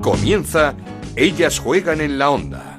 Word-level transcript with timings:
Comienza 0.00 0.74
Ellas 1.14 1.58
juegan 1.58 2.00
en 2.00 2.18
la 2.18 2.30
onda. 2.30 2.78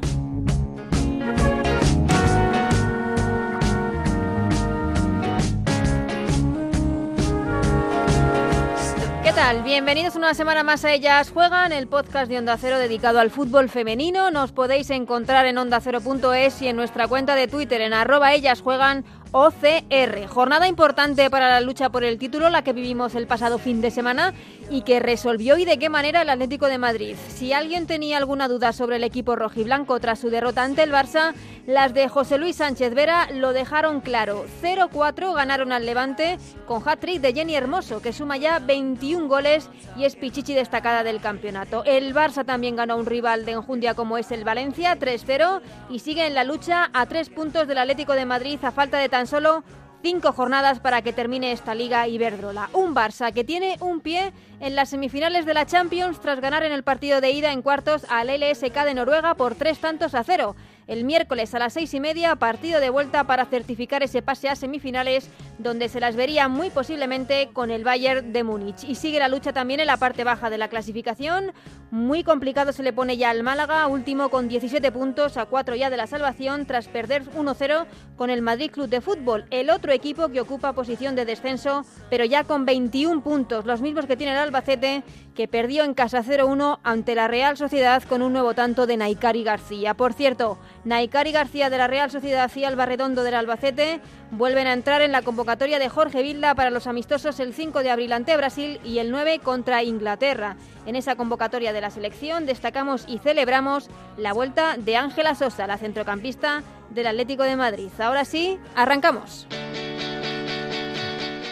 ¿Qué 9.24 9.32
tal? 9.34 9.62
Bienvenidos 9.62 10.16
una 10.16 10.34
semana 10.34 10.64
más 10.64 10.84
a 10.84 10.94
Ellas 10.94 11.30
Juegan, 11.30 11.72
el 11.72 11.88
podcast 11.88 12.28
de 12.28 12.40
Onda 12.40 12.58
Cero 12.58 12.80
dedicado 12.80 13.20
al 13.20 13.30
fútbol 13.30 13.70
femenino. 13.70 14.32
Nos 14.32 14.52
podéis 14.52 14.90
encontrar 14.90 15.46
en 15.46 15.60
ondacero.es 15.60 16.62
y 16.64 16.70
en 16.70 16.76
nuestra 16.76 17.08
cuenta 17.08 17.36
de 17.36 17.48
Twitter 17.48 17.82
en 17.82 17.94
arroba 17.94 18.34
ellas 18.34 18.62
juegan 18.62 19.06
OCR. 19.34 20.28
Jornada 20.28 20.68
importante 20.68 21.30
para 21.30 21.50
la 21.50 21.62
lucha 21.62 21.90
por 21.90 22.04
el 22.04 22.18
título, 22.18 22.50
la 22.50 22.64
que 22.64 22.74
vivimos 22.74 23.16
el 23.16 23.28
pasado 23.28 23.60
fin 23.60 23.80
de 23.80 23.90
semana 23.90 24.34
y 24.70 24.82
que 24.82 25.00
resolvió 25.00 25.58
y 25.58 25.66
de 25.66 25.80
qué 25.80 25.90
manera 25.90 26.22
el 26.22 26.30
Atlético 26.30 26.68
de 26.68 26.78
Madrid. 26.78 27.16
Si 27.30 27.54
alguien 27.54 27.88
tenía 27.88 28.18
alguna 28.18 28.48
duda 28.48 28.74
sobre 28.74 28.98
el 28.98 29.04
equipo 29.04 29.36
rojiblanco 29.36 30.00
tras 30.00 30.20
su 30.20 30.30
derrota 30.30 30.64
ante 30.64 30.84
el 30.84 30.92
Barça, 30.92 31.34
las 31.66 31.94
de 31.94 32.10
José 32.10 32.38
Luis 32.38 32.58
Sánchez 32.58 32.94
Vera 32.94 33.30
lo 33.32 33.54
dejaron 33.54 34.02
claro. 34.02 34.46
0-4 34.62 35.34
ganaron 35.36 35.72
al 35.72 35.86
Levante 35.86 36.38
con 36.66 36.82
hat-trick 36.88 37.22
de 37.22 37.34
Jenny 37.34 37.56
Hermoso, 37.56 38.02
que 38.02 38.14
suma 38.14 38.38
ya 38.38 38.60
21 38.60 39.28
goles 39.28 39.70
y 39.96 40.06
es 40.06 40.16
pichichi 40.16 40.54
destacada 40.54 41.04
del 41.04 41.22
campeonato. 41.22 41.84
El 41.86 42.14
Barça 42.14 42.46
también 42.46 42.76
ganó 42.76 42.94
a 42.94 42.98
un 42.98 43.06
rival 43.06 43.46
de 43.46 43.54
enjundia 43.54 43.94
como 43.94 44.18
es 44.18 44.32
el 44.32 44.44
Valencia, 44.44 44.98
3-0, 44.98 45.62
y 45.90 46.00
sigue 46.00 46.26
en 46.26 46.34
la 46.34 46.44
lucha 46.44 46.90
a 46.94 47.06
tres 47.06 47.30
puntos 47.30 47.68
del 47.68 47.78
Atlético 47.78 48.14
de 48.14 48.26
Madrid 48.26 48.60
a 48.64 48.72
falta 48.72 48.98
de 48.98 49.10
tan 49.10 49.21
solo 49.28 49.64
cinco 50.02 50.32
jornadas 50.32 50.80
para 50.80 51.02
que 51.02 51.14
termine 51.14 51.52
esta 51.52 51.76
liga 51.76 52.08
Iberdrola. 52.08 52.70
Un 52.74 52.96
Barça 52.96 53.32
que 53.32 53.44
tiene 53.44 53.78
un 53.82 54.02
pie 54.02 54.34
en 54.60 54.76
las 54.76 54.90
semifinales 54.90 55.46
de 55.46 55.54
la 55.54 55.66
Champions 55.66 56.20
tras 56.20 56.40
ganar 56.42 56.64
en 56.64 56.72
el 56.72 56.84
partido 56.84 57.22
de 57.22 57.32
ida 57.32 57.52
en 57.52 57.62
cuartos 57.62 58.06
al 58.10 58.28
LSK 58.28 58.84
de 58.84 58.94
Noruega 58.94 59.36
por 59.36 59.56
tres 59.56 59.80
tantos 59.80 60.16
a 60.16 60.24
cero 60.24 60.56
el 60.88 61.04
miércoles 61.04 61.54
a 61.54 61.60
las 61.60 61.74
seis 61.74 61.94
y 61.94 62.00
media, 62.00 62.36
partido 62.36 62.80
de 62.80 62.90
vuelta 62.90 63.24
para 63.26 63.46
certificar 63.46 64.04
ese 64.04 64.22
pase 64.22 64.50
a 64.50 64.56
semifinales, 64.56 65.30
donde 65.58 65.90
se 65.90 66.00
las 66.00 66.16
vería 66.16 66.48
muy 66.48 66.70
posiblemente 66.70 67.50
con 67.54 67.72
el 67.72 67.84
Bayern 67.84 68.34
de 68.34 68.44
Múnich. 68.44 68.84
Y 68.84 68.96
sigue 68.96 69.20
la 69.20 69.28
lucha 69.28 69.54
también 69.54 69.80
en 69.80 69.88
la 69.88 69.98
parte 69.98 70.24
baja 70.24 70.50
de 70.50 70.58
la 70.58 70.68
clasificación. 70.68 71.52
Muy 71.92 72.24
complicado 72.24 72.72
se 72.72 72.84
le 72.84 72.94
pone 72.94 73.18
ya 73.18 73.30
al 73.30 73.44
Málaga, 73.44 73.88
último 73.88 74.30
con 74.30 74.48
17 74.48 74.92
puntos, 74.92 75.38
a 75.38 75.46
4 75.46 75.76
ya 75.76 75.90
de 75.90 75.98
la 75.98 76.08
salvación, 76.08 76.66
tras 76.66 76.88
perder 76.88 77.24
1-0 77.32 77.86
con 78.16 78.30
el 78.30 78.42
Madrid 78.42 78.72
Club 78.72 78.88
de 78.88 79.02
Fútbol, 79.02 79.46
el 79.50 79.70
otro 79.70 79.92
equipo 79.92 80.30
que 80.30 80.42
ocupa 80.42 80.74
posición 80.74 81.16
de 81.16 81.26
descenso, 81.26 81.86
pero 82.10 82.24
ya 82.24 82.44
con 82.44 82.66
21 82.66 83.22
puntos, 83.24 83.66
los 83.66 83.82
mismos 83.82 84.06
que 84.06 84.16
tiene 84.16 84.34
el 84.34 84.40
Albacete, 84.40 85.04
que 85.36 85.48
perdió 85.48 85.84
en 85.84 85.94
casa 85.94 86.24
0-1 86.24 86.80
ante 86.84 87.16
la 87.16 87.28
Real 87.28 87.58
Sociedad 87.58 88.04
con 88.04 88.22
un 88.22 88.34
nuevo 88.34 88.54
tanto 88.54 88.86
de 88.86 88.98
Naikari 88.98 89.44
García. 89.44 89.94
Por 89.96 90.14
cierto, 90.14 90.58
Naikari 90.84 91.32
García 91.32 91.70
de 91.70 91.78
la 91.78 91.88
Real 91.88 92.10
Sociedad 92.10 92.52
y 92.56 92.64
Alba 92.64 92.86
Redondo 92.86 93.24
del 93.24 93.36
Albacete 93.36 94.02
vuelven 94.32 94.68
a 94.68 94.74
entrar 94.74 95.02
en 95.02 95.12
la 95.12 95.22
convocatoria 95.22 95.80
de 95.80 95.90
Jorge 95.90 96.24
Vilda 96.24 96.56
para 96.56 96.72
los 96.72 96.88
amistosos 96.88 97.40
el 97.40 97.54
5 97.54 97.84
de 97.84 97.92
abril 97.92 98.14
ante 98.14 98.36
Brasil 98.36 98.80
y 98.84 99.00
el 99.00 99.12
9 99.12 99.40
contra 99.40 99.84
Inglaterra. 99.84 100.56
En 100.86 100.96
esa 100.96 101.16
convocatoria 101.16 101.74
de 101.74 101.82
la 101.82 101.92
selección 101.92 102.46
destacamos 102.46 103.06
y 103.08 103.20
celebramos 103.20 103.90
la 104.18 104.34
vuelta 104.34 104.76
de 104.78 104.98
Ángela 104.98 105.36
Sosa, 105.36 105.68
la 105.68 105.78
centrocampista 105.78 106.64
del 106.90 107.08
Atlético 107.08 107.44
de 107.44 107.56
Madrid. 107.56 107.90
Ahora 108.00 108.26
sí, 108.26 108.58
arrancamos. 108.76 109.48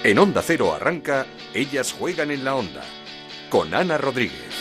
En 0.03 0.17
Onda 0.17 0.41
Cero 0.41 0.73
arranca 0.73 1.25
Ellas 1.53 1.91
juegan 1.91 2.31
en 2.31 2.45
la 2.45 2.55
onda 2.55 2.81
con 3.50 3.73
Ana 3.73 3.97
Rodríguez. 3.97 4.58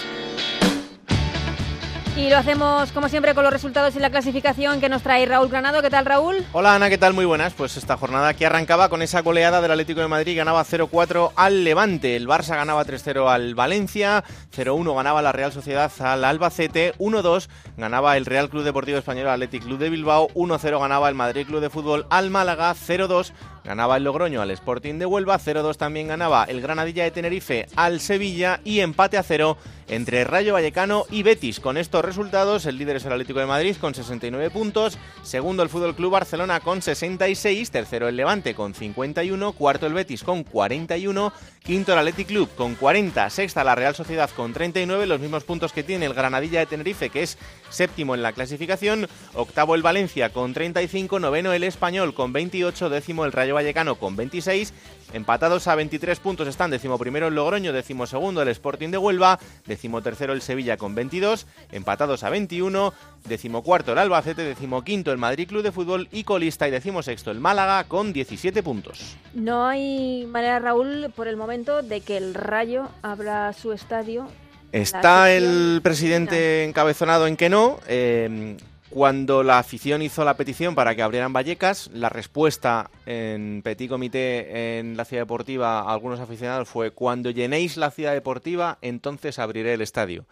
Y 2.18 2.30
lo 2.30 2.36
hacemos 2.36 2.90
como 2.90 3.08
siempre 3.08 3.32
con 3.32 3.44
los 3.44 3.52
resultados 3.52 3.94
y 3.94 4.00
la 4.00 4.10
clasificación 4.10 4.80
que 4.80 4.88
nos 4.88 5.02
trae 5.02 5.24
Raúl 5.24 5.48
Granado. 5.48 5.82
¿Qué 5.82 5.88
tal 5.88 6.04
Raúl? 6.04 6.44
Hola 6.50 6.74
Ana, 6.74 6.88
¿qué 6.88 6.98
tal? 6.98 7.14
Muy 7.14 7.24
buenas. 7.24 7.54
Pues 7.54 7.76
esta 7.76 7.96
jornada 7.96 8.34
que 8.34 8.44
arrancaba 8.44 8.88
con 8.88 9.02
esa 9.02 9.22
goleada 9.22 9.60
del 9.60 9.70
Atlético 9.70 10.00
de 10.00 10.08
Madrid, 10.08 10.36
ganaba 10.36 10.64
0-4 10.64 11.30
al 11.36 11.62
Levante, 11.62 12.16
el 12.16 12.26
Barça 12.26 12.56
ganaba 12.56 12.84
3-0 12.84 13.28
al 13.28 13.54
Valencia, 13.54 14.24
0-1 14.52 14.96
ganaba 14.96 15.22
la 15.22 15.30
Real 15.30 15.52
Sociedad 15.52 15.92
al 16.00 16.24
Albacete, 16.24 16.92
1-2 16.98 17.48
ganaba 17.76 18.16
el 18.16 18.26
Real 18.26 18.50
Club 18.50 18.64
Deportivo 18.64 18.98
Español 18.98 19.28
al 19.28 19.34
Athletic 19.34 19.62
Club 19.62 19.78
de 19.78 19.88
Bilbao, 19.88 20.26
1-0 20.34 20.80
ganaba 20.80 21.08
el 21.08 21.14
Madrid 21.14 21.46
Club 21.46 21.60
de 21.60 21.70
Fútbol 21.70 22.04
al 22.10 22.30
Málaga, 22.30 22.74
0-2 22.74 23.30
ganaba 23.68 23.98
el 23.98 24.04
Logroño 24.04 24.40
al 24.40 24.50
Sporting 24.50 24.94
de 24.94 25.04
Huelva, 25.04 25.38
0-2 25.38 25.76
también 25.76 26.08
ganaba 26.08 26.44
el 26.44 26.62
Granadilla 26.62 27.04
de 27.04 27.10
Tenerife 27.10 27.66
al 27.76 28.00
Sevilla 28.00 28.62
y 28.64 28.80
empate 28.80 29.18
a 29.18 29.22
0 29.22 29.58
entre 29.88 30.24
Rayo 30.24 30.54
Vallecano 30.54 31.04
y 31.10 31.22
Betis. 31.22 31.60
Con 31.60 31.76
estos 31.76 32.02
resultados, 32.02 32.64
el 32.64 32.78
líder 32.78 32.96
es 32.96 33.04
el 33.04 33.12
Atlético 33.12 33.40
de 33.40 33.46
Madrid 33.46 33.76
con 33.78 33.94
69 33.94 34.50
puntos, 34.50 34.98
segundo 35.22 35.62
el 35.62 35.68
Fútbol 35.68 35.94
Club 35.94 36.12
Barcelona 36.12 36.60
con 36.60 36.80
66, 36.80 37.70
tercero 37.70 38.08
el 38.08 38.16
Levante 38.16 38.54
con 38.54 38.72
51, 38.72 39.52
cuarto 39.52 39.86
el 39.86 39.94
Betis 39.94 40.24
con 40.24 40.44
41, 40.44 41.32
quinto 41.62 41.92
el 41.92 41.98
Athletic 41.98 42.28
Club 42.28 42.48
con 42.56 42.74
40, 42.74 43.28
sexta 43.28 43.64
la 43.64 43.74
Real 43.74 43.94
Sociedad 43.94 44.30
con 44.30 44.54
39, 44.54 45.06
los 45.06 45.20
mismos 45.20 45.44
puntos 45.44 45.72
que 45.72 45.82
tiene 45.82 46.06
el 46.06 46.14
Granadilla 46.14 46.60
de 46.60 46.66
Tenerife, 46.66 47.10
que 47.10 47.22
es 47.22 47.36
séptimo 47.68 48.14
en 48.14 48.22
la 48.22 48.32
clasificación, 48.32 49.08
octavo 49.34 49.74
el 49.74 49.82
Valencia 49.82 50.32
con 50.32 50.54
35, 50.54 51.18
noveno 51.18 51.52
el 51.52 51.64
Español 51.64 52.14
con 52.14 52.32
28, 52.32 52.88
décimo 52.88 53.24
el 53.24 53.32
Rayo 53.32 53.57
Vallecano 53.58 53.96
con 53.96 54.14
26, 54.14 54.72
empatados 55.12 55.66
a 55.66 55.74
23 55.74 56.20
puntos 56.20 56.46
están 56.46 56.70
décimo 56.70 56.96
primero 56.96 57.26
el 57.26 57.34
Logroño, 57.34 57.72
décimo 57.72 58.06
segundo 58.06 58.40
el 58.40 58.46
Sporting 58.48 58.90
de 58.90 58.98
Huelva, 58.98 59.40
decimotercero 59.66 60.32
el 60.32 60.42
Sevilla 60.42 60.76
con 60.76 60.94
22, 60.94 61.48
empatados 61.72 62.22
a 62.22 62.30
21, 62.30 62.94
decimocuarto 63.26 63.90
el 63.90 63.98
Albacete, 63.98 64.42
decimoquinto 64.42 65.10
el 65.10 65.18
Madrid 65.18 65.48
Club 65.48 65.64
de 65.64 65.72
Fútbol 65.72 66.06
y 66.12 66.22
colista 66.22 66.68
y 66.68 66.70
decimosexto 66.70 67.32
el 67.32 67.40
Málaga 67.40 67.82
con 67.88 68.12
17 68.12 68.62
puntos. 68.62 69.16
No 69.34 69.66
hay 69.66 70.24
manera, 70.26 70.60
Raúl, 70.60 71.12
por 71.16 71.26
el 71.26 71.36
momento, 71.36 71.82
de 71.82 72.00
que 72.00 72.16
el 72.16 72.34
Rayo 72.34 72.90
abra 73.02 73.52
su 73.54 73.72
estadio. 73.72 74.28
Está 74.70 75.32
el 75.32 75.80
presidente 75.82 76.62
encabezonado 76.62 77.26
en 77.26 77.36
que 77.36 77.48
no. 77.48 77.80
Eh, 77.88 78.56
cuando 78.90 79.42
la 79.42 79.58
afición 79.58 80.02
hizo 80.02 80.24
la 80.24 80.36
petición 80.36 80.74
para 80.74 80.94
que 80.94 81.02
abrieran 81.02 81.32
Vallecas, 81.32 81.90
la 81.92 82.08
respuesta 82.08 82.90
en 83.06 83.62
Petit 83.62 83.88
Comité 83.88 84.78
en 84.78 84.96
la 84.96 85.04
ciudad 85.04 85.22
deportiva 85.22 85.80
a 85.80 85.92
algunos 85.92 86.20
aficionados 86.20 86.68
fue 86.68 86.90
cuando 86.90 87.30
llenéis 87.30 87.76
la 87.76 87.90
ciudad 87.90 88.12
deportiva, 88.12 88.78
entonces 88.80 89.38
abriré 89.38 89.74
el 89.74 89.82
estadio. 89.82 90.26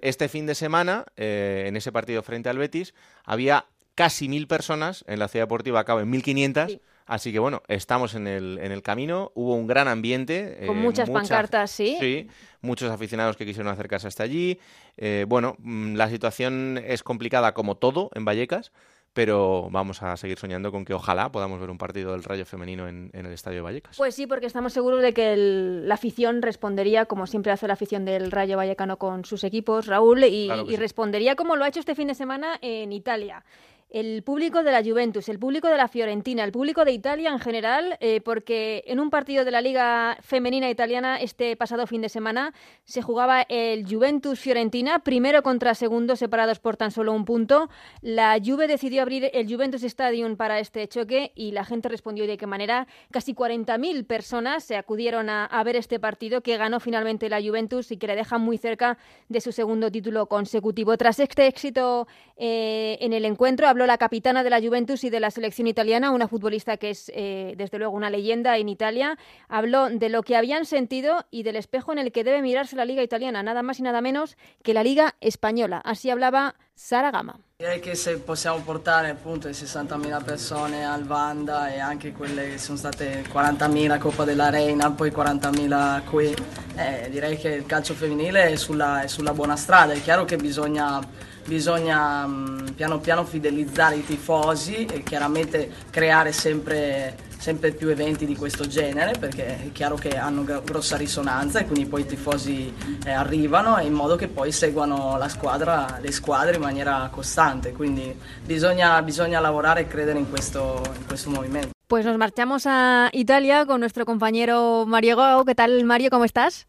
Este 0.00 0.28
fin 0.28 0.46
de 0.46 0.54
semana, 0.54 1.06
eh, 1.16 1.64
en 1.66 1.76
ese 1.76 1.92
partido 1.92 2.22
frente 2.22 2.48
al 2.48 2.58
Betis, 2.58 2.94
había 3.24 3.66
casi 3.94 4.28
mil 4.28 4.46
personas, 4.46 5.04
en 5.08 5.18
la 5.18 5.28
ciudad 5.28 5.44
deportiva 5.44 5.80
acaba 5.80 6.02
en 6.02 6.10
1500. 6.10 6.78
Así 7.08 7.32
que 7.32 7.38
bueno, 7.40 7.62
estamos 7.68 8.14
en 8.14 8.26
el, 8.28 8.58
en 8.62 8.70
el 8.70 8.82
camino. 8.82 9.32
Hubo 9.34 9.54
un 9.54 9.66
gran 9.66 9.88
ambiente. 9.88 10.62
Con 10.66 10.76
muchas 10.78 11.08
pancartas, 11.10 11.70
sí. 11.70 11.96
Sí, 11.98 12.28
muchos 12.60 12.90
aficionados 12.90 13.36
que 13.36 13.44
quisieron 13.46 13.72
acercarse 13.72 14.06
hasta 14.06 14.22
allí. 14.22 14.60
Eh, 14.98 15.24
bueno, 15.26 15.56
mm, 15.58 15.94
la 15.96 16.08
situación 16.10 16.78
es 16.84 17.02
complicada 17.02 17.54
como 17.54 17.76
todo 17.78 18.10
en 18.14 18.24
Vallecas, 18.26 18.72
pero 19.14 19.68
vamos 19.70 20.02
a 20.02 20.16
seguir 20.18 20.38
soñando 20.38 20.70
con 20.70 20.84
que 20.84 20.92
ojalá 20.92 21.32
podamos 21.32 21.58
ver 21.58 21.70
un 21.70 21.78
partido 21.78 22.12
del 22.12 22.22
Rayo 22.22 22.44
femenino 22.44 22.86
en, 22.86 23.10
en 23.14 23.24
el 23.26 23.32
Estadio 23.32 23.56
de 23.56 23.62
Vallecas. 23.62 23.96
Pues 23.96 24.14
sí, 24.14 24.26
porque 24.26 24.46
estamos 24.46 24.72
seguros 24.74 25.00
de 25.00 25.14
que 25.14 25.32
el- 25.32 25.88
la 25.88 25.94
afición 25.94 26.42
respondería 26.42 27.06
como 27.06 27.26
siempre 27.26 27.50
hace 27.52 27.66
la 27.66 27.72
afición 27.72 28.04
del 28.04 28.30
Rayo 28.30 28.58
Vallecano 28.58 28.98
con 28.98 29.24
sus 29.24 29.44
equipos, 29.44 29.86
Raúl, 29.86 30.22
y, 30.24 30.46
Claro 30.46 30.66
que 30.66 30.72
y 30.72 30.74
sí. 30.76 30.80
respondería 30.80 31.36
como 31.36 31.56
lo 31.56 31.64
ha 31.64 31.68
hecho 31.68 31.80
este 31.80 31.94
fin 31.94 32.08
de 32.08 32.14
semana 32.14 32.58
en 32.60 32.92
Italia. 32.92 33.44
El 33.90 34.22
público 34.22 34.62
de 34.62 34.70
la 34.70 34.82
Juventus, 34.84 35.30
el 35.30 35.38
público 35.38 35.68
de 35.68 35.78
la 35.78 35.88
Fiorentina, 35.88 36.44
el 36.44 36.52
público 36.52 36.84
de 36.84 36.92
Italia 36.92 37.30
en 37.30 37.38
general, 37.38 37.96
eh, 38.00 38.20
porque 38.20 38.84
en 38.86 39.00
un 39.00 39.08
partido 39.08 39.46
de 39.46 39.50
la 39.50 39.62
Liga 39.62 40.18
Femenina 40.20 40.68
Italiana 40.68 41.18
este 41.18 41.56
pasado 41.56 41.86
fin 41.86 42.02
de 42.02 42.10
semana 42.10 42.52
se 42.84 43.00
jugaba 43.00 43.46
el 43.48 43.86
Juventus-Fiorentina, 43.86 44.98
primero 44.98 45.42
contra 45.42 45.74
segundo, 45.74 46.16
separados 46.16 46.58
por 46.58 46.76
tan 46.76 46.90
solo 46.90 47.14
un 47.14 47.24
punto. 47.24 47.70
La 48.02 48.38
Juve 48.44 48.66
decidió 48.66 49.00
abrir 49.00 49.30
el 49.32 49.50
Juventus 49.50 49.82
Stadium 49.82 50.36
para 50.36 50.60
este 50.60 50.86
choque 50.86 51.32
y 51.34 51.52
la 51.52 51.64
gente 51.64 51.88
respondió 51.88 52.26
de 52.26 52.36
qué 52.36 52.46
manera. 52.46 52.86
Casi 53.10 53.32
40.000 53.34 54.06
personas 54.06 54.64
se 54.64 54.76
acudieron 54.76 55.30
a, 55.30 55.46
a 55.46 55.64
ver 55.64 55.76
este 55.76 55.98
partido 55.98 56.42
que 56.42 56.58
ganó 56.58 56.78
finalmente 56.78 57.30
la 57.30 57.40
Juventus 57.40 57.90
y 57.90 57.96
que 57.96 58.06
le 58.06 58.16
deja 58.16 58.36
muy 58.36 58.58
cerca 58.58 58.98
de 59.30 59.40
su 59.40 59.50
segundo 59.50 59.90
título 59.90 60.26
consecutivo. 60.26 60.96
Tras 60.98 61.20
este 61.20 61.46
éxito 61.46 62.06
eh, 62.36 62.98
en 63.00 63.12
el 63.12 63.24
encuentro, 63.24 63.66
habló 63.78 63.86
la 63.86 63.98
capitana 63.98 64.42
de 64.42 64.50
la 64.50 64.60
Juventus 64.60 65.04
y 65.04 65.10
de 65.10 65.20
la 65.20 65.30
selección 65.30 65.68
italiana, 65.68 66.10
una 66.10 66.26
futbolista 66.26 66.78
que 66.78 66.90
es 66.90 67.12
eh, 67.14 67.54
desde 67.56 67.78
luego 67.78 67.94
una 67.94 68.10
leyenda 68.10 68.56
en 68.56 68.68
Italia. 68.68 69.16
Habló 69.48 69.88
de 69.88 70.08
lo 70.08 70.24
que 70.24 70.34
habían 70.34 70.64
sentido 70.64 71.26
y 71.30 71.44
del 71.44 71.54
espejo 71.54 71.92
en 71.92 71.98
el 71.98 72.10
que 72.10 72.24
debe 72.24 72.42
mirarse 72.42 72.74
la 72.74 72.84
liga 72.84 73.04
italiana, 73.04 73.40
nada 73.44 73.62
más 73.62 73.78
y 73.78 73.82
nada 73.82 74.00
menos 74.00 74.36
que 74.64 74.74
la 74.74 74.82
liga 74.82 75.14
española. 75.20 75.80
Así 75.84 76.10
hablaba 76.10 76.56
Sara 76.74 77.12
Gama. 77.12 77.38
Direi 77.56 77.80
che 77.80 77.94
se 77.94 78.18
possiamo 78.18 78.60
portare 78.62 79.10
appunto 79.10 79.46
le 79.46 79.52
60.000 79.52 80.24
persone 80.24 80.84
al 80.84 81.04
Vanda 81.04 81.72
e 81.72 81.78
anche 81.78 82.12
quelle 82.12 82.50
che 82.50 82.58
sono 82.58 82.78
state 82.78 83.24
40.000 83.32 83.98
Coppa 83.98 84.24
della 84.24 84.50
Reina, 84.50 84.90
poi 84.90 85.10
40.000 85.10 86.04
qui, 86.04 86.34
eh, 86.76 87.08
direi 87.10 87.36
che 87.36 87.50
il 87.50 87.66
calcio 87.66 87.94
femminile 87.94 88.48
è 88.48 88.56
sulla, 88.56 89.02
è 89.02 89.06
sulla 89.06 89.32
buona 89.34 89.56
strada. 89.56 89.92
È 89.92 90.00
chiaro 90.00 90.24
che 90.24 90.36
bisogna 90.36 91.00
bisogna 91.48 92.26
mh, 92.26 92.74
piano 92.76 92.98
piano 93.00 93.24
fidelizzare 93.24 93.96
i 93.96 94.04
tifosi 94.04 94.84
e 94.84 95.02
chiaramente 95.02 95.72
creare 95.90 96.30
sempre, 96.30 97.16
sempre 97.38 97.72
più 97.72 97.88
eventi 97.88 98.26
di 98.26 98.36
questo 98.36 98.66
genere 98.66 99.18
perché 99.18 99.64
è 99.64 99.72
chiaro 99.72 99.96
che 99.96 100.10
hanno 100.18 100.44
grossa 100.44 100.96
risonanza 100.96 101.58
e 101.60 101.64
quindi 101.64 101.86
poi 101.86 102.02
i 102.02 102.06
tifosi 102.06 102.72
eh, 103.04 103.10
arrivano 103.10 103.78
in 103.80 103.94
modo 103.94 104.14
che 104.14 104.28
poi 104.28 104.52
seguano 104.52 105.16
la 105.16 105.28
squadra, 105.28 105.98
le 106.00 106.12
squadre 106.12 106.56
in 106.56 106.62
maniera 106.62 107.08
costante, 107.10 107.72
quindi 107.72 108.14
bisogna, 108.44 109.00
bisogna 109.02 109.40
lavorare 109.40 109.80
e 109.80 109.86
credere 109.88 110.18
in 110.18 110.28
questo, 110.28 110.82
in 110.94 111.06
questo 111.06 111.30
movimento. 111.30 111.70
Pues 111.88 112.04
nos 112.04 112.18
marchamos 112.18 112.66
a 112.66 113.08
Italia 113.12 113.64
con 113.64 113.80
nuestro 113.80 114.04
compañero 114.04 114.84
Mario 114.86 115.16
Gao. 115.16 115.46
¿Qué 115.46 115.54
tal, 115.54 115.82
Mario? 115.84 116.10
¿Cómo 116.10 116.24
estás? 116.26 116.66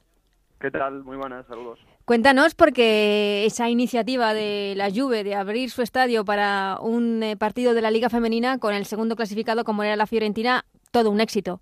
¿Qué 0.62 0.72
tal? 0.72 1.04
Muy 1.04 1.18
buenas, 1.18 1.46
saludos. 1.46 1.78
Cuéntanos 2.10 2.56
porque 2.56 3.46
esa 3.46 3.70
iniciativa 3.70 4.34
de 4.34 4.74
la 4.76 4.90
Juve 4.90 5.24
de 5.24 5.36
abrir 5.36 5.70
su 5.70 5.84
estadio 5.84 6.26
para 6.26 6.80
un 6.82 7.22
eh, 7.22 7.38
partido 7.38 7.76
de 7.76 7.84
la 7.84 7.92
Liga 7.92 8.10
Femenina 8.10 8.58
con 8.58 8.74
el 8.74 8.86
segundo 8.86 9.16
clasificado 9.16 9.64
como 9.64 9.84
era 9.84 9.96
la 9.96 10.08
Fiorentina, 10.08 10.66
todo 10.90 11.12
un 11.12 11.22
éxito. 11.22 11.62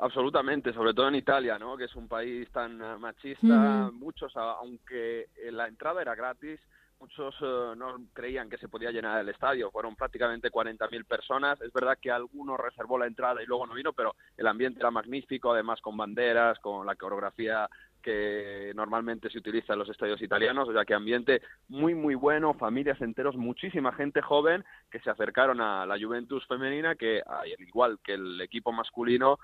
Absolutamente, 0.00 0.72
sobre 0.72 0.92
todo 0.92 1.06
en 1.06 1.14
Italia, 1.14 1.56
¿no? 1.56 1.76
que 1.76 1.84
es 1.84 1.94
un 1.94 2.08
país 2.08 2.50
tan 2.50 2.82
eh, 2.82 2.96
machista. 2.98 3.92
Muchos, 3.92 4.36
aunque 4.36 5.28
eh, 5.36 5.52
la 5.52 5.68
entrada 5.68 6.02
era 6.02 6.16
gratis, 6.16 6.58
muchos 6.98 7.32
no 7.76 7.96
creían 8.12 8.50
que 8.50 8.58
se 8.58 8.66
podía 8.66 8.90
llenar 8.90 9.20
el 9.20 9.28
estadio. 9.28 9.70
Fueron 9.70 9.94
prácticamente 9.94 10.50
40.000 10.50 11.04
personas. 11.04 11.60
Es 11.60 11.72
verdad 11.72 11.96
que 12.02 12.10
alguno 12.10 12.56
reservó 12.56 12.98
la 12.98 13.06
entrada 13.06 13.40
y 13.40 13.46
luego 13.46 13.68
no 13.68 13.74
vino, 13.74 13.92
pero 13.92 14.16
el 14.36 14.48
ambiente 14.48 14.80
era 14.80 14.90
magnífico, 14.90 15.52
además 15.52 15.80
con 15.80 15.96
banderas, 15.96 16.58
con 16.58 16.84
la 16.84 16.96
coreografía 16.96 17.68
que 18.08 18.72
normalmente 18.74 19.28
se 19.28 19.36
utiliza 19.36 19.74
en 19.74 19.80
los 19.80 19.88
estadios 19.90 20.22
italianos, 20.22 20.66
o 20.66 20.72
sea 20.72 20.86
que 20.86 20.94
ambiente 20.94 21.42
muy 21.68 21.94
muy 21.94 22.14
bueno, 22.14 22.54
familias 22.54 22.98
enteros, 23.02 23.36
muchísima 23.36 23.92
gente 23.92 24.22
joven 24.22 24.64
que 24.90 24.98
se 25.00 25.10
acercaron 25.10 25.60
a 25.60 25.84
la 25.84 25.98
Juventus 26.00 26.46
femenina 26.46 26.94
que 26.94 27.20
al 27.20 27.48
igual 27.60 27.98
que 28.02 28.14
el 28.14 28.40
equipo 28.40 28.72
masculino 28.72 29.38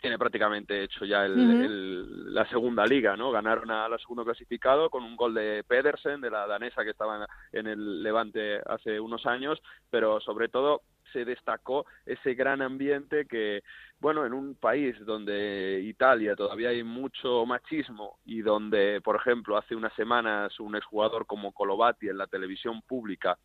tiene 0.00 0.18
prácticamente 0.18 0.82
hecho 0.82 1.04
ya 1.04 1.24
el, 1.24 2.34
la 2.34 2.48
segunda 2.48 2.84
liga, 2.84 3.16
¿no? 3.16 3.30
Ganaron 3.30 3.70
a 3.70 3.88
la 3.88 3.98
segundo 3.98 4.24
clasificado 4.24 4.90
con 4.90 5.04
un 5.04 5.14
gol 5.14 5.32
de 5.34 5.62
Pedersen 5.62 6.20
de 6.20 6.30
la 6.30 6.48
danesa 6.48 6.82
que 6.82 6.90
estaba 6.90 7.28
en 7.52 7.68
el 7.68 8.02
Levante 8.02 8.58
hace 8.66 8.98
unos 8.98 9.24
años, 9.24 9.62
pero 9.88 10.20
sobre 10.20 10.48
todo 10.48 10.82
se 11.12 11.24
destacó 11.24 11.86
ese 12.06 12.34
gran 12.34 12.62
ambiente 12.62 13.26
que, 13.26 13.62
bueno, 14.00 14.26
en 14.26 14.32
un 14.32 14.54
país 14.54 14.96
donde 15.04 15.80
Italia 15.82 16.36
todavía 16.36 16.70
hay 16.70 16.82
mucho 16.82 17.44
machismo 17.46 18.18
y 18.24 18.42
donde, 18.42 19.00
por 19.00 19.16
ejemplo, 19.16 19.56
hace 19.56 19.74
unas 19.74 19.94
semanas 19.94 20.58
un 20.60 20.76
exjugador 20.76 21.26
como 21.26 21.52
Colovati 21.52 22.08
en 22.08 22.18
la 22.18 22.26
televisión 22.26 22.82
pública 22.82 23.38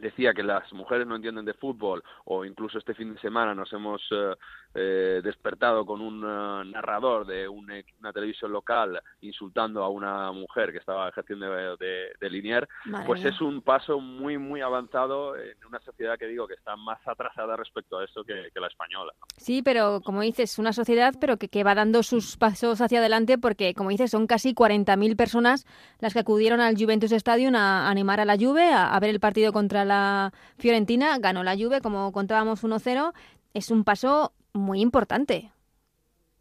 decía 0.00 0.32
que 0.32 0.42
las 0.42 0.72
mujeres 0.72 1.06
no 1.06 1.16
entienden 1.16 1.44
de 1.44 1.54
fútbol 1.54 2.02
o 2.24 2.44
incluso 2.44 2.78
este 2.78 2.94
fin 2.94 3.14
de 3.14 3.20
semana 3.20 3.54
nos 3.54 3.72
hemos 3.72 4.02
eh, 4.10 4.34
eh, 4.74 5.20
despertado 5.24 5.84
con 5.84 6.00
un 6.00 6.22
eh, 6.22 6.70
narrador 6.70 7.26
de 7.26 7.48
una 7.48 8.12
televisión 8.12 8.52
local 8.52 9.02
insultando 9.20 9.82
a 9.82 9.88
una 9.88 10.30
mujer 10.30 10.70
que 10.70 10.78
estaba 10.78 11.08
ejerciendo 11.08 11.50
de, 11.76 12.12
de, 12.20 12.30
linier, 12.30 12.68
pues 13.04 13.24
es 13.24 13.40
un 13.40 13.62
paso 13.62 13.98
muy, 13.98 14.38
muy 14.38 14.60
avanzado 14.60 15.36
en 15.36 15.56
una 15.66 15.80
sociedad 15.80 16.16
que 16.16 16.26
digo 16.26 16.46
que 16.46 16.54
está 16.54 16.76
más 16.76 17.00
atrasada 17.06 17.56
respecto 17.56 17.98
a 17.98 18.04
eso 18.04 18.22
que, 18.22 18.48
la 18.60 18.66
española. 18.66 19.12
Sí, 19.38 19.62
pero 19.62 20.02
como 20.04 20.20
dices, 20.20 20.58
una 20.58 20.72
sociedad 20.72 21.14
pero 21.20 21.38
que, 21.38 21.48
que 21.48 21.64
va 21.64 21.74
dando 21.74 22.02
sus 22.02 22.36
pasos 22.36 22.80
hacia 22.80 23.00
adelante 23.00 23.38
porque, 23.38 23.74
como 23.74 23.90
dices, 23.90 24.10
son 24.10 24.26
casi 24.26 24.54
40.000 24.54 25.16
personas 25.16 25.66
las 25.98 26.12
que 26.12 26.20
acudieron 26.20 26.60
al 26.60 26.76
Juventus 26.76 27.10
Stadium 27.10 27.56
a, 27.56 27.88
animar 27.90 28.20
a 28.20 28.24
la 28.24 28.36
Juve, 28.36 28.70
a, 28.70 28.94
a 28.94 29.00
ver 29.00 29.10
el 29.10 29.20
partido 29.20 29.52
contra 29.52 29.84
la 29.84 30.32
Fiorentina. 30.58 31.18
Ganó 31.18 31.42
la 31.42 31.56
Juve, 31.56 31.80
como 31.80 32.12
contábamos, 32.12 32.62
1-0. 32.62 33.12
Es 33.52 33.70
un 33.70 33.82
paso 33.82 34.32
muy 34.52 34.80
importante. 34.80 35.50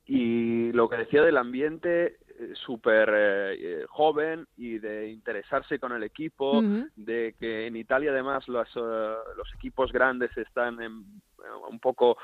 Y 0.06 0.72
lo 0.72 0.90
que 0.90 0.98
decía 0.98 1.22
del 1.22 1.38
ambiente 1.38 2.18
eh, 2.40 2.54
súper 2.56 3.10
eh, 3.14 3.86
joven 3.90 4.48
y 4.56 4.80
de 4.80 5.10
interesarse 5.10 5.78
con 5.78 5.92
el 5.92 6.04
equipo, 6.04 6.62
de 6.96 7.36
que 7.38 7.68
en 7.68 7.76
Italia 7.76 8.12
además 8.12 8.48
los, 8.48 8.70
eh, 8.78 8.80
los 9.36 9.54
equipos 9.56 9.92
grandes 9.92 10.36
están 10.38 10.78
un 11.70 11.80
poco 11.80 12.18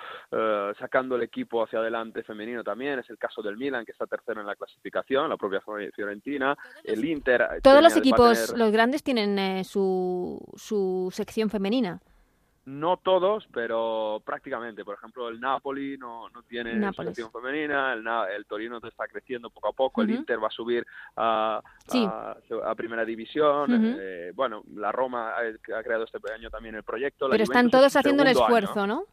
sacando 0.79 1.15
el 1.15 1.23
equipo 1.23 1.63
hacia 1.63 1.79
adelante 1.79 2.23
femenino 2.23 2.63
también. 2.63 2.99
Es 2.99 3.09
el 3.09 3.17
caso 3.17 3.41
del 3.41 3.57
Milan, 3.57 3.85
que 3.85 3.91
está 3.91 4.07
tercero 4.07 4.39
en 4.39 4.47
la 4.47 4.55
clasificación, 4.55 5.29
la 5.29 5.37
propia 5.37 5.61
Fiorentina, 5.93 6.57
el 6.83 7.03
Inter. 7.03 7.59
Todos 7.61 7.83
los 7.83 7.97
equipos, 7.97 8.53
los 8.55 8.71
grandes, 8.71 9.03
tienen 9.03 9.65
su, 9.65 10.39
su 10.55 11.09
sección 11.11 11.49
femenina 11.49 11.99
no 12.65 12.97
todos, 12.97 13.47
pero 13.53 14.21
prácticamente. 14.25 14.83
Por 14.83 14.95
ejemplo, 14.95 15.29
el 15.29 15.39
Napoli 15.39 15.97
no, 15.97 16.29
no 16.29 16.43
tiene 16.43 16.91
selección 16.93 17.31
femenina, 17.31 17.93
el, 17.93 18.05
el, 18.35 18.45
Torino 18.45 18.77
está 18.77 19.07
creciendo 19.07 19.49
poco 19.49 19.69
a 19.69 19.73
poco, 19.73 20.01
el 20.01 20.11
Inter 20.11 20.43
va 20.43 20.47
a 20.47 20.51
subir 20.51 20.85
a, 21.15 21.61
a, 21.61 22.75
primera 22.75 23.05
división. 23.05 23.95
Eh, 23.99 24.31
bueno, 24.33 24.63
la 24.75 24.91
Roma 24.91 25.33
ha, 25.35 25.83
creado 25.83 26.05
este 26.05 26.19
año 26.33 26.49
también 26.49 26.75
el 26.75 26.83
proyecto. 26.83 27.29
pero 27.29 27.43
están 27.43 27.69
todos 27.69 27.95
haciendo 27.95 28.23
el 28.23 28.29
esfuerzo, 28.29 28.87
¿no? 28.87 29.05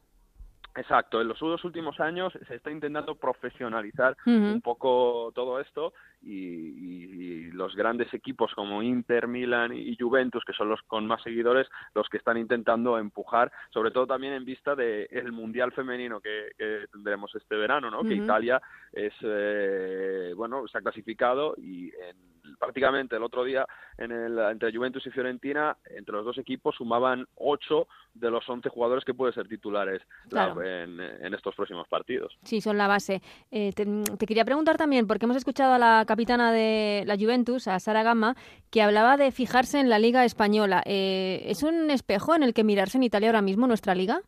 Exacto, 0.75 1.21
en 1.21 1.29
los 1.29 1.39
dos 1.39 1.63
últimos 1.65 2.01
años 2.01 2.33
se 2.49 2.55
está 2.55 2.71
intentando 2.71 3.15
profesionalizar 3.15 4.17
un 4.25 4.63
poco 4.63 5.31
todo 5.35 5.61
esto 5.61 5.93
y, 6.23 7.51
los 7.53 7.77
grandes 7.77 8.13
equipos 8.15 8.55
como 8.55 8.83
Inter, 8.83 9.29
Milan 9.29 9.75
y 9.75 9.95
Juventus, 9.97 10.43
que 10.45 10.55
son 10.55 10.71
los 10.71 10.81
con 10.83 11.07
más 11.07 11.23
seguidores, 11.23 11.69
los 11.95 12.09
que 12.09 12.17
están 12.17 12.39
intentando 12.39 12.99
empujar, 12.99 13.53
sobre 13.71 13.91
todo 13.91 14.07
también 14.07 14.33
en 14.33 14.45
vista 14.47 14.75
del 14.75 15.07
el 15.11 15.33
Mundial 15.33 15.71
Femenino 15.73 16.21
que, 16.21 16.53
tendremos 16.91 17.35
este 17.35 17.57
verano, 17.57 17.91
¿no? 17.91 18.03
Que 18.03 18.15
Italia 18.15 18.61
es, 18.93 19.13
eh, 19.23 20.33
bueno, 20.35 20.67
se 20.67 20.79
ha 20.79 20.81
clasificado 20.81 21.55
y 21.59 21.89
en 21.89 22.32
prácticamente 22.59 23.17
el 23.17 23.23
otro 23.23 23.45
día 23.45 23.67
en 23.99 24.11
el, 24.11 24.39
entre 24.39 24.75
Juventus 24.75 25.07
y 25.07 25.11
Fiorentina, 25.11 25.77
entre 25.85 26.15
los 26.15 26.25
dos 26.25 26.39
equipos 26.39 26.75
sumaban 26.77 27.27
ocho 27.37 27.89
de 28.15 28.31
los 28.31 28.49
once 28.49 28.69
jugadores 28.69 29.05
que 29.05 29.15
pueden 29.15 29.35
ser 29.35 29.49
titulares 29.49 30.03
en, 30.31 31.35
estos 31.35 31.55
próximos 31.55 31.89
partidos. 31.89 32.37
Sí, 32.43 32.61
son 32.61 32.79
la 32.79 32.87
base. 32.87 33.23
Eh, 33.51 33.73
te, 33.73 34.27
quería 34.27 34.45
preguntar 34.45 34.77
también, 34.77 35.07
porque 35.07 35.25
hemos 35.25 35.37
escuchado 35.37 35.75
a 35.75 35.79
la 35.79 36.05
capitana 36.07 36.53
de 36.53 37.05
la 37.07 37.17
Juventus, 37.17 37.69
a 37.69 37.81
Sara 37.81 38.03
Gama, 38.03 38.37
que 38.71 38.83
hablaba 38.83 39.17
de 39.17 39.31
fijarse 39.31 39.81
en 39.81 39.89
la 39.89 39.99
Liga 39.99 40.25
Española. 40.25 40.83
Eh, 40.85 41.43
¿Es 41.47 41.63
un 41.63 41.91
espejo 41.91 42.35
en 42.35 42.43
el 42.43 42.55
que 42.55 42.65
mirarse 42.65 42.99
en 42.99 43.05
Italia 43.05 43.29
ahora 43.29 43.43
mismo 43.43 43.67
nuestra 43.67 43.95
liga? 43.95 44.23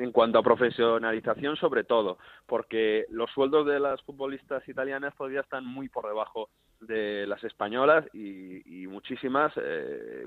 En 0.00 0.12
cuanto 0.12 0.38
a 0.38 0.42
profesionalización 0.42 1.56
sobre 1.56 1.84
todo, 1.84 2.18
porque 2.46 3.06
los 3.10 3.30
sueldos 3.30 3.66
de 3.66 3.80
las 3.80 4.02
futbolistas 4.02 4.66
italianas 4.68 5.14
todavía 5.16 5.40
están 5.40 5.64
muy 5.64 5.88
por 5.88 6.06
debajo 6.06 6.50
de 6.80 7.26
las 7.26 7.42
españolas 7.44 8.04
y, 8.14 8.86
muchísimas, 8.88 9.52
eh, 9.56 10.26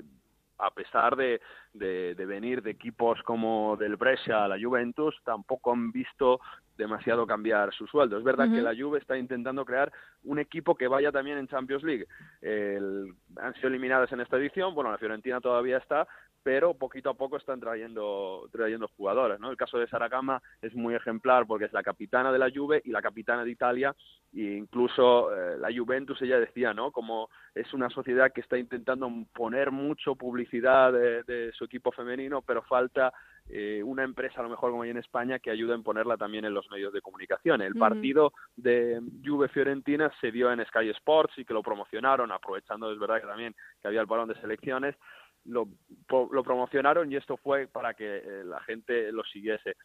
a 0.58 0.70
pesar 0.70 1.16
de, 1.16 1.40
de, 1.72 2.26
venir 2.26 2.62
de 2.62 2.70
equipos 2.70 3.20
como 3.24 3.76
del 3.76 3.96
Brescia 3.96 4.44
a 4.44 4.48
la 4.48 4.58
Juventus, 4.60 5.14
tampoco 5.24 5.72
han 5.72 5.90
visto 5.90 6.40
demasiado 6.82 7.26
cambiar 7.26 7.72
su 7.72 7.86
sueldo. 7.86 8.18
Es 8.18 8.24
verdad 8.24 8.50
que 8.50 8.60
la 8.60 8.74
Juve 8.74 8.98
está 8.98 9.16
intentando 9.16 9.64
crear 9.64 9.92
un 10.24 10.38
equipo 10.38 10.74
que 10.74 10.88
vaya 10.88 11.10
también 11.10 11.38
en 11.38 11.48
Champions 11.48 11.82
League. 11.82 12.06
han 12.42 13.54
sido 13.54 13.68
eliminadas 13.68 14.12
en 14.12 14.20
esta 14.20 14.36
edición, 14.36 14.74
bueno, 14.74 14.90
la 14.90 14.98
Fiorentina 14.98 15.40
todavía 15.40 15.78
está, 15.78 16.06
pero 16.42 16.74
poquito 16.74 17.10
a 17.10 17.14
poco 17.14 17.36
están 17.36 17.60
trayendo, 17.60 18.48
trayendo 18.50 18.88
jugadores, 18.96 19.38
¿no? 19.38 19.50
El 19.50 19.56
caso 19.56 19.78
de 19.78 19.86
Saragama 19.86 20.42
es 20.60 20.74
muy 20.74 20.94
ejemplar 20.94 21.46
porque 21.46 21.66
es 21.66 21.72
la 21.72 21.82
capitana 21.82 22.32
de 22.32 22.38
la 22.38 22.50
Juve 22.52 22.82
y 22.84 22.90
la 22.90 23.02
capitana 23.02 23.44
de 23.44 23.50
Italia 23.50 23.94
e 24.34 24.56
incluso 24.56 25.34
eh, 25.34 25.58
la 25.58 25.68
Juventus 25.72 26.20
ella 26.22 26.40
decía, 26.40 26.74
¿no? 26.74 26.90
Como 26.90 27.28
es 27.54 27.72
una 27.72 27.90
sociedad 27.90 28.32
que 28.32 28.40
está 28.40 28.58
intentando 28.58 29.10
poner 29.32 29.70
mucho 29.70 30.16
publicidad 30.16 30.92
de, 30.92 31.52
su 31.52 31.64
equipo 31.64 31.92
femenino, 31.92 32.42
pero 32.42 32.62
falta 32.62 33.12
eh, 33.48 33.82
una 33.82 34.04
empresa 34.04 34.40
a 34.40 34.42
lo 34.42 34.48
mejor 34.48 34.70
como 34.70 34.82
hay 34.82 34.90
en 34.90 34.96
España 34.96 35.38
que 35.38 35.50
ayude 35.50 35.74
en 35.74 35.82
ponerla 35.82 36.16
también 36.16 36.44
en 36.44 36.54
los 36.54 36.70
medios 36.70 36.92
de 36.92 37.02
comunicación. 37.02 37.60
El 37.60 37.74
partido 37.74 38.32
de 38.56 39.00
Juve 39.24 39.48
Fiorentina 39.48 40.10
se 40.20 40.30
dio 40.30 40.50
en 40.52 40.64
Sky 40.66 40.88
Sports 40.90 41.34
y 41.38 41.44
que 41.44 41.54
lo 41.54 41.62
promocionaron, 41.62 42.32
aprovechando 42.32 42.92
es 42.92 42.98
verdad 42.98 43.20
que 43.20 43.26
también 43.26 43.54
que 43.80 43.88
había 43.88 44.00
el 44.00 44.06
balón 44.06 44.28
de 44.28 44.40
selecciones 44.40 44.96
lo, 45.44 45.68
lo 46.08 46.42
promocionaron 46.42 47.10
y 47.10 47.16
esto 47.16 47.36
fue 47.36 47.66
para 47.66 47.94
que 47.94 48.18
eh, 48.18 48.44
la 48.44 48.60
gente 48.60 49.10
lo 49.12 49.24
siguiese. 49.24 49.76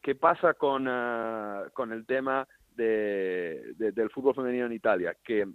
¿Qué 0.00 0.14
pasa 0.14 0.54
con, 0.54 0.86
ah, 0.88 1.64
con 1.72 1.92
el 1.92 2.06
tema 2.06 2.46
de, 2.74 3.74
del 3.76 4.10
fútbol 4.10 4.34
femenino 4.34 4.66
en 4.66 4.72
Italia? 4.72 5.16
Que 5.22 5.46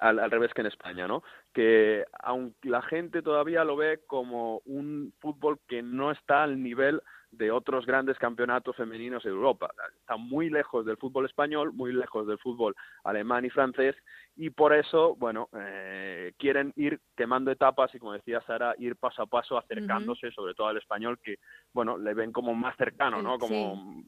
al, 0.00 0.30
revés 0.30 0.52
que 0.54 0.60
en 0.60 0.66
España, 0.66 1.06
¿no? 1.08 1.22
Que 1.52 2.04
aunque 2.20 2.68
la 2.68 2.82
gente 2.82 3.22
todavía 3.22 3.64
lo 3.64 3.76
ve 3.76 4.00
como 4.06 4.60
un 4.64 5.12
fútbol 5.20 5.60
que 5.66 5.82
no 5.82 6.10
está 6.10 6.42
al 6.42 6.62
nivel 6.62 7.02
de 7.30 7.50
otros 7.50 7.86
grandes 7.86 8.18
campeonatos 8.18 8.76
femeninos 8.76 9.24
de 9.24 9.30
Europa. 9.30 9.70
Está 10.00 10.16
muy 10.16 10.50
lejos 10.50 10.84
del 10.84 10.98
fútbol 10.98 11.24
español, 11.24 11.72
muy 11.72 11.92
lejos 11.92 12.26
del 12.26 12.38
fútbol 12.38 12.76
alemán 13.04 13.46
y 13.46 13.50
francés, 13.50 13.96
y 14.36 14.50
por 14.50 14.74
eso, 14.74 15.16
bueno, 15.16 15.48
eh, 15.58 16.32
quieren 16.36 16.74
ir 16.76 17.00
quemando 17.16 17.50
etapas 17.50 17.94
y, 17.94 17.98
como 17.98 18.12
decía 18.12 18.42
Sara, 18.46 18.74
ir 18.78 18.96
paso 18.96 19.22
a 19.22 19.26
paso 19.26 19.56
acercándose, 19.56 20.30
sobre 20.30 20.54
todo 20.54 20.68
al 20.68 20.76
español, 20.76 21.18
que, 21.22 21.36
bueno, 21.72 21.96
le 21.96 22.12
ven 22.12 22.32
como 22.32 22.54
más 22.54 22.76
cercano, 22.76 23.22
¿no? 23.22 23.38
Como 23.38 24.02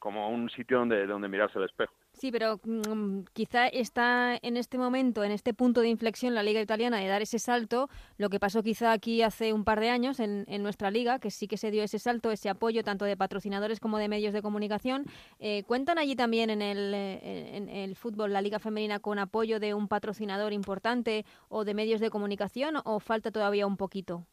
como 0.00 0.30
un 0.30 0.50
sitio 0.50 0.78
donde, 0.78 1.06
donde 1.06 1.28
mirarse 1.28 1.58
al 1.58 1.66
espejo. 1.66 1.92
Sí, 2.12 2.32
pero 2.32 2.58
mm, 2.64 3.20
quizá 3.32 3.68
está 3.68 4.36
en 4.42 4.56
este 4.56 4.76
momento, 4.78 5.22
en 5.22 5.30
este 5.30 5.54
punto 5.54 5.80
de 5.80 5.88
inflexión, 5.88 6.34
la 6.34 6.42
liga 6.42 6.60
italiana 6.60 6.98
de 6.98 7.06
dar 7.06 7.22
ese 7.22 7.38
salto, 7.38 7.88
lo 8.18 8.30
que 8.30 8.40
pasó 8.40 8.62
quizá 8.62 8.92
aquí 8.92 9.22
hace 9.22 9.52
un 9.52 9.64
par 9.64 9.78
de 9.78 9.90
años 9.90 10.18
en, 10.18 10.44
en 10.48 10.62
nuestra 10.62 10.90
liga, 10.90 11.18
que 11.18 11.30
sí 11.30 11.46
que 11.46 11.56
se 11.56 11.70
dio 11.70 11.84
ese 11.84 11.98
salto, 11.98 12.32
ese 12.32 12.48
apoyo 12.48 12.82
tanto 12.82 13.04
de 13.04 13.16
patrocinadores 13.16 13.78
como 13.78 13.98
de 13.98 14.08
medios 14.08 14.32
de 14.32 14.42
comunicación. 14.42 15.04
Eh, 15.38 15.62
¿Cuentan 15.66 15.98
allí 15.98 16.16
también 16.16 16.50
en 16.50 16.62
el, 16.62 16.92
eh, 16.94 17.56
en 17.56 17.68
el 17.68 17.94
fútbol, 17.94 18.32
la 18.32 18.42
liga 18.42 18.58
femenina, 18.58 18.98
con 18.98 19.18
apoyo 19.18 19.60
de 19.60 19.74
un 19.74 19.86
patrocinador 19.86 20.52
importante 20.52 21.24
o 21.48 21.64
de 21.64 21.74
medios 21.74 22.00
de 22.00 22.10
comunicación 22.10 22.76
o 22.84 23.00
falta 23.00 23.30
todavía 23.30 23.66
un 23.66 23.76
poquito? 23.76 24.26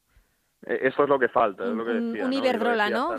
E, 0.66 0.88
eso 0.88 1.04
es 1.04 1.10
lo 1.10 1.20
que 1.20 1.28
falta, 1.28 1.64
es 1.64 1.70
lo 1.70 1.86
que 1.86 1.92
decía. 1.92 2.26
Un, 2.26 2.34
Iberdrola, 2.34 2.90
¿no? 2.90 3.16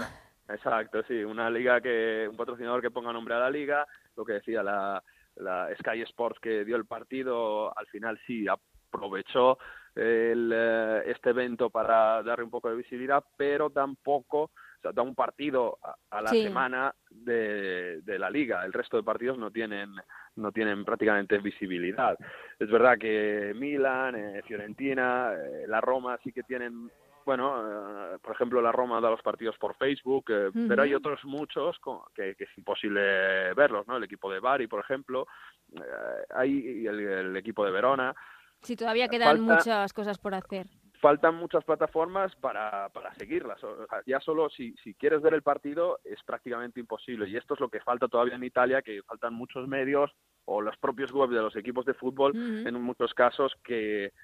Exacto, 0.49 1.03
sí, 1.07 1.23
una 1.25 1.51
liga 1.51 1.81
que, 1.81 2.27
un 2.31 2.37
patrocinador 2.37 2.81
que 2.81 2.91
ponga 2.91 3.13
nombre 3.13 3.35
a 3.35 3.39
la 3.39 3.51
liga, 3.51 3.87
lo 4.17 4.25
que 4.25 4.35
decía 4.35 4.63
la, 4.63 5.03
la 5.37 5.69
Sky 5.79 6.03
Sports 6.03 6.41
que 6.41 6.65
dio 6.65 6.77
el 6.77 6.87
partido, 6.87 7.77
al 7.77 7.87
final 7.87 8.19
sí 8.27 8.47
aprovechó 8.49 9.59
el, 9.95 10.51
eh, 10.55 11.03
este 11.07 11.31
evento 11.31 11.71
para 11.71 12.23
darle 12.23 12.45
un 12.45 12.51
poco 12.51 12.71
de 12.71 12.77
visibilidad, 12.77 13.23
pero 13.37 13.71
tampoco, 13.71 14.43
o 14.45 14.81
sea, 14.81 14.93
da 14.93 15.03
un 15.03 15.15
partido 15.15 15.79
a, 16.11 16.23
la 16.23 16.31
semana 16.31 16.95
de, 17.11 18.01
de, 18.03 18.19
la 18.19 18.31
liga. 18.31 18.65
El 18.65 18.73
resto 18.73 18.97
de 18.97 19.03
partidos 19.03 19.37
no 19.37 19.51
tienen 19.51 19.91
no 20.37 20.53
tienen 20.53 20.85
prácticamente 20.85 21.39
visibilidad. 21.39 22.17
Es 22.59 22.71
verdad 22.71 22.97
que 22.97 23.53
Milan, 23.57 24.15
eh, 24.15 24.43
Fiorentina, 24.47 25.33
eh, 25.35 25.65
la 25.67 25.81
Roma 25.81 26.19
sí 26.23 26.33
que 26.33 26.45
tienen 26.45 26.91
bueno, 27.29 28.15
eh, 28.15 28.19
por 28.23 28.35
ejemplo, 28.35 28.63
la 28.63 28.73
Roma 28.73 29.03
da 29.03 29.11
los 29.11 29.21
partidos 29.21 29.59
por 29.59 29.77
Facebook, 29.77 30.25
eh, 30.31 30.51
pero 30.67 30.83
hay 30.83 30.95
otros 30.95 31.23
muchos 31.27 31.79
que, 32.15 32.31
es 32.31 32.49
imposible 32.57 33.53
verlos, 33.53 33.87
¿no? 33.87 33.99
El 33.99 34.05
equipo 34.05 34.33
de 34.33 34.41
Bari, 34.41 34.67
por 34.67 34.81
ejemplo, 34.81 35.27
eh, 35.75 36.25
hay 36.35 36.87
el, 36.87 37.37
equipo 37.37 37.67
de 37.67 37.71
Verona. 37.71 38.15
Sí, 38.63 38.77
todavía 38.77 39.09
quedan 39.09 39.43
muchas 39.43 39.93
cosas 39.93 40.17
por 40.17 40.35
hacer. 40.35 40.69
Faltan 41.03 41.35
muchas 41.35 41.63
plataformas 41.65 42.35
para, 42.37 42.89
para 42.95 43.13
seguirlas. 43.13 43.61
ya 44.07 44.21
solo 44.21 44.49
si, 44.49 44.75
si 44.83 44.95
quieres 44.95 45.21
ver 45.21 45.35
el 45.35 45.43
partido 45.43 46.01
es 46.05 46.23
prácticamente 46.23 46.81
imposible. 46.81 47.29
Y 47.29 47.37
esto 47.37 47.53
es 47.53 47.61
lo 47.61 47.69
que 47.69 47.81
falta 47.81 48.09
todavía 48.09 48.37
en 48.37 48.45
Italia, 48.45 48.81
que 48.81 49.03
faltan 49.03 49.35
muchos 49.35 49.69
medios 49.69 50.11
o 50.47 50.63
los 50.63 50.79
propios 50.79 51.13
webs 51.13 51.35
de 51.35 51.43
los 51.43 51.57
equipos 51.57 51.85
de 51.85 51.93
fútbol, 51.93 52.35
en 52.35 52.83
muchos 52.83 53.13
casos, 53.13 53.53
que, 53.63 54.15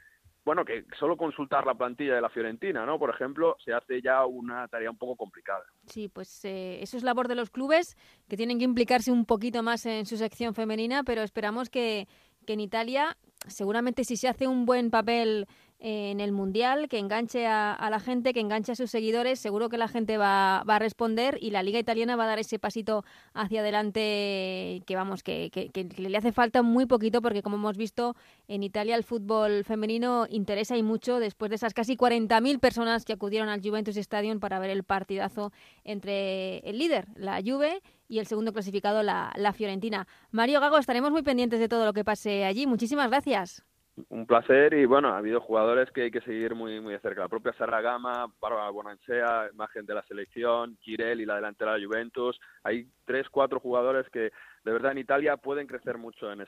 bueno, 0.44 0.64
que 0.64 0.84
solo 0.98 1.16
consultar 1.16 1.66
la 1.66 1.74
plantilla 1.74 2.14
de 2.14 2.20
la 2.20 2.28
Fiorentina, 2.28 2.84
¿no? 2.84 2.98
Por 2.98 3.10
ejemplo, 3.10 3.56
se 3.64 3.72
hace 3.72 4.02
ya 4.02 4.26
una 4.26 4.68
tarea 4.68 4.90
un 4.90 4.98
poco 4.98 5.16
complicada. 5.16 5.64
Sí, 5.86 6.08
pues 6.08 6.44
eh, 6.44 6.82
eso 6.82 6.96
es 6.96 7.02
labor 7.02 7.28
de 7.28 7.34
los 7.34 7.50
clubes 7.50 7.96
que 8.28 8.36
tienen 8.36 8.58
que 8.58 8.64
implicarse 8.64 9.10
un 9.10 9.24
poquito 9.24 9.62
más 9.62 9.86
en 9.86 10.06
su 10.06 10.16
sección 10.16 10.54
femenina, 10.54 11.02
pero 11.02 11.22
esperamos 11.22 11.70
que, 11.70 12.06
que 12.46 12.52
en 12.52 12.60
Italia, 12.60 13.16
seguramente 13.46 14.04
si 14.04 14.16
se 14.16 14.28
hace 14.28 14.46
un 14.46 14.66
buen 14.66 14.90
papel 14.90 15.46
en 15.78 16.20
el 16.20 16.32
Mundial, 16.32 16.88
que 16.88 16.98
enganche 16.98 17.46
a, 17.46 17.88
la 17.90 18.00
gente, 18.00 18.32
que 18.32 18.40
enganche 18.40 18.72
a 18.72 18.74
sus 18.74 18.90
seguidores, 18.90 19.38
seguro 19.38 19.68
que 19.68 19.76
la 19.76 19.88
gente 19.88 20.16
va, 20.16 20.64
va, 20.68 20.76
a 20.76 20.78
responder 20.78 21.36
y 21.40 21.50
la 21.50 21.62
Liga 21.62 21.78
Italiana 21.78 22.16
va 22.16 22.24
a 22.24 22.28
dar 22.28 22.38
ese 22.38 22.58
pasito 22.58 23.04
hacia 23.34 23.60
adelante 23.60 24.82
que 24.86 24.96
vamos, 24.96 25.22
que, 25.22 25.50
que, 25.50 25.84
le 25.98 26.16
hace 26.16 26.32
falta 26.32 26.62
muy 26.62 26.86
poquito 26.86 27.20
porque 27.20 27.42
como 27.42 27.56
hemos 27.56 27.76
visto 27.76 28.16
en 28.48 28.62
Italia 28.62 28.96
el 28.96 29.04
fútbol 29.04 29.64
femenino 29.64 30.26
interesa 30.30 30.76
y 30.76 30.82
mucho 30.82 31.18
después 31.18 31.50
de 31.50 31.56
esas 31.56 31.74
casi 31.74 31.96
40.000 31.96 32.60
personas 32.60 33.04
que 33.04 33.12
acudieron 33.12 33.48
al 33.48 33.60
Juventus 33.60 33.96
Stadium 33.96 34.40
para 34.40 34.58
ver 34.58 34.70
el 34.70 34.84
partidazo 34.84 35.52
entre 35.84 36.58
el 36.60 36.78
líder, 36.78 37.08
la 37.14 37.42
Juve, 37.44 37.82
y 38.08 38.18
el 38.18 38.26
segundo 38.26 38.52
clasificado, 38.52 39.02
la, 39.02 39.32
la 39.36 39.52
Fiorentina. 39.52 40.06
Mario 40.30 40.60
Gago, 40.60 40.78
estaremos 40.78 41.10
muy 41.10 41.22
pendientes 41.22 41.58
de 41.58 41.68
todo 41.68 41.84
lo 41.84 41.92
que 41.92 42.04
pase 42.04 42.44
allí. 42.44 42.66
Muchísimas 42.66 43.08
gracias 43.08 43.64
un 44.08 44.26
placer 44.26 44.74
y 44.74 44.86
bueno, 44.86 45.08
ha 45.08 45.18
habido 45.18 45.40
jugadores 45.40 45.90
que 45.92 46.02
hay 46.02 46.10
que 46.10 46.20
seguir 46.22 46.54
muy 46.54 46.80
muy 46.80 46.94
de 46.94 47.00
cerca. 47.00 47.22
La 47.22 47.28
propia 47.28 47.52
Sarragama, 47.52 48.26
Bárbara 48.40 48.70
Bonansea, 48.70 49.48
imagen 49.52 49.86
de 49.86 49.94
la 49.94 50.02
selección, 50.04 50.76
Girel 50.80 51.20
y 51.20 51.26
la 51.26 51.36
delantera 51.36 51.74
de 51.74 51.84
Juventus. 51.84 52.40
Hay 52.64 52.88
tres, 53.04 53.28
cuatro 53.30 53.60
jugadores 53.60 54.08
que 54.10 54.32
de 54.64 54.72
verdad 54.72 54.92
en 54.92 54.98
Italia 54.98 55.36
pueden 55.36 55.66
crecer 55.66 55.98
mucho 55.98 56.32
en, 56.32 56.42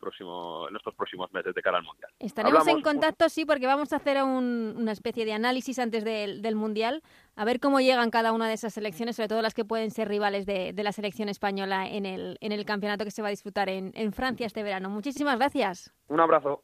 próximo, 0.00 0.68
en 0.68 0.76
estos 0.76 0.94
próximos 0.94 1.32
meses 1.32 1.54
de 1.54 1.62
cara 1.62 1.78
al 1.78 1.84
Mundial. 1.84 2.10
Estaremos 2.18 2.66
en 2.66 2.82
contacto, 2.82 3.28
sí, 3.28 3.44
porque 3.44 3.66
vamos 3.66 3.92
a 3.92 3.96
hacer 3.96 4.22
una 4.22 4.92
especie 4.92 5.24
de 5.24 5.32
análisis 5.32 5.78
antes 5.78 6.04
del, 6.04 6.56
Mundial, 6.56 7.02
a 7.34 7.44
ver 7.44 7.60
cómo 7.60 7.80
llegan 7.80 8.10
cada 8.10 8.32
una 8.32 8.46
de 8.46 8.54
esas 8.54 8.74
selecciones, 8.74 9.16
sobre 9.16 9.28
todo 9.28 9.42
las 9.42 9.54
que 9.54 9.64
pueden 9.64 9.90
ser 9.90 10.08
rivales 10.08 10.44
de, 10.44 10.74
la 10.82 10.92
selección 10.92 11.28
española 11.28 11.88
en 11.88 12.04
el, 12.04 12.36
en 12.40 12.50
el 12.52 12.64
campeonato 12.64 13.04
que 13.04 13.10
se 13.10 13.22
va 13.22 13.28
a 13.28 13.30
disfrutar 13.30 13.68
en, 13.68 13.92
en 13.94 14.12
Francia 14.12 14.46
este 14.46 14.62
verano. 14.62 14.90
Muchísimas 14.90 15.38
gracias. 15.38 15.92
Un 16.08 16.20
abrazo. 16.20 16.62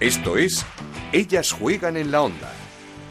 Esto 0.00 0.36
es 0.36 0.66
Ellas 1.12 1.52
juegan 1.52 1.96
en 1.96 2.10
la 2.10 2.22
onda, 2.22 2.52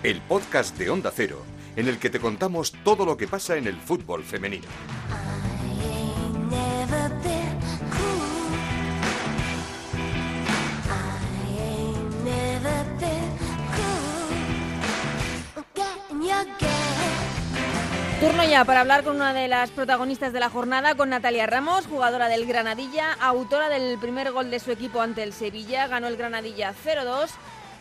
el 0.04 0.22
podcast 0.22 0.78
de 0.78 0.90
Onda 0.90 1.12
Cero 1.14 1.49
en 1.76 1.88
el 1.88 1.98
que 2.00 2.10
te 2.10 2.20
contamos 2.20 2.74
todo 2.84 3.06
lo 3.06 3.18
que 3.18 3.28
pasa 3.28 3.56
en 3.58 3.68
el 3.68 3.78
fútbol 3.78 4.24
femenino. 4.24 4.68
Turno 18.20 18.44
ya 18.44 18.66
para 18.66 18.82
hablar 18.82 19.06
con 19.06 19.16
una 19.16 19.34
de 19.34 19.48
las 19.48 19.70
protagonistas 19.70 20.34
de 20.34 20.42
la 20.42 20.50
jornada, 20.50 20.96
con 20.96 21.10
Natalia 21.10 21.48
Ramos, 21.48 21.88
jugadora 21.88 22.28
del 22.28 22.46
Granadilla, 22.46 23.14
autora 23.14 23.70
del 23.70 23.98
primer 23.98 24.34
gol 24.34 24.52
de 24.52 24.60
su 24.60 24.72
equipo 24.72 25.00
ante 25.00 25.24
el 25.24 25.32
Sevilla, 25.32 25.88
ganó 25.88 26.08
el 26.08 26.18
Granadilla 26.18 26.74
0-2 26.86 27.30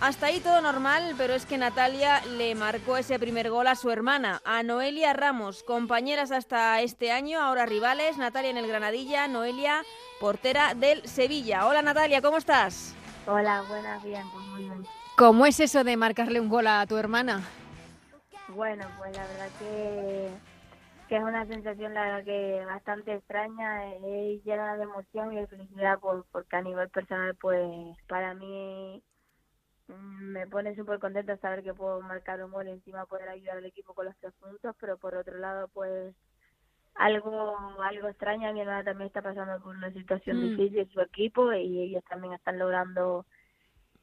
hasta 0.01 0.27
ahí 0.27 0.41
todo 0.41 0.61
normal, 0.61 1.15
pero 1.17 1.35
es 1.35 1.45
que 1.45 1.59
Natalia 1.59 2.21
le 2.37 2.55
marcó 2.55 2.97
ese 2.97 3.19
primer 3.19 3.51
gol 3.51 3.67
a 3.67 3.75
su 3.75 3.91
hermana, 3.91 4.41
a 4.45 4.63
Noelia 4.63 5.13
Ramos, 5.13 5.63
compañeras 5.65 6.31
hasta 6.31 6.81
este 6.81 7.11
año, 7.11 7.41
ahora 7.41 7.67
rivales, 7.67 8.17
Natalia 8.17 8.51
en 8.51 8.59
el 8.59 8.69
Granadilla, 8.69 9.27
Noelia, 9.27 9.83
portera 10.21 10.75
del 10.75 11.07
Sevilla. 11.07 11.67
Hola 11.67 11.83
Natalia, 11.83 12.23
¿cómo 12.23 12.37
estás? 12.37 12.95
Hola, 13.27 13.63
buenas, 13.69 14.03
bien, 14.05 14.23
pues 14.33 14.45
muy 14.47 14.63
bien. 14.63 14.87
¿Cómo 15.17 15.47
es 15.47 15.59
eso 15.59 15.83
de 15.83 15.97
marcarle 15.97 16.41
un 16.41 16.49
gol 16.49 16.69
a 16.69 16.87
tu 16.87 16.97
hermana? 16.97 17.43
Bueno, 18.49 18.87
pues 18.99 19.17
la 19.17 19.27
verdad 19.27 19.49
que, 19.59 20.29
que 21.09 21.17
es 21.17 21.23
una 21.23 21.45
sensación 21.47 21.93
la 21.93 22.03
verdad 22.03 22.25
que 22.25 22.65
bastante 22.65 23.15
extraña, 23.15 23.83
llena 24.45 24.77
de 24.77 24.83
emoción 24.85 25.33
y 25.33 25.37
de 25.37 25.47
felicidad 25.49 25.99
porque 26.01 26.57
a 26.57 26.63
nivel 26.63 26.89
personal 26.89 27.35
pues 27.35 27.69
para 28.07 28.35
mí 28.35 29.03
me 29.89 30.47
pone 30.47 30.75
súper 30.75 30.99
contenta 30.99 31.37
saber 31.39 31.63
que 31.63 31.75
puedo 31.75 32.01
marcar 32.01 32.43
un 32.45 32.51
gol 32.51 32.69
y 32.69 32.73
encima 32.73 33.07
poder 33.07 33.29
ayudar 33.29 33.59
al 33.59 33.65
equipo 33.65 33.95
con 33.95 34.07
los 34.07 34.17
tres 34.19 34.33
puntos, 34.35 34.77
pero 34.81 34.99
por 34.99 35.15
otro 35.15 35.39
lado, 35.39 35.69
pues 35.69 36.15
algo 36.95 37.57
algo 37.83 38.09
extraña, 38.09 38.53
mi 38.53 38.61
hermana 38.61 38.85
también 38.85 39.07
está 39.07 39.23
pasando 39.23 39.63
por 39.63 39.77
una 39.77 39.93
situación 39.93 40.39
mm. 40.39 40.41
difícil 40.41 40.91
su 40.93 41.01
equipo 41.01 41.53
y 41.53 41.83
ellos 41.83 42.05
también 42.09 42.35
están 42.35 42.59
logrando 42.59 43.25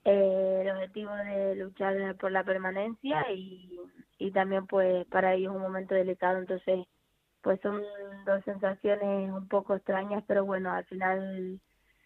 eh, 0.06 0.60
el 0.62 0.72
objetivo 0.72 1.12
de 1.14 1.56
luchar 1.56 2.16
por 2.16 2.32
la 2.32 2.44
permanencia 2.44 3.32
y, 3.34 3.80
y 4.18 4.32
también 4.32 4.66
pues 4.68 5.06
para 5.08 5.34
ellos 5.34 5.54
un 5.54 5.62
momento 5.62 5.94
delicado, 5.94 6.40
entonces 6.40 6.86
pues 7.42 7.60
son 7.62 7.84
dos 8.26 8.44
sensaciones 8.44 9.32
un 9.32 9.48
poco 9.48 9.76
extrañas, 9.76 10.24
pero 10.28 10.46
bueno, 10.46 10.72
al 10.72 10.86
final 10.86 11.60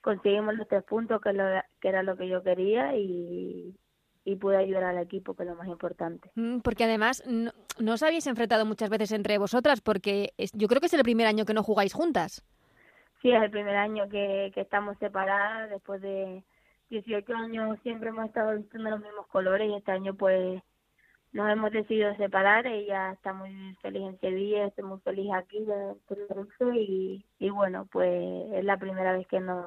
conseguimos 0.10 0.56
los 0.56 0.68
tres 0.68 0.84
puntos, 0.84 1.22
que, 1.22 1.34
lo, 1.34 1.44
que 1.80 1.88
era 1.88 2.02
lo 2.02 2.18
que 2.18 2.28
yo 2.28 2.42
quería, 2.42 2.96
y, 2.96 3.76
y 4.26 4.36
pude 4.38 4.58
ayudar 4.58 4.84
al 4.84 4.98
equipo, 4.98 5.36
que 5.36 5.44
es 5.44 5.50
lo 5.50 5.56
más 5.56 5.68
importante. 5.68 6.32
Mm, 6.34 6.60
porque 6.62 6.86
además 6.86 7.24
no, 7.28 7.52
os 7.94 8.02
habéis 8.02 8.26
enfrentado 8.26 8.66
muchas 8.66 8.90
veces 8.90 9.12
entre 9.12 9.38
vosotras, 9.38 9.82
porque 9.82 10.34
yo 10.54 10.68
creo 10.68 10.80
que 10.80 10.88
es 10.88 10.94
el 10.94 11.04
primer 11.04 11.28
año 11.28 11.46
que 11.46 11.54
no 11.54 11.62
jugáis 11.62 11.94
juntas. 11.94 12.44
Sí, 13.22 13.30
es 13.32 13.44
el 13.44 13.52
primer 13.52 13.76
año 13.76 14.10
que, 14.10 14.52
que 14.56 14.62
estamos 14.62 14.98
separadas, 14.98 15.70
después 15.70 16.02
de 16.02 16.44
18 16.90 17.36
años 17.36 17.78
siempre 17.84 18.10
hemos 18.10 18.26
estado 18.26 18.56
vistiendo 18.56 18.90
los 18.90 19.02
mismos 19.02 19.28
colores 19.28 19.70
y 19.70 19.76
este 19.76 19.92
año 19.92 20.16
pues 20.16 20.60
nos 21.34 21.52
hemos 21.52 21.72
decidido 21.72 22.16
separar. 22.16 22.66
Ella 22.66 23.12
está 23.12 23.32
muy 23.34 23.76
feliz 23.82 24.02
en 24.02 24.20
Sevilla, 24.20 24.66
estoy 24.66 24.86
muy 24.86 25.00
feliz 25.02 25.30
aquí 25.34 25.58
en 25.58 26.00
Tenerife 26.08 26.80
y, 26.80 27.26
y 27.38 27.50
bueno, 27.52 27.88
pues 27.92 28.52
es 28.54 28.66
la 28.66 28.78
primera 28.78 29.14
vez 29.14 29.28
que 29.28 29.40
nos 29.40 29.66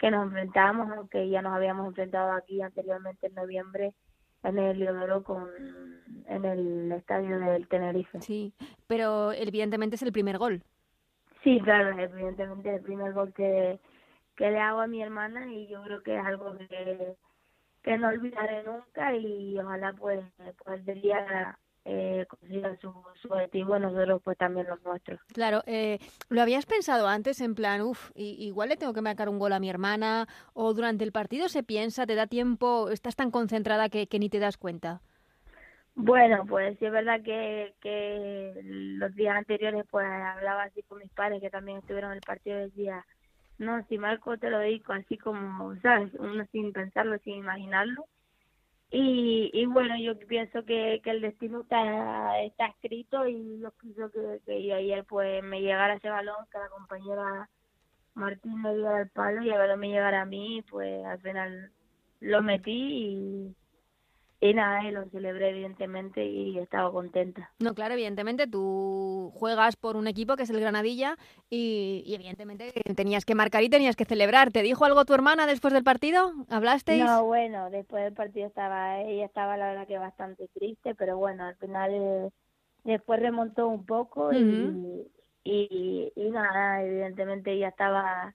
que 0.00 0.10
nos 0.10 0.24
enfrentamos, 0.24 0.90
aunque 0.96 1.28
ya 1.28 1.42
nos 1.42 1.52
habíamos 1.52 1.86
enfrentado 1.86 2.32
aquí 2.32 2.62
anteriormente 2.62 3.26
en 3.26 3.34
noviembre 3.34 3.94
en 4.42 4.58
el 4.58 4.78
Leodoro 4.78 5.22
con 5.22 5.46
en 6.26 6.44
el 6.46 6.90
estadio 6.92 7.38
del 7.38 7.68
Tenerife. 7.68 8.22
Sí, 8.22 8.54
pero 8.86 9.32
evidentemente 9.32 9.96
es 9.96 10.02
el 10.02 10.12
primer 10.12 10.38
gol. 10.38 10.62
Sí, 11.44 11.60
claro, 11.60 11.98
evidentemente 11.98 12.74
el 12.74 12.80
primer 12.80 13.12
gol 13.12 13.34
que, 13.34 13.78
que 14.36 14.50
le 14.50 14.58
hago 14.58 14.80
a 14.80 14.86
mi 14.86 15.02
hermana 15.02 15.52
y 15.52 15.68
yo 15.68 15.82
creo 15.82 16.02
que 16.02 16.16
es 16.16 16.24
algo 16.24 16.56
que, 16.56 17.14
que 17.82 17.98
no 17.98 18.08
olvidaré 18.08 18.62
nunca 18.62 19.14
y 19.14 19.58
ojalá 19.58 19.92
pues, 19.92 20.24
pues 20.64 20.88
el 20.88 21.02
día 21.02 21.58
eh, 21.84 22.26
consiga 22.28 22.76
su, 22.80 22.92
su 23.20 23.28
objetivo 23.28 23.78
nosotros 23.78 24.20
pues 24.24 24.36
también 24.38 24.66
los 24.66 24.82
nuestros. 24.82 25.20
Claro, 25.32 25.62
eh, 25.66 25.98
¿lo 26.28 26.42
habías 26.42 26.66
pensado 26.66 27.08
antes 27.08 27.40
en 27.40 27.54
plan, 27.54 27.80
uff, 27.80 28.10
igual 28.14 28.68
le 28.68 28.76
tengo 28.76 28.92
que 28.92 29.00
marcar 29.00 29.28
un 29.28 29.38
gol 29.38 29.52
a 29.52 29.60
mi 29.60 29.70
hermana 29.70 30.26
o 30.52 30.74
durante 30.74 31.04
el 31.04 31.12
partido 31.12 31.48
se 31.48 31.62
piensa, 31.62 32.06
te 32.06 32.14
da 32.14 32.26
tiempo, 32.26 32.90
estás 32.90 33.16
tan 33.16 33.30
concentrada 33.30 33.88
que, 33.88 34.06
que 34.06 34.18
ni 34.18 34.28
te 34.28 34.38
das 34.38 34.56
cuenta? 34.56 35.00
Bueno, 35.94 36.46
pues 36.46 36.78
sí 36.78 36.86
es 36.86 36.92
verdad 36.92 37.20
que, 37.22 37.74
que 37.80 38.60
los 38.62 39.14
días 39.14 39.36
anteriores 39.36 39.84
pues 39.90 40.06
hablaba 40.06 40.64
así 40.64 40.82
con 40.84 40.98
mis 40.98 41.10
padres 41.10 41.40
que 41.40 41.50
también 41.50 41.78
estuvieron 41.78 42.12
en 42.12 42.16
el 42.16 42.22
partido 42.22 42.58
del 42.58 42.72
día, 42.72 43.04
no, 43.60 43.84
si 43.88 43.98
Marco 43.98 44.38
te 44.38 44.48
lo 44.48 44.58
dedico 44.58 44.94
así 44.94 45.18
como, 45.18 45.76
¿sabes? 45.82 46.10
Uno 46.14 46.46
sin 46.50 46.72
pensarlo, 46.72 47.18
sin 47.18 47.34
imaginarlo. 47.34 48.06
Y, 48.92 49.50
y 49.52 49.66
bueno, 49.66 49.96
yo 49.98 50.18
pienso 50.18 50.64
que, 50.64 51.00
el 51.04 51.20
destino 51.20 51.60
está, 51.60 52.40
está 52.42 52.66
escrito 52.66 53.26
y 53.28 53.60
yo 53.60 53.70
pienso 53.72 54.10
que, 54.10 54.72
ayer 54.74 55.04
pues 55.04 55.42
me 55.44 55.60
llegara 55.60 55.94
ese 55.94 56.10
balón, 56.10 56.46
que 56.50 56.58
la 56.58 56.68
compañera 56.68 57.48
Martín 58.14 58.60
me 58.60 58.74
diera 58.74 59.02
el 59.02 59.10
palo 59.10 59.42
y 59.42 59.50
el 59.50 59.58
balón 59.58 59.80
me 59.80 59.90
llegara 59.90 60.22
a 60.22 60.26
mí, 60.26 60.62
pues 60.68 61.04
al 61.04 61.20
final 61.20 61.72
lo 62.18 62.42
metí 62.42 62.72
y, 62.72 63.56
y 64.40 64.54
nada, 64.54 64.84
y 64.84 64.90
lo 64.90 65.04
celebré 65.10 65.50
evidentemente 65.50 66.24
y 66.24 66.58
estaba 66.58 66.90
contenta. 66.90 67.50
No, 67.58 67.74
claro, 67.74 67.94
evidentemente 67.94 68.46
tú 68.46 69.30
juegas 69.34 69.76
por 69.76 69.96
un 69.96 70.06
equipo 70.06 70.36
que 70.36 70.44
es 70.44 70.50
el 70.50 70.60
Granadilla 70.60 71.16
y, 71.50 72.02
y, 72.06 72.14
evidentemente 72.14 72.72
tenías 72.96 73.26
que 73.26 73.34
marcar 73.34 73.62
y 73.62 73.68
tenías 73.68 73.96
que 73.96 74.06
celebrar. 74.06 74.50
¿Te 74.50 74.62
dijo 74.62 74.86
algo 74.86 75.04
tu 75.04 75.12
hermana 75.12 75.46
después 75.46 75.74
del 75.74 75.84
partido? 75.84 76.32
¿Hablasteis? 76.48 77.02
No, 77.02 77.24
bueno, 77.24 77.68
después 77.70 78.02
del 78.04 78.14
partido 78.14 78.46
estaba, 78.46 79.02
ella 79.02 79.26
estaba 79.26 79.58
la 79.58 79.68
verdad 79.68 79.86
que 79.86 79.98
bastante 79.98 80.48
triste, 80.54 80.94
pero 80.94 81.18
bueno, 81.18 81.44
al 81.44 81.56
final 81.56 81.90
eh, 81.92 82.30
después 82.84 83.20
remontó 83.20 83.68
un 83.68 83.84
poco 83.84 84.30
Ujú. 84.30 84.38
y, 84.38 85.06
y, 85.44 86.12
y 86.16 86.30
nada, 86.30 86.82
evidentemente 86.82 87.52
ella 87.52 87.68
estaba 87.68 88.34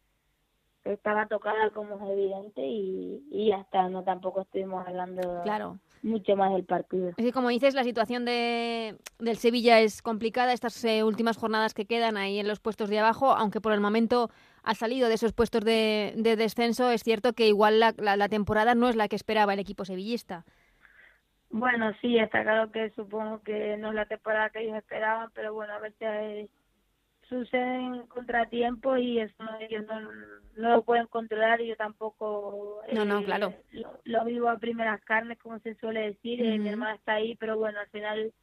estaba 0.85 1.25
tocada 1.27 1.69
como 1.71 1.95
es 1.95 2.11
evidente 2.11 2.61
y, 2.65 3.23
y 3.31 3.49
ya 3.49 3.57
está, 3.57 3.89
no 3.89 4.03
tampoco 4.03 4.41
estuvimos 4.41 4.87
hablando 4.87 5.41
Claro. 5.43 5.79
mucho 6.03 6.35
más 6.35 6.53
del 6.53 6.63
partido. 6.63 7.09
Es 7.09 7.15
que 7.25 7.31
como 7.31 7.49
dices, 7.49 7.73
la 7.73 7.83
situación 7.83 8.23
de, 8.23 8.95
del 9.19 9.37
Sevilla 9.37 9.79
es 9.81 10.01
complicada, 10.01 10.53
estas 10.53 10.83
eh, 10.85 11.03
últimas 11.03 11.37
jornadas 11.37 11.73
que 11.73 11.85
quedan 11.85 12.17
ahí 12.17 12.39
en 12.39 12.47
los 12.47 12.59
puestos 12.59 12.89
de 12.89 12.99
abajo, 12.99 13.31
aunque 13.31 13.61
por 13.61 13.73
el 13.73 13.81
momento 13.81 14.29
ha 14.63 14.75
salido 14.75 15.09
de 15.09 15.15
esos 15.15 15.33
puestos 15.33 15.65
de, 15.65 16.13
de 16.17 16.35
descenso, 16.35 16.89
es 16.91 17.03
cierto 17.03 17.33
que 17.33 17.47
igual 17.47 17.79
la, 17.79 17.93
la, 17.97 18.15
la 18.15 18.29
temporada 18.29 18.75
no 18.75 18.87
es 18.87 18.95
la 18.95 19.07
que 19.07 19.15
esperaba 19.15 19.53
el 19.53 19.59
equipo 19.59 19.85
sevillista. 19.85 20.45
Bueno, 21.49 21.91
sí, 22.01 22.17
está 22.17 22.43
claro 22.43 22.71
que 22.71 22.89
supongo 22.91 23.41
que 23.41 23.77
no 23.77 23.89
es 23.89 23.95
la 23.95 24.05
temporada 24.07 24.49
que 24.49 24.61
ellos 24.63 24.77
esperaban, 24.77 25.29
pero 25.33 25.53
bueno, 25.53 25.73
a 25.73 25.79
veces 25.79 25.99
eh, 26.01 26.49
suceden 27.29 28.07
contratiempos 28.07 28.99
y 28.99 29.19
eso 29.19 29.43
ellos 29.59 29.85
no, 29.85 30.01
no 30.57 30.69
lo 30.75 30.83
pueden 30.83 31.07
controlar 31.07 31.61
y 31.61 31.67
yo 31.67 31.75
tampoco 31.75 32.81
No, 32.93 33.05
no, 33.05 33.19
eh, 33.19 33.25
claro. 33.25 33.53
lo, 33.71 33.99
lo 34.03 34.25
vivo 34.25 34.49
a 34.49 34.57
primeras 34.57 35.01
carnes, 35.03 35.37
como 35.39 35.59
se 35.59 35.75
suele 35.75 36.01
decir, 36.11 36.41
eh, 36.41 36.57
mi 36.57 36.69
hermana 36.69 36.95
está 36.95 37.13
ahí, 37.13 37.35
pero 37.35 37.57
bueno, 37.57 37.79
al 37.79 37.87
final 37.89 38.33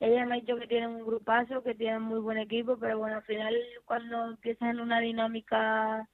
ella 0.00 0.26
me 0.26 0.34
ha 0.36 0.40
dicho 0.40 0.56
que 0.56 0.66
tienen 0.66 0.90
un 0.90 1.06
grupazo, 1.06 1.62
que 1.62 1.74
tienen 1.74 2.02
muy 2.02 2.18
buen 2.20 2.38
equipo, 2.38 2.76
pero 2.76 2.98
bueno, 2.98 3.16
al 3.16 3.22
final 3.22 3.54
cuando 3.84 4.26
empiezas 4.26 4.70
en 4.70 4.80
una 4.80 5.00
dinámica 5.00 6.08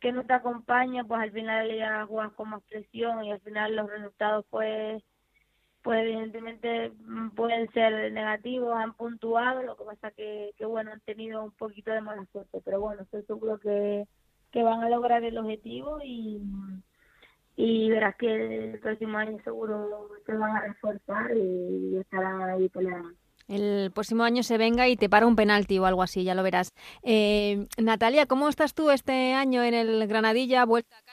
que 0.00 0.12
no 0.12 0.24
te 0.24 0.34
acompaña, 0.34 1.04
pues 1.04 1.20
al 1.20 1.32
final 1.32 1.74
ya 1.74 2.04
juegas 2.06 2.32
con 2.32 2.50
más 2.50 2.62
presión 2.64 3.24
y 3.24 3.32
al 3.32 3.40
final 3.40 3.76
los 3.76 3.88
resultados 3.88 4.44
pues 4.50 5.02
pues 5.82 6.00
evidentemente 6.00 6.90
mm, 6.90 7.30
pueden 7.30 7.70
ser 7.72 8.12
negativos, 8.12 8.74
han 8.74 8.94
puntuado, 8.94 9.62
lo 9.62 9.76
que 9.76 9.84
pasa 9.84 10.10
que, 10.12 10.52
que 10.56 10.64
bueno, 10.64 10.92
han 10.92 11.00
tenido 11.00 11.42
un 11.42 11.52
poquito 11.52 11.90
de 11.90 12.00
mala 12.00 12.24
suerte, 12.32 12.60
pero 12.64 12.80
bueno, 12.80 13.02
estoy 13.02 13.22
seguro 13.24 13.58
que, 13.58 14.06
que 14.52 14.62
van 14.62 14.82
a 14.82 14.88
lograr 14.88 15.24
el 15.24 15.38
objetivo 15.38 15.98
y, 16.04 16.40
y 17.56 17.90
verás 17.90 18.16
que 18.16 18.72
el 18.72 18.78
próximo 18.78 19.18
año 19.18 19.38
seguro 19.42 20.08
se 20.24 20.32
van 20.32 20.56
a 20.56 20.60
reforzar 20.62 21.36
y 21.36 21.96
estarán 21.96 22.42
ahí 22.42 22.68
peleando. 22.68 23.10
El 23.48 23.90
próximo 23.92 24.22
año 24.22 24.42
se 24.42 24.56
venga 24.56 24.88
y 24.88 24.96
te 24.96 25.08
para 25.08 25.26
un 25.26 25.36
penalti 25.36 25.78
o 25.78 25.84
algo 25.86 26.02
así, 26.02 26.24
ya 26.24 26.34
lo 26.34 26.42
verás. 26.42 26.72
Eh, 27.02 27.66
Natalia, 27.76 28.26
¿cómo 28.26 28.48
estás 28.48 28.72
tú 28.72 28.90
este 28.90 29.34
año 29.34 29.62
en 29.62 29.74
el 29.74 30.06
Granadilla? 30.06 30.64
Vuelta 30.64 30.96
a 30.96 31.02
casa, 31.02 31.11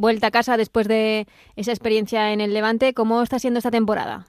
vuelta 0.00 0.28
a 0.28 0.30
casa 0.30 0.56
después 0.56 0.88
de 0.88 1.26
esa 1.56 1.72
experiencia 1.72 2.32
en 2.32 2.40
el 2.40 2.54
Levante. 2.54 2.94
¿Cómo 2.94 3.22
está 3.22 3.38
siendo 3.38 3.58
esta 3.58 3.70
temporada? 3.70 4.26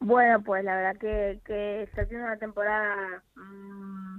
Bueno, 0.00 0.42
pues 0.42 0.62
la 0.64 0.76
verdad 0.76 0.96
que, 1.00 1.40
que 1.46 1.84
está 1.84 2.04
siendo 2.06 2.26
una 2.26 2.36
temporada, 2.36 3.22
mmm, 3.36 4.18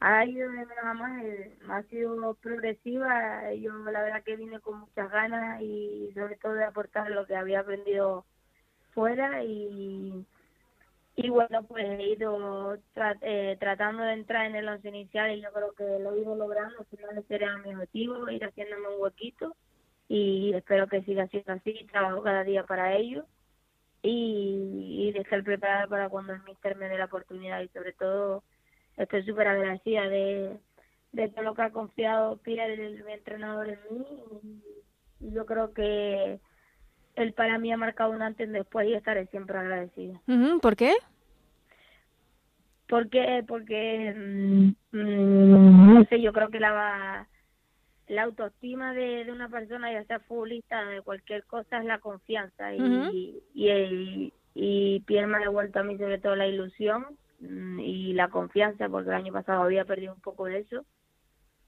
ha 0.00 0.24
ido 0.24 0.50
de 0.50 0.56
menos 0.56 0.74
a 0.82 0.94
más, 0.94 1.22
eh, 1.24 1.56
ha 1.68 1.82
sido 1.84 2.34
progresiva, 2.34 3.52
yo 3.54 3.72
la 3.90 4.02
verdad 4.02 4.24
que 4.24 4.34
vine 4.34 4.58
con 4.58 4.80
muchas 4.80 5.08
ganas 5.10 5.60
y 5.60 6.10
sobre 6.14 6.36
todo 6.36 6.54
de 6.54 6.64
aportar 6.64 7.10
lo 7.10 7.26
que 7.26 7.36
había 7.36 7.60
aprendido 7.60 8.24
fuera 8.92 9.44
y, 9.44 10.26
y 11.14 11.28
bueno, 11.28 11.62
pues 11.64 11.84
he 11.84 12.14
ido 12.14 12.78
eh, 13.20 13.56
tratando 13.60 14.02
de 14.02 14.14
entrar 14.14 14.46
en 14.46 14.56
el 14.56 14.68
once 14.68 14.88
inicial 14.88 15.30
y 15.30 15.42
yo 15.42 15.52
creo 15.52 15.72
que 15.74 16.02
lo 16.02 16.14
he 16.14 16.22
ido 16.22 16.34
logrando, 16.34 16.78
al 16.80 16.86
final 16.86 17.18
ese 17.18 17.34
era 17.36 17.56
mi 17.58 17.72
objetivo, 17.74 18.28
ir 18.30 18.44
haciéndome 18.44 18.88
un 18.88 19.02
huequito 19.02 19.54
y 20.10 20.52
espero 20.54 20.88
que 20.88 21.02
siga 21.02 21.28
siendo 21.28 21.52
así, 21.52 21.86
trabajo 21.92 22.20
cada 22.20 22.42
día 22.42 22.64
para 22.64 22.96
ello 22.96 23.26
y, 24.02 25.06
y 25.06 25.12
de 25.12 25.20
estar 25.20 25.40
preparada 25.44 25.86
para 25.86 26.08
cuando 26.08 26.32
el 26.32 26.42
míster 26.42 26.76
me 26.76 26.88
dé 26.88 26.98
la 26.98 27.04
oportunidad 27.04 27.60
y 27.60 27.68
sobre 27.68 27.92
todo 27.92 28.42
estoy 28.96 29.22
súper 29.22 29.46
agradecida 29.46 30.08
de, 30.08 30.58
de 31.12 31.28
todo 31.28 31.44
lo 31.44 31.54
que 31.54 31.62
ha 31.62 31.70
confiado 31.70 32.38
Pierre, 32.38 32.74
el, 32.74 33.04
mi 33.04 33.12
entrenador 33.12 33.68
en 33.68 33.78
mí 33.88 34.06
y, 35.20 35.32
yo 35.32 35.46
creo 35.46 35.72
que 35.72 36.40
él 37.14 37.32
para 37.34 37.58
mí 37.58 37.70
ha 37.70 37.76
marcado 37.76 38.10
un 38.10 38.22
antes 38.22 38.46
y 38.46 38.48
un 38.48 38.54
después 38.54 38.88
y 38.88 38.94
estaré 38.94 39.26
siempre 39.26 39.58
agradecida. 39.58 40.20
¿Por 40.60 40.74
qué? 40.74 40.94
¿Por 42.88 43.08
qué? 43.10 43.44
Porque, 43.46 44.12
mmm, 44.16 44.72
mmm, 44.90 45.94
no 45.94 46.04
sé, 46.06 46.20
yo 46.20 46.32
creo 46.32 46.48
que 46.48 46.58
la, 46.58 47.28
la 48.10 48.24
autoestima 48.24 48.92
de, 48.92 49.24
de 49.24 49.32
una 49.32 49.48
persona, 49.48 49.92
ya 49.92 50.04
sea 50.04 50.20
futbolista, 50.20 50.84
de 50.84 51.00
cualquier 51.02 51.44
cosa, 51.44 51.78
es 51.78 51.84
la 51.84 51.98
confianza. 51.98 52.74
Y, 52.74 52.80
Uh 52.80 52.84
-huh. 52.84 53.10
y, 53.12 53.42
y, 53.54 54.32
y 54.54 55.00
Pierre 55.06 55.26
me 55.28 55.36
ha 55.36 55.40
devuelto 55.40 55.78
a 55.78 55.84
mí 55.84 55.96
sobre 55.96 56.18
todo 56.18 56.34
la 56.36 56.46
ilusión 56.48 57.06
mm, 57.40 57.78
y 57.80 58.12
la 58.14 58.28
confianza, 58.28 58.88
porque 58.88 59.10
el 59.10 59.16
año 59.16 59.32
pasado 59.32 59.62
había 59.62 59.84
perdido 59.84 60.12
un 60.14 60.20
poco 60.20 60.46
de 60.46 60.58
eso. 60.58 60.84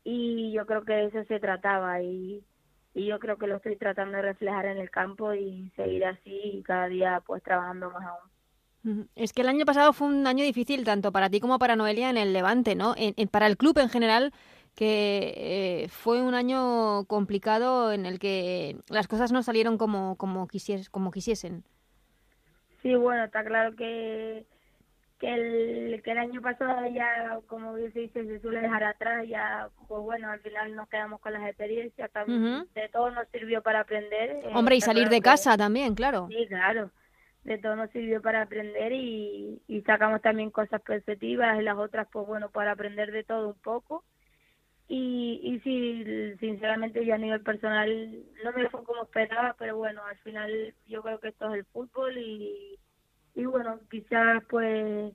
Y 0.05 0.52
yo 0.52 0.66
creo 0.66 0.83
que 0.85 0.92
de 0.94 1.05
eso 1.07 1.24
se 1.28 1.38
trataba 1.38 2.02
y, 2.02 2.42
y 2.94 3.07
yo 3.07 3.18
creo 3.20 3.37
que 3.38 3.46
lo 3.46 3.57
estoy 3.57 3.76
tratando 3.76 4.16
de 4.16 4.22
reflejar 4.22 4.66
en 4.66 4.78
el 4.78 4.90
campo 4.90 5.33
y 5.35 5.70
seguir 5.76 6.05
así 6.05 6.40
y 6.59 6.62
cada 6.62 6.88
día 6.88 7.22
pues 7.24 7.40
trabajando 7.44 7.88
más 7.90 8.05
aún. 8.05 9.09
Es 9.14 9.33
que 9.33 9.42
el 9.42 9.48
año 9.48 9.64
pasado 9.64 9.92
fue 9.92 10.09
un 10.09 10.26
año 10.26 10.42
difícil 10.44 10.83
tanto 10.83 11.12
para 11.12 11.31
ti 11.31 11.38
como 11.38 11.61
para 11.61 11.76
Noelia 11.76 12.11
en 12.11 12.16
el 12.16 12.33
Levante, 12.33 12.74
¿no? 12.74 12.94
En, 12.96 13.14
en, 13.16 13.28
para 13.28 13.46
el 13.46 13.57
club 13.57 13.78
en 13.78 13.88
general, 13.88 14.33
que 14.74 15.35
eh, 15.37 15.88
fue 15.88 16.22
un 16.22 16.35
año 16.35 17.04
complicado 17.06 17.92
en 17.92 18.06
el 18.06 18.18
que 18.18 18.76
las 18.88 19.08
cosas 19.08 19.32
no 19.32 19.42
salieron 19.42 19.78
como 19.78 20.16
como, 20.16 20.48
quisies, 20.48 20.88
como 20.90 21.11
quisiesen. 21.11 21.64
Sí, 22.82 22.94
bueno, 22.94 23.24
está 23.24 23.44
claro 23.44 23.76
que 23.76 24.46
que 25.18 25.32
el, 25.32 26.02
que 26.02 26.11
el 26.11 26.18
año 26.18 26.42
pasado 26.42 26.85
ya, 26.92 27.38
como 27.46 27.76
se 27.76 27.90
dice, 28.00 28.24
se 28.26 28.40
suele 28.40 28.61
dejar 28.61 28.82
atrás, 28.82 29.24
ya, 29.28 29.68
pues 29.87 30.02
bueno, 30.02 30.28
al 30.28 30.40
final 30.40 30.74
nos 30.74 30.88
quedamos 30.88 31.20
con 31.20 31.32
las 31.32 31.46
experiencias, 31.46 32.11
también, 32.11 32.42
uh 32.42 32.46
-huh. 32.46 32.68
de 32.74 32.88
todo 32.88 33.12
nos 33.12 33.28
sirvió 33.28 33.62
para 33.62 33.82
aprender. 33.82 34.40
Hombre, 34.52 34.74
eh, 34.74 34.78
y 34.78 34.80
salir 34.80 35.04
claro 35.04 35.14
de 35.14 35.20
casa 35.22 35.52
que, 35.52 35.58
también, 35.58 35.94
claro. 35.94 36.26
Sí, 36.28 36.46
claro 36.48 36.90
de 37.44 37.58
todo 37.58 37.76
nos 37.76 37.90
sirvió 37.90 38.22
para 38.22 38.42
aprender 38.42 38.92
y, 38.92 39.61
y 39.66 39.80
sacamos 39.82 40.22
también 40.22 40.50
cosas 40.50 40.80
positivas 40.82 41.58
y 41.58 41.62
las 41.62 41.76
otras 41.76 42.06
pues 42.12 42.26
bueno 42.26 42.50
para 42.50 42.72
aprender 42.72 43.11
de 43.11 43.24
todo 43.24 43.48
un 43.48 43.61
poco 43.61 44.04
y, 44.94 45.40
y 45.42 45.61
sí, 45.61 46.05
sinceramente 46.38 47.02
yo 47.07 47.14
a 47.14 47.18
nivel 47.18 47.40
personal 47.40 48.26
no 48.44 48.52
me 48.52 48.68
fue 48.68 48.85
como 48.85 49.05
esperaba, 49.05 49.57
pero 49.59 49.78
bueno, 49.78 50.05
al 50.05 50.18
final 50.18 50.74
yo 50.87 51.00
creo 51.00 51.18
que 51.18 51.28
esto 51.28 51.48
es 51.48 51.61
el 51.61 51.64
fútbol 51.64 52.18
y, 52.18 52.78
y 53.35 53.44
bueno, 53.46 53.81
quizás 53.90 54.44
pues 54.50 55.14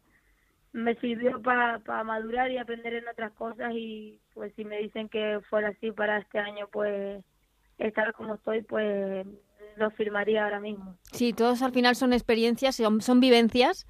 me 0.73 0.95
sirvió 0.95 1.39
para 1.43 2.03
madurar 2.03 2.49
y 2.49 2.57
aprender 2.57 2.95
en 2.95 3.07
otras 3.07 3.33
cosas 3.33 3.71
y 3.75 4.19
pues 4.33 4.51
si 4.55 4.65
me 4.65 4.79
dicen 4.79 5.09
que 5.09 5.41
fuera 5.47 5.67
así 5.67 5.91
para 5.91 6.17
este 6.17 6.39
año 6.39 6.67
pues 6.71 7.23
estar 7.77 8.13
como 8.13 8.33
estoy 8.33 8.63
pues 8.63 9.27
lo 9.75 9.91
firmaría 9.91 10.45
ahora 10.45 10.59
mismo. 10.59 10.97
Sí, 11.11 11.33
todos 11.33 11.61
al 11.61 11.71
final 11.71 11.95
son 11.95 12.13
experiencias, 12.13 12.77
son, 12.77 12.99
son 13.01 13.19
vivencias 13.19 13.85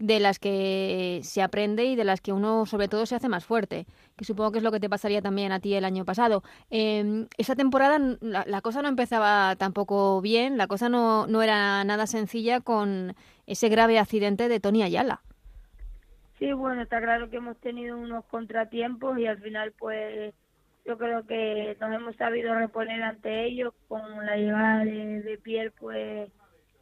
de 0.00 0.18
las 0.18 0.38
que 0.38 1.20
se 1.22 1.42
aprende 1.42 1.84
y 1.84 1.94
de 1.94 2.04
las 2.04 2.20
que 2.20 2.32
uno 2.32 2.64
sobre 2.66 2.88
todo 2.88 3.06
se 3.06 3.14
hace 3.14 3.28
más 3.28 3.44
fuerte, 3.44 3.86
que 4.16 4.24
supongo 4.24 4.50
que 4.50 4.58
es 4.58 4.64
lo 4.64 4.72
que 4.72 4.80
te 4.80 4.88
pasaría 4.88 5.20
también 5.20 5.52
a 5.52 5.60
ti 5.60 5.74
el 5.74 5.84
año 5.84 6.04
pasado. 6.04 6.42
Eh, 6.70 7.26
esa 7.36 7.54
temporada 7.54 7.98
la, 8.20 8.60
cosa 8.62 8.82
no 8.82 8.88
empezaba 8.88 9.54
tampoco 9.56 10.20
bien, 10.22 10.56
la 10.56 10.66
cosa 10.66 10.88
no, 10.88 11.26
no 11.26 11.42
era 11.42 11.84
nada 11.84 12.06
sencilla 12.06 12.60
con 12.60 13.14
ese 13.46 13.68
grave 13.68 13.98
accidente 13.98 14.48
de 14.48 14.58
Tony 14.58 14.82
Ayala. 14.82 15.20
Sí, 16.38 16.50
bueno, 16.54 16.80
está 16.80 17.02
claro 17.02 17.28
que 17.28 17.36
hemos 17.36 17.58
tenido 17.58 17.98
unos 17.98 18.24
contratiempos 18.24 19.18
y 19.18 19.26
al 19.26 19.38
final 19.42 19.72
pues 19.72 20.34
yo 20.86 20.96
creo 20.96 21.26
que 21.26 21.76
nos 21.78 21.94
hemos 21.94 22.16
sabido 22.16 22.54
reponer 22.54 23.02
ante 23.02 23.44
ellos 23.44 23.74
con 23.86 24.00
la 24.24 24.36
llegada 24.36 24.84
de, 24.86 25.20
de 25.20 25.36
Pierre 25.36 25.72
pues 25.78 26.30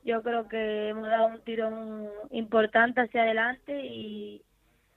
yo 0.04 0.22
creo 0.22 0.48
que 0.48 0.88
hemos 0.88 1.08
dado 1.08 1.26
un 1.26 1.40
tirón 1.42 2.08
importante 2.30 3.00
hacia 3.00 3.22
adelante 3.22 3.84
y, 3.84 4.42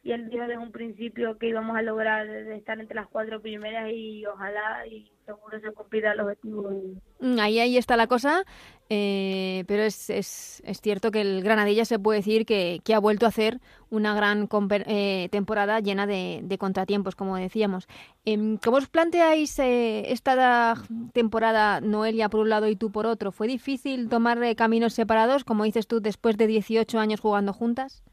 y 0.03 0.11
él 0.13 0.29
dijo 0.29 0.43
desde 0.43 0.57
un 0.57 0.71
principio 0.71 1.37
que 1.37 1.49
íbamos 1.49 1.77
a 1.77 1.83
lograr 1.83 2.27
estar 2.27 2.79
entre 2.79 2.95
las 2.95 3.07
cuatro 3.07 3.39
primeras 3.39 3.91
y 3.93 4.25
ojalá 4.25 4.87
y 4.87 5.11
seguro 5.25 5.59
se 5.59 5.71
cumplirá 5.73 6.13
el 6.13 6.21
objetivo. 6.21 6.71
Mm, 7.19 7.39
ahí, 7.39 7.59
ahí 7.59 7.77
está 7.77 7.95
la 7.97 8.07
cosa, 8.07 8.43
eh, 8.89 9.63
pero 9.67 9.83
es, 9.83 10.09
es, 10.09 10.63
es, 10.65 10.81
cierto 10.81 11.11
que 11.11 11.21
el 11.21 11.43
Granadilla 11.43 11.85
se 11.85 11.99
puede 11.99 12.17
decir 12.19 12.47
que, 12.47 12.79
que 12.83 12.95
ha 12.95 12.99
vuelto 12.99 13.27
a 13.27 13.29
hacer 13.29 13.59
una 13.91 14.15
gran 14.15 14.49
eh, 14.71 15.29
temporada 15.31 15.79
llena 15.81 16.07
de, 16.07 16.39
de, 16.41 16.57
contratiempos, 16.57 17.15
como 17.15 17.37
decíamos. 17.37 17.87
Eh, 18.25 18.57
¿Cómo 18.63 18.77
os 18.77 18.89
planteáis 18.89 19.59
eh, 19.59 20.11
esta 20.11 20.81
temporada, 21.13 21.79
Noelia, 21.79 22.27
por 22.27 22.39
un 22.39 22.49
lado 22.49 22.67
y 22.67 22.75
tú 22.75 22.91
por 22.91 23.05
otro? 23.05 23.31
¿Fue 23.31 23.47
difícil 23.47 24.09
tomar 24.09 24.39
caminos 24.55 24.95
separados, 24.95 25.43
como 25.43 25.63
dices 25.63 25.85
tú, 25.85 26.01
después 26.01 26.37
de 26.37 26.47
18 26.47 26.97
años 26.97 27.19
jugando 27.19 27.53
juntas? 27.53 28.03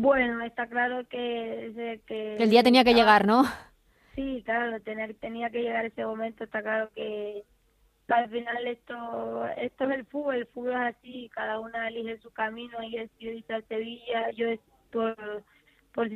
Bueno, 0.00 0.44
está 0.44 0.68
claro 0.68 1.08
que, 1.08 2.00
que 2.06 2.36
el 2.36 2.50
día 2.50 2.62
tenía 2.62 2.84
que 2.84 2.94
llegar, 2.94 3.26
¿no? 3.26 3.42
Sí, 4.14 4.44
claro, 4.44 4.80
tener, 4.80 5.14
tenía 5.14 5.50
que 5.50 5.60
llegar 5.60 5.86
ese 5.86 6.06
momento, 6.06 6.44
está 6.44 6.62
claro 6.62 6.88
que 6.94 7.42
al 8.06 8.30
final 8.30 8.64
esto 8.68 9.44
esto 9.56 9.84
es 9.84 9.90
el 9.90 10.06
fútbol, 10.06 10.36
el 10.36 10.46
fútbol 10.46 10.74
es 10.74 10.96
así, 10.96 11.28
cada 11.34 11.58
una 11.58 11.88
elige 11.88 12.16
su 12.18 12.30
camino, 12.30 12.80
y 12.80 12.96
decidió 12.96 13.32
irse 13.32 13.54
a 13.54 13.62
Sevilla, 13.62 14.30
yo 14.30 14.46
por, 14.92 15.16
por, 15.92 16.08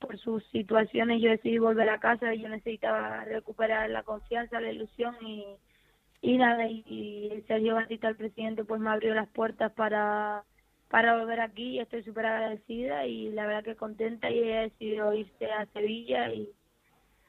por 0.00 0.18
sus 0.18 0.44
situaciones 0.48 1.22
yo 1.22 1.30
decidí 1.30 1.58
volver 1.58 1.90
a 1.90 2.00
casa, 2.00 2.34
yo 2.34 2.48
necesitaba 2.48 3.22
recuperar 3.24 3.88
la 3.88 4.02
confianza, 4.02 4.60
la 4.60 4.72
ilusión 4.72 5.14
y, 5.24 5.44
y 6.22 6.38
nada, 6.38 6.66
y, 6.66 6.82
y 6.88 7.44
Sergio 7.46 7.76
Batista, 7.76 8.08
el 8.08 8.16
presidente, 8.16 8.64
pues 8.64 8.80
me 8.80 8.90
abrió 8.90 9.14
las 9.14 9.28
puertas 9.28 9.70
para 9.74 10.42
para 10.88 11.18
volver 11.18 11.40
aquí 11.40 11.76
y 11.76 11.80
estoy 11.80 12.02
súper 12.02 12.26
agradecida 12.26 13.06
y 13.06 13.30
la 13.30 13.46
verdad 13.46 13.64
que 13.64 13.76
contenta 13.76 14.30
y 14.30 14.38
he 14.38 14.62
decidido 14.62 15.12
irse 15.12 15.46
a 15.46 15.66
Sevilla 15.72 16.32
y 16.32 16.48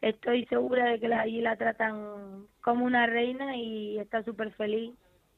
estoy 0.02 0.46
segura 0.46 0.86
de 0.86 1.00
que 1.00 1.14
allí 1.14 1.42
la 1.42 1.58
tratan 1.58 2.46
como 2.62 2.86
una 2.86 3.06
reina 3.06 3.58
y 3.58 4.00
está 4.00 4.24
súper 4.24 4.52
feliz 4.54 4.94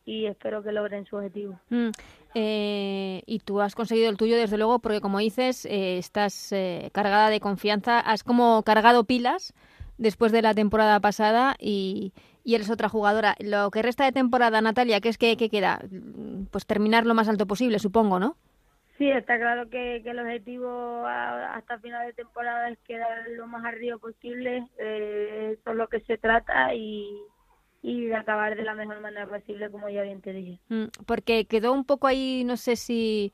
y 0.05 0.25
espero 0.25 0.63
que 0.63 0.71
logren 0.71 1.05
su 1.05 1.15
objetivo. 1.15 1.59
Mm, 1.69 1.89
eh, 2.33 3.23
y 3.25 3.39
tú 3.39 3.61
has 3.61 3.75
conseguido 3.75 4.09
el 4.09 4.17
tuyo, 4.17 4.37
desde 4.37 4.57
luego, 4.57 4.79
porque 4.79 5.01
como 5.01 5.19
dices, 5.19 5.65
eh, 5.65 5.97
estás 5.97 6.51
eh, 6.51 6.89
cargada 6.91 7.29
de 7.29 7.39
confianza, 7.39 7.99
has 7.99 8.23
como 8.23 8.63
cargado 8.63 9.03
pilas 9.03 9.53
después 10.01 10.31
de 10.31 10.41
la 10.41 10.55
temporada 10.55 10.99
pasada 10.99 11.55
y, 11.59 12.11
y 12.43 12.55
eres 12.55 12.71
otra 12.71 12.89
jugadora. 12.89 13.35
Lo 13.39 13.69
que 13.69 13.83
resta 13.83 14.03
de 14.03 14.11
temporada, 14.11 14.59
Natalia, 14.59 14.99
¿qué 14.99 15.09
es 15.09 15.17
que, 15.17 15.37
queda? 15.37 15.79
Pues 16.49 16.65
terminar 16.65 17.05
lo 17.05 17.13
más 17.13 17.29
alto 17.29 17.45
posible, 17.45 17.77
supongo, 17.77 18.19
¿no? 18.19 18.35
Sí, 18.97 19.09
está 19.09 19.37
claro 19.37 19.69
que, 19.69 19.97
el 19.97 20.19
objetivo 20.19 21.05
hasta 21.05 21.79
final 21.79 22.05
de 22.07 22.13
temporada 22.13 22.69
es 22.69 22.79
quedar 22.79 23.27
lo 23.29 23.47
más 23.47 23.63
arriba 23.63 23.97
posible, 23.97 24.67
eh, 24.77 25.55
eso 25.57 25.71
es 25.71 25.75
lo 25.75 25.87
que 25.87 26.01
se 26.01 26.17
trata 26.17 26.73
y, 26.73 27.07
y 27.81 28.05
de 28.05 28.15
acabar 28.15 28.55
de 28.55 28.63
la 28.63 28.75
mejor 28.75 28.99
manera 29.01 29.27
posible, 29.27 29.69
como 29.69 29.89
ya 29.89 30.01
bien 30.03 30.21
te 30.21 30.33
dije. 30.33 30.59
Mm, 30.69 30.85
porque 31.05 31.45
quedó 31.45 31.73
un 31.73 31.85
poco 31.85 32.07
ahí, 32.07 32.43
no 32.43 32.57
sé 32.57 32.75
si 32.75 33.31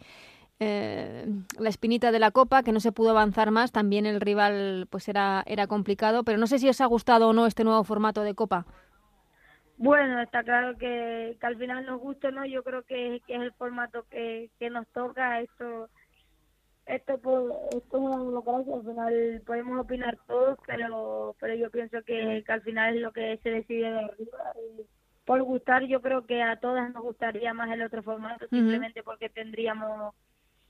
eh, 0.60 1.26
la 1.60 1.70
espinita 1.70 2.12
de 2.12 2.20
la 2.20 2.32
copa, 2.32 2.64
que 2.64 2.72
no 2.72 2.80
se 2.80 2.92
pudo 2.92 3.12
avanzar 3.12 3.52
más, 3.52 3.72
también 3.72 4.06
el 4.06 4.22
rival 4.22 4.88
pues 4.90 5.08
era, 5.08 5.44
era 5.46 5.68
complicado, 5.68 6.24
pero 6.24 6.38
no 6.38 6.48
sé 6.48 6.60
si 6.60 6.68
os 6.68 6.82
ha 6.82 6.86
gustado 6.86 7.30
o 7.30 7.34
no 7.34 7.46
este 7.46 7.64
nuevo 7.64 7.84
formato 7.84 8.24
de 8.24 8.34
copa. 8.34 8.66
Bueno, 9.78 10.20
está 10.20 10.44
claro 10.44 10.76
que, 10.78 11.38
al 11.40 11.58
final 11.58 11.86
nos 11.86 12.02
gusta, 12.02 12.32
¿no? 12.32 12.46
Yo 12.46 12.64
creo 12.64 12.82
que, 12.84 13.22
que 13.28 13.36
es 13.36 13.42
el 13.42 13.54
formato 13.54 14.06
que, 14.10 14.50
que 14.58 14.72
nos 14.72 14.88
toca. 14.88 15.40
Esto, 15.42 15.90
esto, 16.88 17.20
pues, 17.20 17.44
esto 17.76 17.98
es 17.98 18.04
una 18.04 18.18
democracia, 18.18 18.74
al 18.74 18.82
final 18.82 19.42
podemos 19.46 19.80
opinar 19.82 20.18
todos, 20.26 20.58
pero 20.66 21.36
pero 21.40 21.54
yo 21.54 21.70
pienso 21.70 22.02
que, 22.04 22.44
al 22.48 22.62
final 22.62 22.96
es 22.96 23.02
lo 23.02 23.12
que 23.12 23.38
se 23.44 23.50
decide 23.52 23.92
de 23.92 24.00
arriba. 24.00 24.54
por 25.26 25.44
gustar, 25.44 25.84
yo 25.84 26.02
creo 26.02 26.26
que 26.26 26.42
a 26.42 26.60
todas 26.60 26.92
nos 26.94 27.04
gustaría 27.04 27.54
más 27.54 27.70
el 27.72 27.84
otro 27.84 28.02
formato, 28.02 28.48
simplemente 28.48 29.04
porque 29.04 29.30
tendríamos 29.30 30.16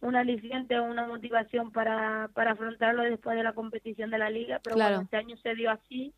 una 0.02 0.20
aliciente 0.20 0.78
o 0.80 0.84
una 0.84 1.08
motivación 1.08 1.72
para, 1.72 2.30
para 2.34 2.52
afrontarlo 2.52 3.04
después 3.04 3.36
de 3.36 3.44
la 3.44 3.54
competición 3.54 4.10
de 4.10 4.18
la 4.18 4.30
liga, 4.30 4.60
pero 4.64 4.76
bueno, 4.76 5.02
este 5.02 5.18
año 5.18 5.36
se 5.38 5.56
dio 5.56 5.72
así. 5.72 6.14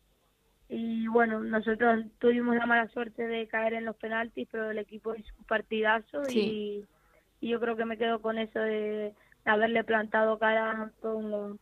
Y 0.68 1.08
bueno, 1.08 1.40
nosotros 1.40 2.04
tuvimos 2.20 2.54
la 2.54 2.66
mala 2.66 2.88
suerte 2.90 3.26
de 3.26 3.48
caer 3.48 3.74
en 3.74 3.84
los 3.84 3.96
penaltis, 3.96 4.46
pero 4.50 4.70
el 4.70 4.78
equipo 4.78 5.14
hizo 5.16 5.32
un 5.38 5.44
partidazo 5.44 6.22
y, 6.30 6.84
yo 7.40 7.58
creo 7.58 7.74
que 7.74 7.86
me 7.86 7.96
quedo 7.96 8.20
con 8.20 8.38
eso 8.38 8.58
de 8.58 9.14
haberle 9.46 9.82
plantado 9.82 10.38
cara 10.38 10.70
a 10.70 10.90
todo 11.00 11.16
un 11.16 11.58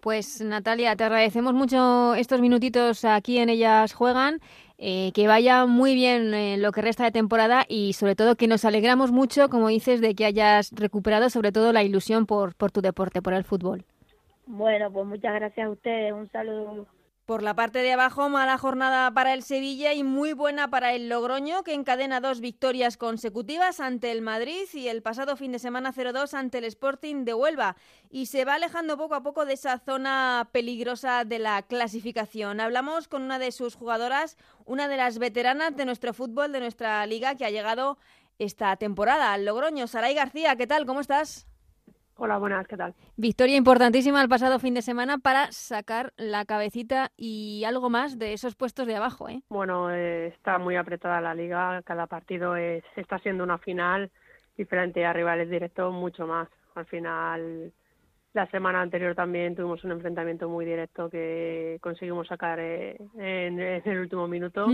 Pues 0.00 0.40
Natalia, 0.42 0.96
te 0.96 1.04
agradecemos 1.04 1.54
mucho 1.54 2.16
estos 2.16 2.40
minutitos 2.40 3.04
aquí 3.04 3.38
en 3.38 3.48
Ellas 3.48 3.94
Juegan, 3.94 4.40
eh, 4.78 5.10
que 5.12 5.26
vaya 5.26 5.66
muy 5.66 5.94
bien 5.96 6.32
eh, 6.32 6.56
lo 6.56 6.70
que 6.70 6.82
resta 6.82 7.02
de 7.04 7.10
temporada 7.10 7.64
y 7.68 7.94
sobre 7.94 8.14
todo 8.14 8.36
que 8.36 8.46
nos 8.46 8.64
alegramos 8.64 9.10
mucho, 9.10 9.48
como 9.48 9.68
dices, 9.68 10.00
de 10.00 10.14
que 10.14 10.24
hayas 10.24 10.70
recuperado 10.72 11.30
sobre 11.30 11.50
todo 11.50 11.72
la 11.72 11.82
ilusión 11.82 12.26
por, 12.26 12.54
por 12.54 12.70
tu 12.70 12.80
deporte, 12.80 13.20
por 13.20 13.34
el 13.34 13.42
fútbol. 13.42 13.84
Bueno, 14.46 14.90
pues 14.90 15.04
muchas 15.06 15.34
gracias 15.34 15.66
a 15.66 15.70
ustedes, 15.70 16.12
un 16.12 16.30
saludo. 16.30 16.86
Por 17.28 17.42
la 17.42 17.54
parte 17.54 17.80
de 17.80 17.92
abajo, 17.92 18.30
mala 18.30 18.56
jornada 18.56 19.10
para 19.10 19.34
el 19.34 19.42
Sevilla 19.42 19.92
y 19.92 20.02
muy 20.02 20.32
buena 20.32 20.70
para 20.70 20.94
el 20.94 21.10
Logroño, 21.10 21.62
que 21.62 21.74
encadena 21.74 22.22
dos 22.22 22.40
victorias 22.40 22.96
consecutivas 22.96 23.80
ante 23.80 24.10
el 24.12 24.22
Madrid 24.22 24.66
y 24.72 24.88
el 24.88 25.02
pasado 25.02 25.36
fin 25.36 25.52
de 25.52 25.58
semana 25.58 25.92
0-2 25.92 26.32
ante 26.32 26.56
el 26.56 26.64
Sporting 26.64 27.26
de 27.26 27.34
Huelva. 27.34 27.76
Y 28.08 28.24
se 28.24 28.46
va 28.46 28.54
alejando 28.54 28.96
poco 28.96 29.14
a 29.14 29.22
poco 29.22 29.44
de 29.44 29.52
esa 29.52 29.78
zona 29.78 30.48
peligrosa 30.52 31.24
de 31.26 31.38
la 31.38 31.60
clasificación. 31.60 32.60
Hablamos 32.60 33.08
con 33.08 33.20
una 33.20 33.38
de 33.38 33.52
sus 33.52 33.74
jugadoras, 33.74 34.38
una 34.64 34.88
de 34.88 34.96
las 34.96 35.18
veteranas 35.18 35.76
de 35.76 35.84
nuestro 35.84 36.14
fútbol, 36.14 36.50
de 36.50 36.60
nuestra 36.60 37.04
liga, 37.04 37.34
que 37.34 37.44
ha 37.44 37.50
llegado 37.50 37.98
esta 38.38 38.74
temporada 38.76 39.34
al 39.34 39.44
Logroño. 39.44 39.86
Saray 39.86 40.14
García, 40.14 40.56
¿qué 40.56 40.66
tal? 40.66 40.86
¿Cómo 40.86 41.00
estás? 41.00 41.46
Hola, 42.20 42.36
buenas, 42.38 42.66
¿qué 42.66 42.76
tal? 42.76 42.94
Victoria 43.16 43.56
importantísima 43.56 44.20
el 44.20 44.28
pasado 44.28 44.58
fin 44.58 44.74
de 44.74 44.82
semana 44.82 45.18
para 45.18 45.52
sacar 45.52 46.12
la 46.16 46.44
cabecita 46.44 47.12
y 47.16 47.62
algo 47.64 47.90
más 47.90 48.18
de 48.18 48.32
esos 48.32 48.56
puestos 48.56 48.88
de 48.88 48.96
abajo, 48.96 49.28
¿eh? 49.28 49.42
Bueno, 49.48 49.92
eh, 49.92 50.26
está 50.26 50.58
muy 50.58 50.74
apretada 50.74 51.20
la 51.20 51.32
liga, 51.32 51.80
cada 51.82 52.08
partido 52.08 52.56
es, 52.56 52.82
está 52.96 53.20
siendo 53.20 53.44
una 53.44 53.58
final 53.58 54.10
y 54.56 54.64
frente 54.64 55.06
a 55.06 55.12
rivales 55.12 55.48
directos 55.48 55.94
mucho 55.94 56.26
más. 56.26 56.48
Al 56.74 56.86
final, 56.86 57.72
la 58.32 58.50
semana 58.50 58.82
anterior 58.82 59.14
también 59.14 59.54
tuvimos 59.54 59.84
un 59.84 59.92
enfrentamiento 59.92 60.48
muy 60.48 60.64
directo 60.64 61.08
que 61.08 61.78
conseguimos 61.80 62.26
sacar 62.26 62.58
eh, 62.58 62.96
en, 63.16 63.60
el 63.60 63.98
último 64.00 64.26
minuto 64.26 64.66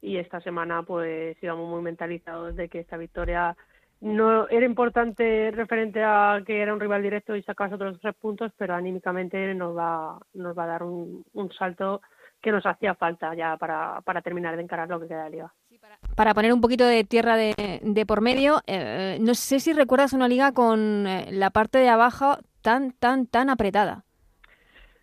y 0.00 0.16
esta 0.16 0.40
semana 0.40 0.82
pues 0.82 1.36
íbamos 1.40 1.70
muy 1.70 1.80
mentalizados 1.80 2.56
de 2.56 2.68
que 2.68 2.80
esta 2.80 2.96
victoria 2.96 3.56
no 4.02 4.48
era 4.48 4.66
importante 4.66 5.52
referente 5.52 6.02
a 6.02 6.42
que 6.44 6.60
era 6.60 6.74
un 6.74 6.80
rival 6.80 7.02
directo 7.02 7.36
y 7.36 7.42
sacabas 7.42 7.72
otros 7.72 8.00
tres 8.00 8.14
puntos, 8.16 8.52
pero 8.58 8.74
anímicamente 8.74 9.54
nos 9.54 9.76
va, 9.76 10.18
nos 10.34 10.58
va 10.58 10.64
a 10.64 10.66
dar 10.66 10.82
un, 10.82 11.24
salto 11.56 12.02
que 12.40 12.50
nos 12.50 12.66
hacía 12.66 12.96
falta 12.96 13.32
ya 13.36 13.56
para, 13.56 14.00
para 14.00 14.20
terminar 14.20 14.56
de 14.56 14.62
encarar 14.62 14.88
lo 14.88 14.98
que 15.00 15.06
queda 15.06 15.24
de 15.24 15.30
liga. 15.30 15.54
para, 16.16 16.34
poner 16.34 16.52
un 16.52 16.60
poquito 16.60 16.84
de 16.84 17.04
tierra 17.04 17.36
de, 17.36 17.80
de 17.80 18.06
por 18.06 18.20
medio, 18.20 18.60
eh, 18.66 19.18
no 19.20 19.34
sé 19.34 19.60
si 19.60 19.72
recuerdas 19.72 20.12
una 20.12 20.26
liga 20.26 20.50
con 20.52 21.06
eh, 21.06 21.28
la 21.30 21.50
parte 21.50 21.78
de 21.78 21.88
abajo 21.88 22.38
tan, 22.60 22.90
tan, 22.90 23.26
tan 23.26 23.50
apretada. 23.50 24.04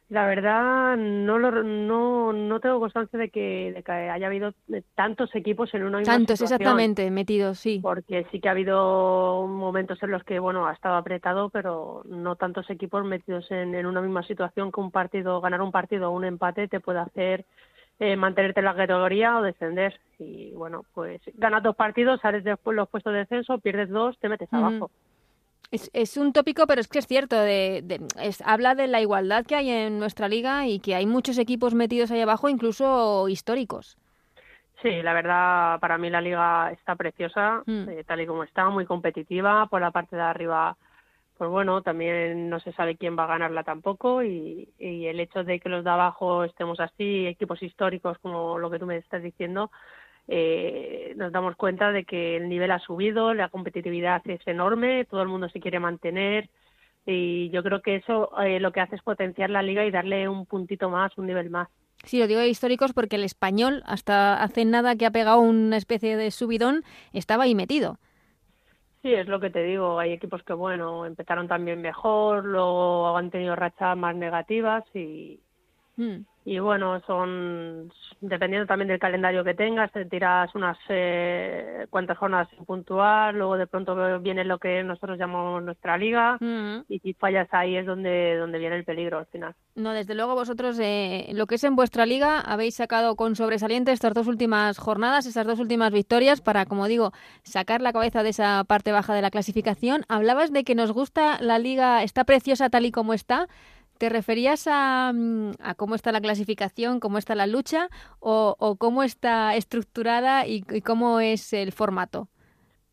La 0.09 0.25
verdad, 0.25 0.97
no, 0.97 1.37
lo, 1.37 1.51
no, 1.63 2.33
no 2.33 2.59
tengo 2.59 2.79
constancia 2.79 3.19
de 3.19 3.29
que, 3.29 3.71
de 3.73 3.83
que 3.83 3.91
haya 3.91 4.25
habido 4.25 4.53
tantos 4.95 5.33
equipos 5.35 5.71
en 5.75 5.83
una 5.83 5.99
misma 5.99 6.13
Tantos, 6.15 6.39
situación, 6.39 6.55
exactamente, 6.55 7.11
metidos, 7.11 7.59
sí. 7.59 7.79
Porque 7.81 8.25
sí 8.31 8.39
que 8.39 8.47
ha 8.47 8.51
habido 8.51 9.45
momentos 9.45 10.01
en 10.01 10.09
los 10.09 10.23
que, 10.23 10.39
bueno, 10.39 10.65
ha 10.67 10.73
estado 10.73 10.95
apretado, 10.95 11.49
pero 11.51 12.01
no 12.05 12.35
tantos 12.35 12.67
equipos 12.71 13.05
metidos 13.05 13.49
en, 13.51 13.75
en 13.75 13.85
una 13.85 14.01
misma 14.01 14.23
situación 14.23 14.71
que 14.71 14.81
un 14.81 14.89
partido, 14.89 15.41
ganar 15.41 15.61
un 15.61 15.71
partido 15.71 16.09
o 16.09 16.15
un 16.15 16.25
empate 16.25 16.67
te 16.67 16.79
puede 16.79 16.99
hacer 16.99 17.45
eh, 17.99 18.15
mantenerte 18.15 18.61
en 18.61 18.65
la 18.65 18.75
categoría 18.75 19.37
o 19.37 19.43
descender. 19.43 19.99
Y 20.17 20.53
bueno, 20.53 20.85
pues 20.93 21.21
ganas 21.35 21.61
dos 21.61 21.75
partidos, 21.75 22.19
sales 22.21 22.43
después 22.43 22.75
los 22.75 22.89
puestos 22.89 23.13
de 23.13 23.19
descenso, 23.19 23.59
pierdes 23.59 23.89
dos, 23.89 24.17
te 24.19 24.27
metes 24.27 24.51
Ujú. 24.51 24.65
abajo. 24.65 24.91
Es, 25.71 25.91
es 25.93 26.17
un 26.17 26.33
tópico, 26.33 26.65
pero 26.65 26.81
es 26.81 26.87
que 26.87 26.99
es 26.99 27.05
cierto. 27.07 27.35
De, 27.39 27.81
de- 27.83 28.01
es- 28.21 28.41
habla 28.41 28.73
de 28.75 28.87
la 28.87 29.01
igualdad 29.01 29.45
que 29.45 29.55
hay 29.55 29.69
en 29.69 29.99
nuestra 29.99 30.27
liga 30.27 30.67
y 30.67 30.79
que 30.79 30.95
hay 30.95 31.05
muchos 31.05 31.37
equipos 31.37 31.73
metidos 31.75 32.09
ahí 32.11 32.21
abajo, 32.21 32.49
incluso 32.49 33.27
históricos. 33.29 33.97
Sí, 34.81 35.01
la 35.03 35.13
verdad, 35.13 35.79
para 35.79 35.97
mí 35.97 36.09
la 36.09 36.21
liga 36.21 36.71
está 36.71 36.95
preciosa, 36.95 37.63
Mm. 37.65 37.89
eh, 37.89 38.03
tal 38.05 38.21
y 38.21 38.25
como 38.25 38.43
está, 38.43 38.69
muy 38.69 38.85
competitiva. 38.85 39.67
Por 39.67 39.81
la 39.81 39.91
parte 39.91 40.15
de 40.15 40.21
arriba, 40.23 40.75
pues 41.37 41.49
bueno, 41.51 41.81
también 41.83 42.49
no 42.49 42.59
se 42.61 42.71
sabe 42.73 42.95
quién 42.95 43.17
va 43.17 43.25
a 43.25 43.27
ganarla 43.27 43.63
tampoco. 43.63 44.23
Y, 44.23 44.69
y 44.79 45.05
el 45.05 45.19
hecho 45.19 45.43
de 45.43 45.59
que 45.59 45.69
los 45.69 45.83
de 45.83 45.89
abajo 45.91 46.45
estemos 46.45 46.79
así, 46.79 47.27
equipos 47.27 47.61
históricos 47.61 48.17
como 48.19 48.57
lo 48.57 48.71
que 48.71 48.79
tú 48.79 48.85
me 48.87 48.97
estás 48.97 49.21
diciendo, 49.21 49.69
eh, 50.29 51.13
nos 51.17 51.31
damos 51.31 51.55
cuenta 51.55 51.91
de 51.91 52.05
que 52.05 52.37
el 52.37 52.49
nivel 52.49 52.71
ha 52.71 52.79
subido, 52.79 53.33
la 53.33 53.49
competitividad 53.49 54.21
es 54.29 54.45
enorme, 54.47 55.05
todo 55.05 55.21
el 55.21 55.27
mundo 55.27 55.49
se 55.49 55.59
quiere 55.59 55.79
mantener. 55.79 56.49
Y 57.05 57.49
yo 57.49 57.63
creo 57.63 57.81
que 57.81 57.95
eso 57.95 58.29
eh, 58.39 58.59
lo 58.59 58.71
que 58.71 58.81
hace 58.81 58.95
es 58.95 59.01
potenciar 59.01 59.49
la 59.49 59.63
liga 59.63 59.85
y 59.85 59.91
darle 59.91 60.29
un 60.29 60.45
puntito 60.45 60.89
más, 60.89 61.17
un 61.17 61.25
nivel 61.27 61.49
más. 61.49 61.67
Sí, 62.03 62.19
lo 62.19 62.27
digo 62.27 62.39
de 62.39 62.47
históricos 62.47 62.93
porque 62.93 63.15
el 63.15 63.23
español, 63.23 63.81
hasta 63.85 64.41
hace 64.41 64.63
nada 64.63 64.95
que 64.95 65.05
ha 65.05 65.11
pegado 65.11 65.39
una 65.39 65.77
especie 65.77 66.15
de 66.15 66.31
subidón, 66.31 66.83
estaba 67.11 67.43
ahí 67.43 67.55
metido. 67.55 67.97
Sí, 69.01 69.13
es 69.13 69.27
lo 69.27 69.39
que 69.39 69.49
te 69.49 69.63
digo. 69.63 69.97
Hay 69.99 70.11
equipos 70.11 70.43
que, 70.43 70.53
bueno, 70.53 71.05
empezaron 71.05 71.47
también 71.47 71.81
mejor, 71.81 72.45
luego 72.45 73.17
han 73.17 73.31
tenido 73.31 73.55
rachas 73.55 73.97
más 73.97 74.15
negativas 74.15 74.83
y, 74.93 75.39
Mm. 75.99 76.25
Y 76.45 76.57
bueno, 76.59 76.99
son, 77.05 77.91
dependiendo 78.21 78.65
también 78.65 78.87
del 78.87 78.99
calendario 78.99 79.43
que 79.43 79.53
tengas, 79.53 79.91
te 79.91 80.05
tiras 80.05 80.53
unas 80.55 80.77
eh, 80.89 81.85
cuantas 81.89 82.17
jornadas 82.17 82.47
sin 82.55 82.65
puntuar, 82.65 83.33
luego 83.35 83.57
de 83.57 83.67
pronto 83.67 84.19
viene 84.19 84.43
lo 84.45 84.57
que 84.57 84.83
nosotros 84.83 85.17
llamamos 85.17 85.63
nuestra 85.63 85.97
liga 85.97 86.37
Mm. 86.39 86.85
y 86.87 86.99
si 86.99 87.13
fallas 87.13 87.47
ahí 87.51 87.75
es 87.75 87.85
donde, 87.85 88.37
donde 88.37 88.59
viene 88.59 88.77
el 88.77 88.83
peligro 88.83 89.19
al 89.19 89.25
final. 89.27 89.53
No, 89.75 89.91
desde 89.91 90.15
luego 90.15 90.35
vosotros, 90.35 90.79
eh, 90.79 91.29
lo 91.33 91.45
que 91.47 91.55
es 91.55 91.63
en 91.63 91.75
vuestra 91.75 92.05
liga, 92.05 92.39
habéis 92.39 92.75
sacado 92.75 93.15
con 93.15 93.35
sobresaliente 93.35 93.91
estas 93.91 94.13
dos 94.13 94.27
últimas 94.27 94.77
jornadas, 94.77 95.25
esas 95.25 95.45
dos 95.45 95.59
últimas 95.59 95.91
victorias 95.91 96.41
para, 96.41 96.65
como 96.65 96.87
digo, 96.87 97.11
sacar 97.43 97.81
la 97.81 97.93
cabeza 97.93 98.23
de 98.23 98.29
esa 98.29 98.63
parte 98.65 98.91
baja 98.91 99.13
de 99.13 99.21
la 99.21 99.29
clasificación. 99.31 100.03
Hablabas 100.09 100.51
de 100.51 100.63
que 100.63 100.75
nos 100.75 100.91
gusta 100.91 101.41
la 101.41 101.59
liga, 101.59 102.03
está 102.03 102.23
preciosa 102.23 102.69
tal 102.69 102.85
y 102.85 102.91
como 102.91 103.13
está. 103.13 103.47
¿Te 103.99 104.07
referías 104.09 104.65
a, 104.67 105.11
mm, 105.13 105.51
a 105.61 105.75
cómo 105.75 105.93
está 105.93 106.11
la 106.13 106.21
clasificación, 106.21 107.01
cómo 107.01 107.17
está 107.17 107.35
la 107.35 107.47
lucha 107.47 107.89
o, 108.19 108.55
o 108.57 108.77
cómo 108.77 109.03
está 109.03 109.55
estructurada 109.55 110.47
y, 110.47 110.63
y 110.71 110.81
cómo 110.81 111.19
es 111.19 111.51
el 111.53 111.73
formato? 111.73 112.29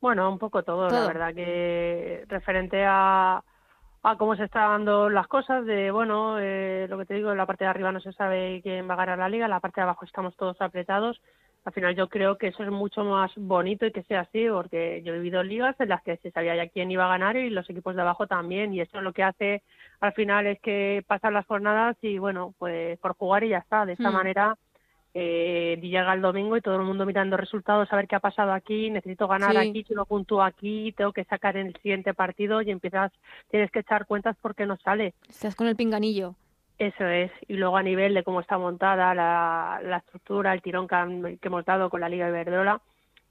Bueno, 0.01 0.29
un 0.29 0.39
poco 0.39 0.65
todo, 0.65 0.89
Todo. 0.89 1.01
la 1.01 1.07
verdad 1.07 1.35
que 1.35 2.25
referente 2.29 2.85
a, 2.85 3.43
a 4.03 4.17
cómo 4.19 4.35
se 4.37 4.45
están 4.45 4.69
dando 4.85 5.09
las 5.09 5.29
cosas, 5.29 5.65
de 5.65 5.93
bueno, 5.93 6.39
eh, 6.41 6.87
lo 6.91 6.99
que 6.99 7.07
te 7.07 7.15
digo, 7.15 7.31
en 7.31 7.39
la 7.39 7.47
parte 7.47 7.65
de 7.65 7.71
arriba 7.71 7.93
no 7.93 8.01
se 8.01 8.13
sabe 8.13 8.61
quién 8.63 8.89
va 8.91 8.95
a 8.95 8.99
ganar 8.99 9.19
la 9.19 9.29
liga, 9.29 9.45
en 9.47 9.51
la 9.53 9.61
parte 9.61 9.81
de 9.81 9.85
abajo 9.85 10.05
estamos 10.05 10.37
todos 10.37 10.61
apretados. 10.61 11.23
Al 11.65 11.73
final 11.73 11.97
yo 11.97 12.09
creo 12.09 12.37
que 12.37 12.49
eso 12.49 12.63
es 12.63 12.71
mucho 12.71 13.05
más 13.05 13.33
bonito 13.37 13.87
y 13.87 13.93
que 13.93 14.05
sea 14.05 14.21
así, 14.21 14.47
porque 14.49 15.03
yo 15.05 15.13
he 15.13 15.19
vivido 15.19 15.43
ligas 15.43 15.75
en 15.81 15.89
las 15.89 16.03
que 16.03 16.17
se 16.19 16.31
sabía 16.31 16.55
ya 16.57 16.69
quién 16.69 16.91
iba 16.91 17.05
a 17.07 17.09
ganar 17.09 17.37
y 17.37 17.51
los 17.51 17.69
equipos 17.71 17.95
de 17.97 18.03
abajo 18.03 18.27
también, 18.27 18.75
y 18.75 18.81
eso 18.81 19.01
lo 19.01 19.13
que 19.13 19.25
hace 19.25 19.63
al 20.01 20.13
final 20.13 20.47
es 20.47 20.61
que 20.61 21.03
pasan 21.07 21.35
las 21.35 21.47
jornadas 21.47 21.97
y 22.03 22.19
bueno, 22.19 22.55
pues 22.59 22.99
por 22.99 23.15
jugar 23.17 23.45
y 23.45 23.51
ya 23.51 23.59
está. 23.59 23.87
De 23.87 23.93
esta 23.95 24.11
Mm. 24.11 24.15
manera 24.15 24.57
eh, 25.19 25.79
llega 25.81 26.13
el 26.13 26.21
domingo 26.21 26.59
y 26.59 26.61
todo 26.61 26.77
el 26.77 26.83
mundo 26.83 27.07
mirando 27.07 27.39
resultados, 27.39 27.91
a 27.91 27.97
ver 27.97 28.07
qué 28.07 28.17
ha 28.17 28.21
pasado 28.21 28.53
aquí, 28.53 28.91
necesito 28.91 29.27
ganar 29.27 29.53
Sí. 29.53 29.57
aquí, 29.71 29.85
si 29.85 29.95
no 29.95 30.05
puntúo 30.05 30.43
aquí, 30.43 30.93
tengo 30.95 31.13
que 31.15 31.25
sacar 31.25 31.57
en 31.57 31.69
el 31.69 31.77
siguiente 31.77 32.13
partido 32.13 32.61
y 32.61 32.71
empiezas, 32.71 33.13
tienes 33.51 33.71
que 33.71 33.79
echar 33.79 34.05
cuentas 34.07 34.37
porque 34.43 34.67
no 34.67 34.77
sale. 34.77 35.15
Estás 35.27 35.55
con 35.55 35.69
el 35.69 35.77
pinganillo. 35.77 36.35
Eso 36.79 37.07
es. 37.07 37.31
Y 37.49 37.55
luego 37.55 37.79
a 37.79 37.83
nivel 37.83 38.13
de 38.13 38.23
cómo 38.25 38.41
está 38.41 38.59
montada 38.59 39.15
la, 39.15 39.81
la 39.83 39.97
estructura, 39.97 40.53
el 40.53 40.61
tirón 40.61 40.87
que, 40.87 40.95
han- 40.95 41.39
que 41.39 41.49
hemos 41.49 41.65
dado 41.65 41.89
con 41.89 42.03
la 42.03 42.11
Liga 42.11 42.29
Iberdrola, 42.29 42.83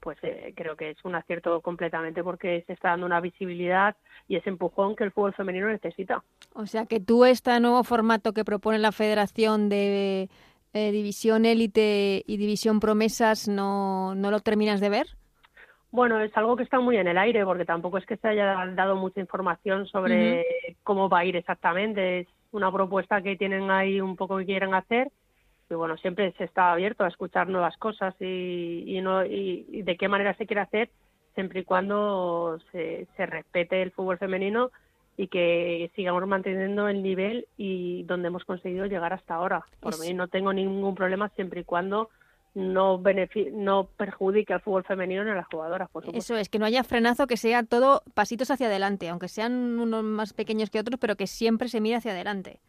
pues 0.06 0.18
eh, 0.22 0.52
creo 0.54 0.76
que 0.76 0.90
es 0.90 1.04
un 1.04 1.16
acierto 1.16 1.60
completamente 1.62 2.22
porque 2.22 2.62
se 2.68 2.74
está 2.74 2.90
dando 2.90 3.06
una 3.06 3.20
visibilidad 3.20 3.96
y 4.28 4.36
ese 4.36 4.50
empujón 4.50 4.94
que 4.94 5.02
el 5.02 5.10
fútbol 5.10 5.34
femenino 5.34 5.66
necesita. 5.66 6.22
O 6.54 6.64
sea 6.66 6.86
que 6.86 7.00
tú 7.00 7.24
este 7.24 7.58
nuevo 7.58 7.82
formato 7.82 8.32
que 8.32 8.44
propone 8.44 8.78
la 8.78 8.92
Federación 8.92 9.68
de 9.68 10.28
eh, 10.74 10.92
División 10.92 11.44
Élite 11.44 12.22
y 12.24 12.36
División 12.36 12.78
Promesas 12.78 13.48
no, 13.48 14.14
no 14.14 14.30
lo 14.30 14.38
terminas 14.38 14.78
de 14.78 14.90
ver. 14.90 15.08
Bueno, 15.90 16.20
es 16.20 16.30
algo 16.36 16.54
que 16.54 16.62
está 16.62 16.78
muy 16.78 16.98
en 16.98 17.08
el 17.08 17.18
aire 17.18 17.44
porque 17.44 17.64
tampoco 17.64 17.98
es 17.98 18.06
que 18.06 18.16
se 18.16 18.28
haya 18.28 18.64
dado 18.76 18.94
mucha 18.94 19.18
información 19.18 19.88
sobre 19.88 20.46
cómo 20.84 21.08
va 21.08 21.18
a 21.18 21.24
ir 21.24 21.34
exactamente. 21.34 22.20
Es 22.20 22.28
una 22.52 22.70
propuesta 22.70 23.20
que 23.22 23.34
tienen 23.34 23.72
ahí 23.72 24.00
un 24.00 24.14
poco 24.14 24.36
que 24.36 24.46
quieren 24.46 24.72
hacer 24.72 25.10
y 25.68 25.74
bueno, 25.74 25.96
siempre 25.96 26.32
se 26.38 26.44
está 26.44 26.72
abierto 26.72 27.04
a 27.04 27.08
escuchar 27.08 27.48
nuevas 27.48 27.76
cosas 27.76 28.14
y, 28.20 28.84
y, 28.86 29.00
no, 29.00 29.24
y, 29.24 29.66
y 29.68 29.82
de 29.82 29.96
qué 29.96 30.08
manera 30.08 30.34
se 30.34 30.46
quiere 30.46 30.62
hacer 30.62 30.90
siempre 31.34 31.60
y 31.60 31.64
cuando 31.64 32.58
se, 32.72 33.06
se 33.16 33.26
respete 33.26 33.82
el 33.82 33.90
fútbol 33.92 34.18
femenino 34.18 34.70
y 35.16 35.28
que 35.28 35.90
sigamos 35.94 36.26
manteniendo 36.26 36.88
el 36.88 37.02
nivel 37.02 37.46
y 37.56 38.02
donde 38.04 38.28
hemos 38.28 38.44
conseguido 38.44 38.86
llegar 38.86 39.12
hasta 39.12 39.34
ahora. 39.34 39.64
Por 39.80 39.94
Es- 39.94 40.00
mí 40.00 40.14
no 40.14 40.28
tengo 40.28 40.52
ningún 40.52 40.94
problema 40.94 41.28
siempre 41.30 41.60
y 41.60 41.64
cuando 41.64 42.10
no, 42.54 43.02
no 43.52 43.88
perjudique 43.96 44.52
al 44.54 44.60
fútbol 44.62 44.84
femenino 44.84 45.24
ni 45.24 45.30
a 45.30 45.34
las 45.34 45.46
jugadoras, 45.46 45.90
por 45.90 46.04
supuesto. 46.04 46.18
Eso 46.34 46.40
es, 46.40 46.48
que 46.48 46.58
no 46.58 46.64
haya 46.64 46.84
frenazo, 46.84 47.26
que 47.26 47.36
sea 47.36 47.62
todo 47.64 48.02
pasitos 48.14 48.50
hacia 48.50 48.68
adelante, 48.68 49.08
aunque 49.08 49.28
sean 49.28 49.78
unos 49.78 50.02
más 50.04 50.32
pequeños 50.32 50.70
que 50.70 50.80
otros, 50.80 50.98
pero 50.98 51.16
que 51.16 51.26
siempre 51.26 51.68
se 51.68 51.80
mire 51.82 51.96
hacia 51.96 52.12
adelante. 52.12 52.60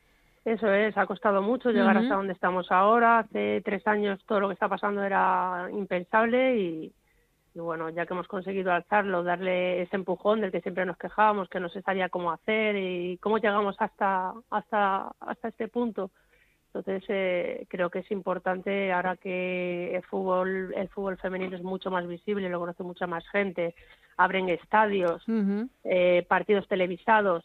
Eso 0.47 0.71
es, 0.71 0.97
ha 0.97 1.05
costado 1.05 1.41
mucho 1.41 1.71
llegar 1.71 1.97
hasta 1.97 2.15
donde 2.15 2.31
estamos 2.31 2.71
ahora. 2.71 3.19
Hace 3.19 3.61
tres 3.65 3.85
años 3.85 4.23
todo 4.25 4.39
lo 4.39 4.47
que 4.47 4.53
está 4.53 4.69
pasando 4.69 5.03
era 5.03 5.67
impensable 5.73 6.55
y, 6.55 6.93
y 7.53 7.59
bueno, 7.59 7.89
ya 7.89 8.05
que 8.05 8.13
hemos 8.13 8.29
conseguido 8.29 8.71
alzarlo, 8.71 9.23
darle 9.23 9.81
ese 9.81 9.97
empujón 9.97 10.39
del 10.39 10.53
que 10.53 10.61
siempre 10.61 10.85
nos 10.85 10.95
quejábamos, 10.95 11.49
que 11.49 11.59
no 11.59 11.67
se 11.67 11.81
sabía 11.81 12.07
cómo 12.07 12.31
hacer 12.31 12.77
y 12.77 13.17
cómo 13.17 13.39
llegamos 13.39 13.75
hasta, 13.79 14.31
hasta, 14.49 15.11
hasta 15.19 15.47
este 15.49 15.67
punto. 15.67 16.11
Entonces 16.67 17.03
eh, 17.09 17.65
creo 17.67 17.89
que 17.89 17.99
es 17.99 18.09
importante 18.11 18.93
ahora 18.93 19.17
que 19.17 19.97
el 19.97 20.03
fútbol, 20.03 20.73
el 20.77 20.87
fútbol 20.87 21.17
femenino 21.17 21.57
es 21.57 21.63
mucho 21.63 21.91
más 21.91 22.07
visible, 22.07 22.47
lo 22.47 22.61
conoce 22.61 22.83
mucha 22.83 23.05
más 23.05 23.27
gente, 23.33 23.75
abren 24.15 24.47
estadios, 24.47 25.25
eh, 25.83 26.25
partidos 26.29 26.69
televisados. 26.69 27.43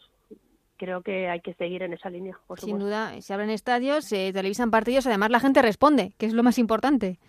Creo 0.77 1.01
que 1.01 1.29
hay 1.29 1.39
que 1.41 1.53
seguir 1.53 1.83
en 1.83 1.93
esa 1.93 2.09
línea, 2.09 2.37
por 2.47 2.59
Sin 2.59 2.69
supuesto. 2.71 2.85
duda, 2.87 3.21
se 3.21 3.33
abren 3.33 3.49
estadios, 3.51 4.05
se 4.05 4.33
televisan 4.33 4.71
partidos, 4.71 5.05
además 5.07 5.29
la 5.29 5.39
gente 5.39 5.61
responde, 5.61 6.13
que 6.17 6.25
es 6.25 6.33
lo 6.33 6.43
más 6.43 6.57
importante. 6.57 7.19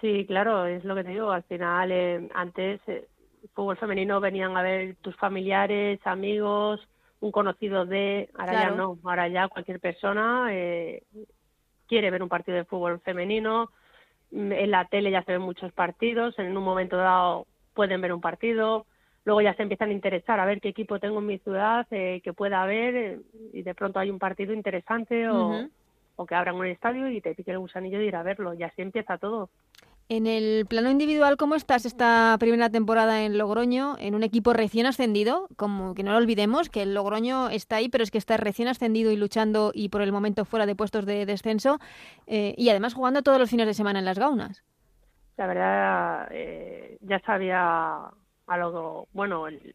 Sí, 0.00 0.24
claro, 0.26 0.66
es 0.66 0.84
lo 0.84 0.94
que 0.94 1.04
te 1.04 1.10
digo. 1.10 1.30
Al 1.30 1.42
final, 1.44 1.90
eh, 1.90 2.28
antes, 2.34 2.80
eh, 2.86 3.08
fútbol 3.54 3.76
femenino 3.76 4.20
venían 4.20 4.56
a 4.56 4.62
ver 4.62 4.96
tus 5.02 5.16
familiares, 5.16 5.98
amigos, 6.04 6.80
un 7.20 7.30
conocido 7.32 7.84
de. 7.86 8.28
Ahora 8.34 8.52
Claro. 8.52 8.70
ya 8.70 8.76
no. 8.76 8.98
Ahora 9.04 9.28
ya 9.28 9.48
cualquier 9.48 9.80
persona 9.80 10.48
eh, 10.50 11.02
quiere 11.88 12.10
ver 12.10 12.22
un 12.22 12.28
partido 12.28 12.56
de 12.56 12.64
fútbol 12.64 13.00
femenino. 13.00 13.70
Mm, 14.30 14.52
En 14.52 14.70
la 14.70 14.84
tele 14.86 15.10
ya 15.10 15.22
se 15.24 15.32
ven 15.32 15.42
muchos 15.42 15.72
partidos. 15.72 16.38
En 16.38 16.56
un 16.56 16.62
momento 16.64 16.96
dado 16.96 17.46
pueden 17.74 18.00
ver 18.00 18.12
un 18.12 18.20
partido. 18.20 18.86
Luego 19.24 19.40
ya 19.40 19.54
se 19.54 19.62
empiezan 19.62 19.90
a 19.90 19.92
interesar 19.92 20.38
a 20.38 20.44
ver 20.44 20.60
qué 20.60 20.68
equipo 20.68 20.98
tengo 20.98 21.18
en 21.18 21.26
mi 21.26 21.38
ciudad, 21.38 21.86
eh, 21.90 22.20
que 22.22 22.32
pueda 22.32 22.62
haber. 22.62 22.96
eh, 22.96 23.20
y 23.52 23.62
de 23.62 23.74
pronto 23.74 23.98
hay 23.98 24.10
un 24.10 24.18
partido 24.18 24.52
interesante 24.52 25.28
o, 25.28 25.68
o 26.16 26.26
que 26.26 26.34
abran 26.34 26.56
un 26.56 26.66
estadio 26.66 27.08
y 27.10 27.20
te 27.20 27.34
pique 27.34 27.50
el 27.50 27.58
gusanillo 27.58 27.98
de 27.98 28.06
ir 28.06 28.16
a 28.16 28.22
verlo. 28.22 28.54
Y 28.54 28.62
así 28.62 28.82
empieza 28.82 29.18
todo. 29.18 29.48
En 30.10 30.26
el 30.26 30.66
plano 30.66 30.90
individual, 30.90 31.38
¿cómo 31.38 31.54
estás 31.54 31.86
esta 31.86 32.36
primera 32.38 32.68
temporada 32.68 33.22
en 33.22 33.38
Logroño, 33.38 33.96
en 33.98 34.14
un 34.14 34.22
equipo 34.22 34.52
recién 34.52 34.84
ascendido? 34.84 35.48
Como 35.56 35.94
que 35.94 36.02
no 36.02 36.12
lo 36.12 36.18
olvidemos, 36.18 36.68
que 36.68 36.82
el 36.82 36.92
Logroño 36.92 37.48
está 37.48 37.76
ahí, 37.76 37.88
pero 37.88 38.04
es 38.04 38.10
que 38.10 38.18
está 38.18 38.36
recién 38.36 38.68
ascendido 38.68 39.10
y 39.12 39.16
luchando 39.16 39.70
y 39.72 39.88
por 39.88 40.02
el 40.02 40.12
momento 40.12 40.44
fuera 40.44 40.66
de 40.66 40.76
puestos 40.76 41.06
de 41.06 41.24
descenso 41.24 41.78
eh, 42.26 42.54
y 42.58 42.68
además 42.68 42.92
jugando 42.92 43.22
todos 43.22 43.38
los 43.38 43.48
fines 43.48 43.66
de 43.66 43.72
semana 43.72 43.98
en 43.98 44.04
las 44.04 44.18
gaunas. 44.18 44.62
La 45.38 45.46
verdad, 45.46 46.28
eh, 46.32 46.98
ya 47.00 47.18
sabía 47.20 48.02
algo, 48.46 49.08
bueno, 49.12 49.48
el, 49.48 49.74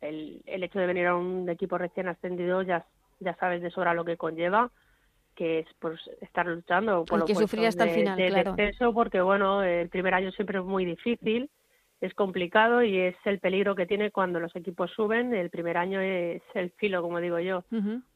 el, 0.00 0.42
el 0.46 0.62
hecho 0.62 0.78
de 0.78 0.86
venir 0.86 1.06
a 1.06 1.16
un 1.16 1.48
equipo 1.48 1.78
recién 1.78 2.08
ascendido, 2.08 2.62
ya, 2.62 2.86
ya 3.20 3.34
sabes 3.36 3.62
de 3.62 3.70
sobra 3.70 3.94
lo 3.94 4.04
que 4.04 4.16
conlleva, 4.16 4.70
que 5.34 5.60
es 5.60 5.66
pues 5.78 6.00
estar 6.20 6.46
luchando 6.46 7.04
por 7.04 7.20
Hay 7.20 7.26
que 7.26 7.34
sufrir 7.34 7.66
hasta 7.66 7.84
el 7.84 7.90
final, 7.90 8.16
del 8.16 8.32
claro. 8.32 8.52
descenso, 8.54 8.92
porque 8.92 9.20
bueno, 9.20 9.62
el 9.62 9.88
primer 9.88 10.14
año 10.14 10.32
siempre 10.32 10.58
es 10.58 10.64
muy 10.64 10.84
difícil, 10.84 11.50
es 12.00 12.14
complicado 12.14 12.82
y 12.82 12.98
es 12.98 13.16
el 13.24 13.40
peligro 13.40 13.74
que 13.74 13.86
tiene 13.86 14.10
cuando 14.10 14.38
los 14.38 14.54
equipos 14.54 14.90
suben. 14.92 15.34
El 15.34 15.50
primer 15.50 15.76
año 15.76 16.00
es 16.00 16.42
el 16.54 16.70
filo, 16.72 17.02
como 17.02 17.20
digo 17.20 17.40
yo, 17.40 17.64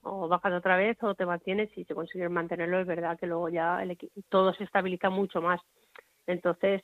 o 0.02 0.28
bajas 0.28 0.52
otra 0.52 0.76
vez 0.76 0.96
o 1.02 1.14
te 1.14 1.26
mantienes 1.26 1.70
y 1.76 1.84
si 1.84 1.94
consigues 1.94 2.30
mantenerlo 2.30 2.78
es 2.78 2.86
verdad 2.86 3.18
que 3.18 3.26
luego 3.26 3.48
ya 3.48 3.82
el 3.82 3.98
todo 4.28 4.54
se 4.54 4.64
estabiliza 4.64 5.10
mucho 5.10 5.42
más. 5.42 5.60
Entonces, 6.28 6.82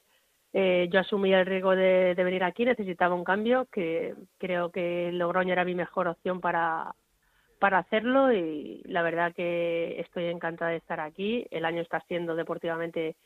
eh, 0.53 0.89
yo 0.93 1.01
asumí 1.01 1.33
el 1.33 1.47
riesgo 1.47 1.77
de, 1.77 2.15
venir 2.17 2.45
aquí, 2.45 2.65
necesitaba 2.65 3.15
un 3.15 3.25
cambio, 3.25 3.67
que 3.73 4.15
creo 4.39 4.71
que 4.71 5.11
Logroño 5.13 5.53
era 5.53 5.65
mi 5.65 5.75
mejor 5.75 6.09
opción 6.09 6.41
para, 6.41 6.95
para 7.59 7.79
hacerlo 7.79 8.33
y 8.33 8.83
la 8.87 9.03
verdad 9.03 9.35
que 9.35 10.01
estoy 10.01 10.27
encantada 10.27 10.71
de 10.73 10.79
estar 10.79 11.01
aquí. 11.01 11.47
El 11.51 11.65
año 11.65 11.83
está 11.83 12.01
siendo 12.09 12.35
deportivamente 12.35 13.17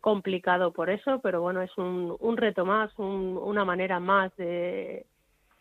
complicado 0.00 0.72
por 0.72 0.90
eso, 0.90 1.20
pero 1.22 1.40
bueno, 1.42 1.62
es 1.62 1.76
un, 1.78 2.16
un 2.20 2.36
reto 2.36 2.64
más, 2.64 2.92
un- 2.98 3.38
una 3.38 3.64
manera 3.64 3.98
más 4.00 4.34
de, 4.36 5.06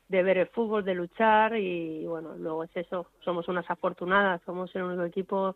de 0.09 0.23
ver 0.23 0.37
el 0.37 0.47
fútbol, 0.47 0.85
de 0.85 0.93
luchar 0.95 1.57
y 1.57 2.05
bueno, 2.07 2.35
luego 2.37 2.63
es 2.63 2.75
eso, 2.77 3.07
somos 3.23 3.47
unas 3.47 3.69
afortunadas, 3.69 4.41
somos 4.45 4.73
el 4.75 4.83
único 4.83 5.03
equipo 5.03 5.55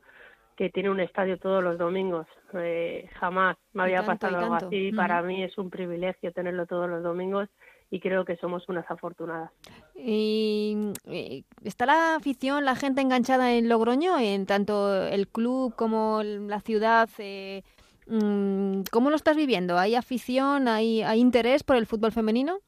que 0.61 0.69
tiene 0.69 0.91
un 0.91 0.99
estadio 0.99 1.39
todos 1.39 1.63
los 1.63 1.79
domingos. 1.79 2.27
Eh, 2.53 3.09
jamás 3.19 3.57
me 3.73 3.81
había 3.81 4.05
tanto, 4.05 4.27
pasado 4.27 4.37
algo 4.53 4.67
así, 4.67 4.89
Ujú. 4.89 4.95
para 4.95 5.23
mí 5.23 5.43
es 5.43 5.57
un 5.57 5.71
privilegio 5.71 6.31
tenerlo 6.33 6.67
todos 6.67 6.87
los 6.87 7.01
domingos 7.01 7.49
y 7.89 7.99
creo 7.99 8.25
que 8.25 8.37
somos 8.37 8.69
unas 8.69 8.85
afortunadas. 8.91 9.49
Y 9.95 10.91
eh, 11.07 11.45
está 11.63 11.87
la 11.87 12.13
afición, 12.15 12.63
la 12.63 12.75
gente 12.75 13.01
enganchada 13.01 13.53
en 13.55 13.69
Logroño, 13.69 14.19
en 14.19 14.45
tanto 14.45 14.95
el 15.07 15.27
club 15.27 15.73
como 15.75 16.21
la 16.21 16.59
ciudad. 16.59 17.09
eh, 17.17 17.63
mm, 18.05 18.81
¿Cómo 18.91 19.09
lo 19.09 19.15
estás 19.15 19.35
viviendo? 19.35 19.79
¿Hay 19.79 19.95
afición, 19.95 20.67
hay, 20.67 21.01
hay 21.01 21.21
interés 21.21 21.63
por 21.63 21.75
el 21.75 21.87
fútbol 21.87 22.11
femenino? 22.11 22.59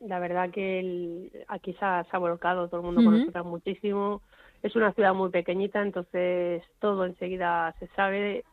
La 0.00 0.18
verdad 0.18 0.50
que 0.50 0.80
el- 0.80 1.30
aquí 1.46 1.72
se 1.74 1.84
ha, 1.84 2.02
se 2.02 2.16
ha 2.16 2.18
volcado, 2.18 2.66
todo 2.68 2.80
el 2.80 2.86
mundo 2.86 3.04
con 3.04 3.16
nosotras 3.20 3.44
muchísimo. 3.44 4.22
Es 4.62 4.74
una 4.74 4.92
ciudad 4.92 5.14
muy 5.14 5.30
pequeñita, 5.30 5.80
entonces 5.82 6.62
todo 6.80 7.04
enseguida 7.04 7.74
se 7.78 7.86
sabe. 7.88 8.44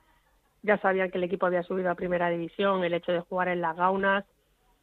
Ya 0.61 0.77
sabían 0.79 1.11
que 1.11 1.17
el 1.17 1.23
equipo 1.23 1.45
había 1.45 1.63
subido 1.63 1.89
a 1.91 1.95
primera 1.95 2.29
división, 2.29 2.83
el 2.83 2.93
hecho 2.93 3.11
de 3.11 3.21
jugar 3.21 3.47
en 3.49 3.61
las 3.61 3.75
gaunas. 3.75 4.25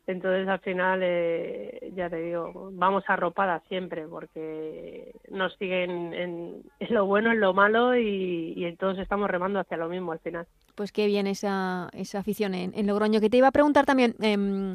Entonces 0.06 0.48
al 0.48 0.58
final, 0.58 1.00
eh, 1.02 1.92
ya 1.94 2.10
te 2.10 2.16
digo, 2.16 2.70
vamos 2.72 3.04
arropadas 3.06 3.62
siempre 3.68 4.08
porque 4.08 5.14
nos 5.30 5.54
siguen 5.58 6.12
en, 6.12 6.62
lo 6.90 7.06
bueno, 7.06 7.30
en 7.30 7.38
lo 7.38 7.54
malo 7.54 7.96
y, 7.96 8.76
todos 8.80 8.98
estamos 8.98 9.30
remando 9.30 9.60
hacia 9.60 9.76
lo 9.76 9.88
mismo 9.88 10.10
al 10.10 10.18
final. 10.18 10.46
Pues 10.74 10.90
qué 10.90 11.06
bien 11.06 11.28
esa, 11.28 11.88
esa 11.92 12.18
afición 12.18 12.54
en, 12.54 12.72
en 12.74 12.86
Logroño. 12.88 13.20
Que 13.20 13.30
te 13.30 13.36
iba 13.36 13.46
a 13.46 13.52
preguntar 13.52 13.86
también, 13.86 14.16
em, 14.20 14.74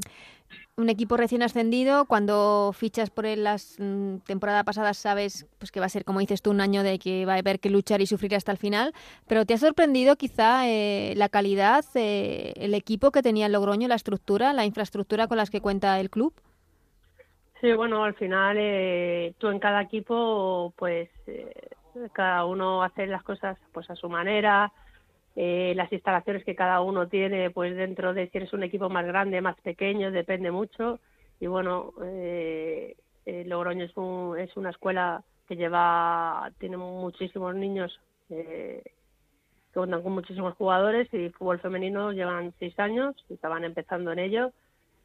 un 0.77 0.89
equipo 0.89 1.17
recién 1.17 1.41
ascendido, 1.41 2.05
cuando 2.05 2.71
fichas 2.71 3.09
por 3.09 3.25
él 3.25 3.43
las 3.43 3.77
mm, 3.79 4.17
temporadas 4.27 4.63
pasadas 4.63 4.97
sabes 4.97 5.47
pues 5.57 5.71
que 5.71 5.79
va 5.79 5.87
a 5.87 5.89
ser, 5.89 6.05
como 6.05 6.19
dices 6.19 6.43
tú, 6.43 6.51
un 6.51 6.61
año 6.61 6.83
de 6.83 6.99
que 6.99 7.25
va 7.25 7.33
a 7.33 7.39
haber 7.39 7.59
que 7.59 7.71
luchar 7.71 7.99
y 8.01 8.05
sufrir 8.05 8.35
hasta 8.35 8.51
el 8.51 8.59
final, 8.59 8.93
pero 9.27 9.43
¿te 9.43 9.55
ha 9.55 9.57
sorprendido 9.57 10.15
quizá 10.17 10.69
eh, 10.69 11.15
la 11.17 11.29
calidad, 11.29 11.83
eh, 11.95 12.53
el 12.57 12.75
equipo 12.75 13.09
que 13.11 13.23
tenía 13.23 13.49
Logroño, 13.49 13.87
la 13.87 13.95
estructura, 13.95 14.53
la 14.53 14.65
infraestructura 14.65 15.27
con 15.27 15.37
las 15.37 15.49
que 15.49 15.61
cuenta 15.61 15.99
el 15.99 16.11
club? 16.11 16.33
Sí, 17.59 17.73
bueno, 17.73 18.03
al 18.03 18.13
final 18.13 18.57
eh, 18.59 19.33
tú 19.39 19.47
en 19.47 19.57
cada 19.57 19.81
equipo, 19.81 20.73
pues 20.77 21.09
eh, 21.25 21.69
cada 22.13 22.45
uno 22.45 22.83
hace 22.83 23.07
las 23.07 23.23
cosas 23.23 23.57
pues 23.71 23.89
a 23.89 23.95
su 23.95 24.09
manera, 24.09 24.71
eh, 25.37 25.73
las 25.75 25.93
instalaciones 25.93 26.43
que 26.43 26.55
cada 26.55 26.81
uno 26.81 27.07
tiene, 27.07 27.51
pues 27.51 27.75
dentro 27.75 28.13
de 28.13 28.27
si 28.27 28.37
eres 28.39 28.53
un 28.53 28.63
equipo 28.63 28.89
más 28.89 29.05
grande, 29.05 29.39
más 29.39 29.55
pequeño, 29.61 30.11
depende 30.11 30.51
mucho. 30.51 30.99
Y 31.39 31.45
bueno, 31.45 31.93
eh, 32.03 32.97
eh, 33.27 33.43
Logroño 33.45 33.85
es, 33.85 33.95
un, 33.95 34.37
es 34.39 34.57
una 34.57 34.71
escuela 34.71 35.23
que 35.47 35.55
lleva, 35.55 36.51
tiene 36.59 36.77
muchísimos 36.77 37.55
niños 37.55 37.99
eh, 38.29 38.81
que 39.73 39.79
cuentan 39.79 40.01
con 40.01 40.13
muchísimos 40.13 40.55
jugadores 40.55 41.13
y 41.13 41.29
fútbol 41.29 41.59
femenino 41.59 42.11
llevan 42.11 42.53
seis 42.59 42.77
años 42.79 43.15
estaban 43.29 43.63
empezando 43.63 44.11
en 44.11 44.19
ello 44.19 44.51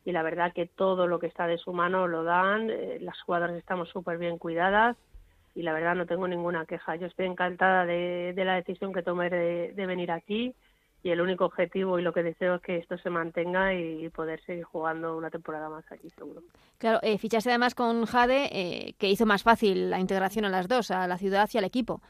y 0.05 0.13
la 0.13 0.23
verdad 0.23 0.53
que 0.53 0.67
todo 0.67 1.07
lo 1.07 1.21
que 1.21 1.29
está 1.29 1.47
de 1.47 1.59
su 1.59 1.73
mano 1.73 2.09
lo 2.09 2.25
dan, 2.25 2.71
eh, 2.71 2.99
las 3.01 3.21
jugadoras 3.23 3.57
estamos 3.57 3.89
súper 3.91 4.19
bien 4.19 4.39
cuidadas 4.39 4.97
y 5.55 5.63
la 5.63 5.73
verdad 5.73 5.95
no 5.95 6.07
tengo 6.07 6.29
ninguna 6.29 6.67
queja. 6.67 6.97
Yo 6.97 7.07
estoy 7.07 7.27
encantada 7.27 7.85
de, 7.85 8.33
de 8.35 8.45
la 8.45 8.55
decisión 8.55 8.93
que 8.93 9.03
tomé 9.03 9.31
de, 9.31 9.73
de 9.73 9.87
venir 9.87 10.11
aquí 10.11 10.55
y 11.03 11.11
el 11.11 11.21
único 11.21 11.45
objetivo 11.45 11.99
y 11.99 12.03
lo 12.03 12.13
que 12.13 12.23
deseo 12.23 12.57
es 12.57 12.63
que 12.63 12.77
esto 12.77 12.97
se 12.99 13.11
mantenga 13.11 13.75
y 13.75 14.09
poder 14.11 14.41
seguir 14.45 14.65
jugando 14.65 15.17
una 15.17 15.31
temporada 15.31 15.69
más 15.69 15.85
aquí 15.91 16.09
seguro. 16.11 16.43
Claro, 16.79 17.01
eh, 17.03 17.19
fichaste 17.19 17.51
además 17.51 17.75
con 17.75 18.07
Jade, 18.07 18.49
eh, 18.53 18.95
que 18.99 19.11
hizo 19.11 19.27
más 19.27 19.43
fácil 19.43 19.91
la 19.91 19.99
integración 19.99 20.45
a 20.45 20.49
las 20.49 20.69
dos, 20.69 20.91
a 20.91 21.07
la 21.09 21.19
ciudad 21.19 21.49
y 21.53 21.59
al 21.59 21.65
equipo. 21.65 22.01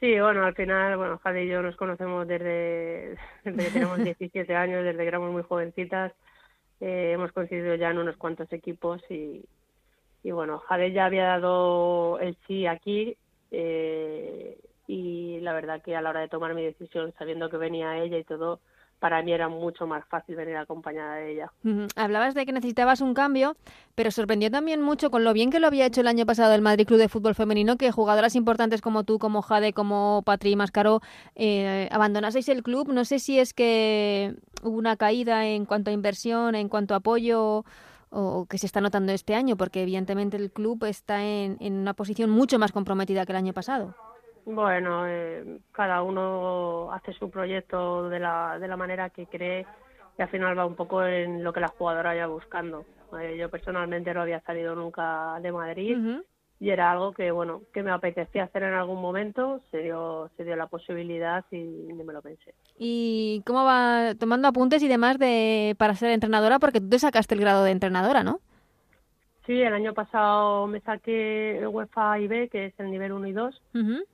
Sí, 0.00 0.18
bueno, 0.20 0.44
al 0.44 0.54
final, 0.54 0.96
bueno, 0.96 1.18
Jade 1.18 1.44
y 1.44 1.48
yo 1.48 1.62
nos 1.62 1.76
conocemos 1.76 2.26
desde, 2.26 3.16
desde 3.44 3.64
que 3.64 3.70
tenemos 3.70 3.98
17 4.04 4.54
años, 4.54 4.84
desde 4.84 4.98
que 4.98 5.08
éramos 5.08 5.32
muy 5.32 5.42
jovencitas. 5.42 6.12
Eh, 6.80 7.12
hemos 7.12 7.32
coincidido 7.32 7.74
ya 7.74 7.90
en 7.90 7.98
unos 7.98 8.16
cuantos 8.16 8.50
equipos 8.52 9.02
y, 9.10 9.44
y 10.22 10.30
bueno, 10.30 10.58
Jade 10.58 10.92
ya 10.92 11.06
había 11.06 11.24
dado 11.24 12.18
el 12.18 12.36
sí 12.46 12.66
aquí 12.66 13.16
eh, 13.50 14.58
y 14.86 15.40
la 15.40 15.52
verdad 15.52 15.82
que 15.82 15.96
a 15.96 16.02
la 16.02 16.10
hora 16.10 16.20
de 16.20 16.28
tomar 16.28 16.54
mi 16.54 16.64
decisión, 16.64 17.14
sabiendo 17.18 17.48
que 17.48 17.56
venía 17.56 17.98
ella 17.98 18.18
y 18.18 18.24
todo, 18.24 18.60
para 19.00 19.22
mí 19.22 19.32
era 19.32 19.48
mucho 19.48 19.86
más 19.86 20.04
fácil 20.06 20.36
venir 20.36 20.56
acompañada 20.56 21.16
de 21.16 21.32
ella. 21.32 21.52
Hablabas 21.96 22.34
de 22.34 22.44
que 22.44 22.52
necesitabas 22.52 23.00
un 23.00 23.14
cambio, 23.14 23.56
pero 23.94 24.10
sorprendió 24.10 24.50
también 24.50 24.82
mucho 24.82 25.10
con 25.10 25.24
lo 25.24 25.32
bien 25.32 25.50
que 25.50 25.58
lo 25.58 25.66
había 25.66 25.86
hecho 25.86 26.02
el 26.02 26.06
año 26.06 26.26
pasado 26.26 26.54
el 26.54 26.60
Madrid 26.60 26.86
Club 26.86 26.98
de 26.98 27.08
Fútbol 27.08 27.34
Femenino, 27.34 27.76
que 27.76 27.90
jugadoras 27.90 28.36
importantes 28.36 28.82
como 28.82 29.04
tú, 29.04 29.18
como 29.18 29.40
Jade, 29.40 29.72
como 29.72 30.22
Patri 30.24 30.54
Mascaró, 30.54 31.00
eh, 31.34 31.88
abandonaseis 31.90 32.48
el 32.50 32.62
club. 32.62 32.92
No 32.92 33.06
sé 33.06 33.18
si 33.18 33.38
es 33.38 33.54
que 33.54 34.34
hubo 34.62 34.76
una 34.76 34.96
caída 34.96 35.46
en 35.46 35.64
cuanto 35.64 35.90
a 35.90 35.94
inversión, 35.94 36.54
en 36.54 36.68
cuanto 36.68 36.92
a 36.92 36.98
apoyo, 36.98 37.64
o 38.10 38.46
que 38.46 38.58
se 38.58 38.66
está 38.66 38.80
notando 38.80 39.12
este 39.12 39.34
año, 39.34 39.56
porque 39.56 39.82
evidentemente 39.82 40.36
el 40.36 40.50
club 40.50 40.84
está 40.84 41.24
en, 41.24 41.56
en 41.60 41.74
una 41.74 41.94
posición 41.94 42.30
mucho 42.30 42.58
más 42.58 42.72
comprometida 42.72 43.24
que 43.24 43.32
el 43.32 43.36
año 43.36 43.52
pasado. 43.52 43.94
Bueno, 44.44 45.06
eh, 45.06 45.60
cada 45.72 46.02
uno 46.02 46.90
hace 46.92 47.12
su 47.12 47.30
proyecto 47.30 48.08
de 48.08 48.18
la, 48.18 48.58
de 48.58 48.68
la 48.68 48.76
manera 48.76 49.10
que 49.10 49.26
cree 49.26 49.66
y 50.18 50.22
al 50.22 50.28
final 50.28 50.58
va 50.58 50.66
un 50.66 50.74
poco 50.74 51.04
en 51.04 51.44
lo 51.44 51.52
que 51.52 51.60
la 51.60 51.68
jugadora 51.68 52.10
vaya 52.10 52.26
buscando. 52.26 52.84
Eh, 53.20 53.36
yo 53.38 53.48
personalmente 53.48 54.12
no 54.12 54.22
había 54.22 54.40
salido 54.40 54.74
nunca 54.74 55.38
de 55.40 55.52
Madrid. 55.52 55.96
Y 56.60 56.68
era 56.68 56.92
algo 56.92 57.12
que, 57.12 57.30
bueno, 57.30 57.62
que 57.72 57.82
me 57.82 57.90
apetecía 57.90 58.44
hacer 58.44 58.64
en 58.64 58.74
algún 58.74 59.00
momento, 59.00 59.62
se 59.70 59.78
dio, 59.78 60.30
se 60.36 60.44
dio 60.44 60.54
la 60.56 60.66
posibilidad 60.66 61.42
y 61.50 61.56
ni 61.56 62.04
me 62.04 62.12
lo 62.12 62.20
pensé. 62.20 62.54
¿Y 62.78 63.42
cómo 63.46 63.64
va 63.64 64.14
tomando 64.18 64.46
apuntes 64.46 64.82
y 64.82 64.88
demás 64.88 65.18
de 65.18 65.74
para 65.78 65.94
ser 65.94 66.10
entrenadora? 66.10 66.58
Porque 66.58 66.80
tú 66.80 66.90
te 66.90 66.98
sacaste 66.98 67.34
el 67.34 67.40
grado 67.40 67.64
de 67.64 67.70
entrenadora, 67.70 68.22
¿no? 68.22 68.40
Sí, 69.46 69.62
el 69.62 69.72
año 69.72 69.94
pasado 69.94 70.66
me 70.66 70.80
saqué 70.80 71.58
el 71.58 71.66
UEFA 71.68 72.18
IB, 72.20 72.50
que 72.50 72.66
es 72.66 72.74
el 72.78 72.90
nivel 72.90 73.12
1 73.12 73.26
y 73.26 73.32
2, 73.32 73.62
Ujú. 73.74 74.04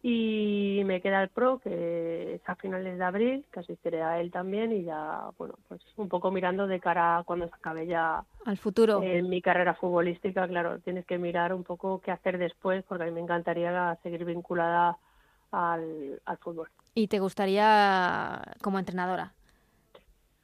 Y 0.00 0.82
me 0.84 1.00
queda 1.00 1.22
el 1.22 1.28
pro 1.28 1.58
que 1.58 2.34
es 2.36 2.48
a 2.48 2.54
finales 2.54 2.96
de 2.98 3.04
abril 3.04 3.44
que 3.52 3.60
asistiré 3.60 4.02
a 4.02 4.20
él 4.20 4.30
también 4.30 4.70
y 4.72 4.84
ya 4.84 5.30
bueno 5.36 5.54
pues 5.68 5.80
un 5.96 6.08
poco 6.08 6.30
mirando 6.30 6.66
de 6.68 6.78
cara 6.78 7.18
a 7.18 7.24
cuando 7.24 7.48
se 7.48 7.54
acabe 7.54 7.86
ya 7.86 8.22
Al 8.44 8.56
futuro. 8.58 9.02
eh, 9.02 9.22
mi 9.22 9.42
carrera 9.42 9.74
futbolística 9.74 10.46
claro 10.46 10.78
tienes 10.80 11.04
que 11.04 11.18
mirar 11.18 11.52
un 11.52 11.64
poco 11.64 12.00
qué 12.00 12.12
hacer 12.12 12.38
después 12.38 12.84
porque 12.84 13.02
a 13.04 13.06
mí 13.06 13.12
me 13.12 13.20
encantaría 13.20 13.98
seguir 14.02 14.24
vinculada 14.24 14.96
al, 15.50 16.20
al 16.24 16.38
fútbol 16.38 16.68
¿Y 16.94 17.08
te 17.08 17.18
gustaría 17.20 18.40
como 18.62 18.78
entrenadora? 18.78 19.32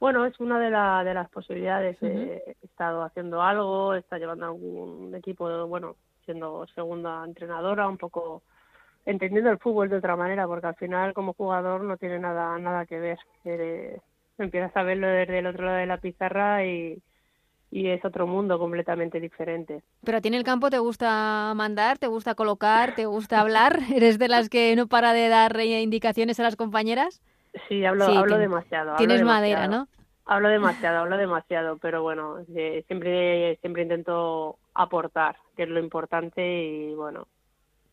bueno 0.01 0.25
es 0.25 0.37
una 0.41 0.59
de, 0.59 0.69
la, 0.69 1.03
de 1.03 1.13
las 1.13 1.29
posibilidades. 1.29 1.97
Eh, 2.01 2.43
he 2.61 2.65
estado 2.65 3.03
haciendo 3.03 3.41
algo 3.41 3.93
he 3.93 3.99
estado 3.99 4.19
llevando 4.19 4.45
algún 4.47 5.15
equipo 5.15 5.65
bueno 5.67 5.95
siendo 6.25 6.67
segunda 6.75 7.23
entrenadora 7.25 7.87
un 7.87 7.97
poco 7.97 8.43
entendiendo 9.05 9.49
el 9.51 9.59
fútbol 9.59 9.89
de 9.89 9.97
otra 9.97 10.15
manera, 10.15 10.47
porque 10.47 10.67
al 10.67 10.75
final 10.75 11.13
como 11.13 11.33
jugador 11.33 11.81
no 11.81 11.97
tiene 11.97 12.19
nada 12.19 12.57
nada 12.59 12.85
que 12.85 12.99
ver. 12.99 13.19
Eres- 13.43 14.01
empiezas 14.37 14.75
a 14.75 14.83
verlo 14.83 15.07
desde 15.07 15.39
el 15.39 15.47
otro 15.47 15.65
lado 15.65 15.77
de 15.77 15.85
la 15.85 15.97
pizarra 15.97 16.65
y, 16.65 17.01
y 17.71 17.89
es 17.89 18.03
otro 18.05 18.27
mundo 18.27 18.59
completamente 18.59 19.19
diferente. 19.19 19.83
¿Pero 20.03 20.17
a 20.17 20.21
ti 20.21 20.27
en 20.27 20.33
el 20.35 20.43
campo 20.43 20.69
te 20.69 20.79
gusta 20.79 21.53
mandar, 21.55 21.97
te 21.97 22.07
gusta 22.07 22.35
colocar, 22.35 22.93
te 22.95 23.05
gusta 23.05 23.39
hablar? 23.39 23.79
¿Eres 23.95 24.19
de 24.19 24.27
las 24.27 24.49
que 24.49 24.75
no 24.75 24.87
para 24.87 25.13
de 25.13 25.29
dar 25.29 25.59
indicaciones 25.59 26.39
a 26.39 26.43
las 26.43 26.55
compañeras? 26.55 27.21
Sí, 27.69 27.85
hablo, 27.85 28.05
Sí, 28.07 28.17
hablo 28.17 28.37
demasiado. 28.37 28.89
hablo 28.91 28.97
Tienes 28.97 29.19
demasiado. 29.19 29.55
madera, 29.55 29.67
¿no? 29.67 29.87
Hablo 30.27 30.49
demasiado, 30.49 30.97
hablo 30.99 31.17
demasiado, 31.17 31.77
pero 31.77 32.01
bueno, 32.01 32.39
eh, 32.55 32.83
siempre 32.87 33.57
siempre 33.61 33.83
intento 33.83 34.57
aportar, 34.73 35.37
que 35.55 35.63
es 35.63 35.69
lo 35.69 35.79
importante 35.79 36.41
y 36.43 36.95
bueno, 36.95 37.27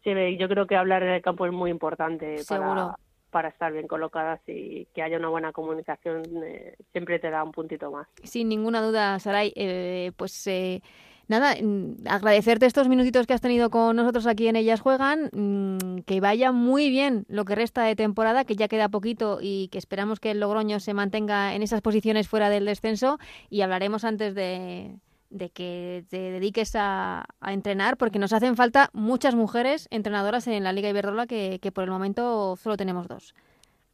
sí, 0.05 0.37
yo 0.39 0.49
creo 0.49 0.67
que 0.67 0.77
hablar 0.77 1.03
en 1.03 1.11
el 1.11 1.23
campo 1.23 1.47
es 1.47 1.53
muy 1.53 1.71
importante 1.71 2.39
Seguro. 2.39 2.75
para 2.75 2.97
para 3.33 3.49
estar 3.49 3.73
bien 3.73 3.89
colocadas 3.89 4.41
y 4.47 4.85
que 4.95 5.03
haya 5.03 5.17
una 5.17 5.31
buena 5.31 5.53
comunicación 5.53 6.23
eh, 6.45 6.77
siempre 6.93 7.19
te 7.19 7.31
da 7.31 7.43
un 7.43 7.51
puntito 7.51 7.91
más. 7.91 8.07
Sin 8.23 8.49
ninguna 8.49 8.83
duda, 8.83 9.19
Saray, 9.19 9.53
eh, 9.57 10.13
pues 10.17 10.47
eh, 10.47 10.83
nada, 11.29 11.55
mm, 11.61 12.07
agradecerte 12.07 12.67
estos 12.67 12.89
minutitos 12.89 13.27
que 13.27 13.33
has 13.33 13.41
tenido 13.41 13.71
con 13.71 13.97
nosotros 13.97 14.27
aquí 14.27 14.49
en 14.49 14.57
Ellas 14.57 14.83
Juegan, 14.83 15.31
mm, 15.33 16.03
que 16.03 16.21
vaya 16.21 16.53
muy 16.53 16.91
bien 16.91 17.25
lo 17.29 17.47
que 17.47 17.55
resta 17.55 17.83
de 17.85 17.97
temporada, 17.97 18.45
que 18.45 18.55
ya 18.55 18.69
queda 18.69 18.91
poquito 18.91 19.39
y 19.41 19.69
que 19.69 19.79
esperamos 19.79 20.21
que 20.21 20.31
el 20.31 20.41
Logroño 20.41 20.79
se 20.79 20.93
mantenga 20.93 21.55
en 21.55 21.63
esas 21.63 21.81
posiciones 21.81 22.29
fuera 22.29 22.51
del 22.51 22.67
descenso 22.67 23.19
y 23.49 23.63
hablaremos 23.63 24.05
antes 24.05 24.35
de 24.35 24.99
de 25.33 25.51
que 25.51 26.05
te 26.11 26.19
dediques 26.19 26.75
a, 26.77 27.25
entrenar, 27.47 27.97
porque 27.97 28.19
nos 28.19 28.33
hacen 28.33 28.57
falta 28.57 28.91
muchas 28.93 29.35
mujeres 29.35 29.89
entrenadoras 29.91 30.47
en 30.47 30.63
la 30.63 30.73
Liga 30.73 30.89
Iberdrola, 30.89 31.27
que, 31.27 31.59
que 31.61 31.73
por 31.73 31.85
el 31.85 31.91
momento 31.91 32.57
solo 32.57 32.77
tenemos 32.77 33.09
dos. 33.09 33.35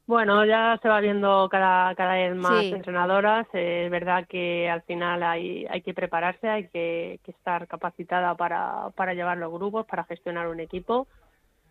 Bueno, 0.09 0.43
ya 0.47 0.78
se 0.80 0.89
va 0.89 1.01
viendo 1.01 1.51
cada, 1.51 1.95
cada 1.95 2.14
vez 2.14 2.34
más 2.34 2.64
entrenadoras. 2.64 3.47
Eh, 3.53 3.84
es 3.84 3.91
verdad 3.91 4.26
que 4.26 4.66
al 4.70 4.80
final 4.80 5.22
hay, 5.22 5.66
hay 5.66 5.82
que 5.82 5.93
prepararse, 5.93 6.49
hay 6.49 6.68
que, 6.68 7.20
estar 7.26 7.68
capacitada 7.68 8.34
para, 8.34 8.89
para 8.97 9.12
llevar 9.12 9.36
los 9.36 9.53
grupos, 9.53 9.84
para 9.84 10.05
gestionar 10.05 10.49
un 10.49 10.61
equipo. 10.61 11.07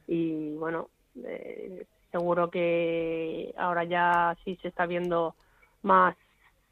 Y 0.07 0.53
bueno, 0.53 0.89
eh, 1.25 1.87
seguro 2.11 2.51
que 2.51 3.55
ahora 3.57 3.85
ya 3.85 4.37
sí 4.45 4.55
se 4.61 4.67
está 4.67 4.85
viendo 4.85 5.33
más 5.81 6.15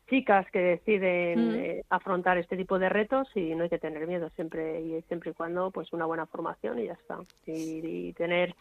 chicas 0.10 0.45
que 0.51 0.60
deciden 0.60 1.49
mm. 1.49 1.56
eh, 1.56 1.84
afrontar 1.89 2.38
este 2.38 2.58
tipo 2.58 2.80
de 2.80 2.89
retos 2.89 3.28
y 3.36 3.56
no 3.56 3.64
hay 3.64 3.70
que 3.70 3.80
tener 3.80 4.08
miedo 4.08 4.30
siempre 4.36 4.82
y 4.82 5.01
siempre 5.03 5.32
y 5.32 5.34
cuando 5.34 5.72
pues 5.72 5.91
una 5.93 6.06
buena 6.06 6.26
formación 6.26 6.80
y 6.80 6.86
ya 6.86 6.93
está 6.93 7.20
y, 7.45 8.14
tener 8.14 8.56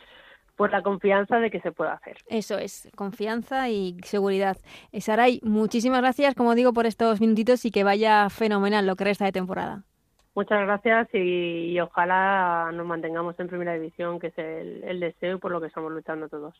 pues 0.57 0.71
la 0.71 0.83
confianza 0.83 1.41
de 1.41 1.51
que 1.51 1.61
se 1.61 1.73
pueda 1.73 1.95
hacer. 1.95 2.17
Eso 2.29 2.59
es, 2.59 2.89
confianza 2.97 3.69
y 3.71 3.97
seguridad. 4.05 4.57
Eh, 4.93 5.01
Saray, 5.01 5.41
muchísimas 5.43 6.01
gracias, 6.01 6.35
como 6.35 6.55
digo, 6.55 6.73
por 6.73 6.87
estos 6.87 7.21
minutitos 7.21 7.65
y 7.65 7.73
que 7.73 7.83
vaya 7.83 8.31
fenomenal 8.31 8.87
lo 8.87 8.95
que 8.95 9.05
resta 9.05 9.25
de 9.25 9.33
temporada. 9.33 9.83
Muchas 10.37 10.61
gracias 10.63 11.09
y, 11.13 11.79
ojalá 11.81 12.71
nos 12.73 12.87
mantengamos 12.87 13.39
en 13.39 13.49
primera 13.49 13.75
división, 13.75 14.19
que 14.19 14.29
es 14.29 14.39
el, 14.39 14.83
el 14.85 15.01
deseo 15.01 15.39
por 15.39 15.51
lo 15.51 15.61
que 15.61 15.69
estamos 15.69 15.93
luchando 15.93 16.29
todos. 16.29 16.55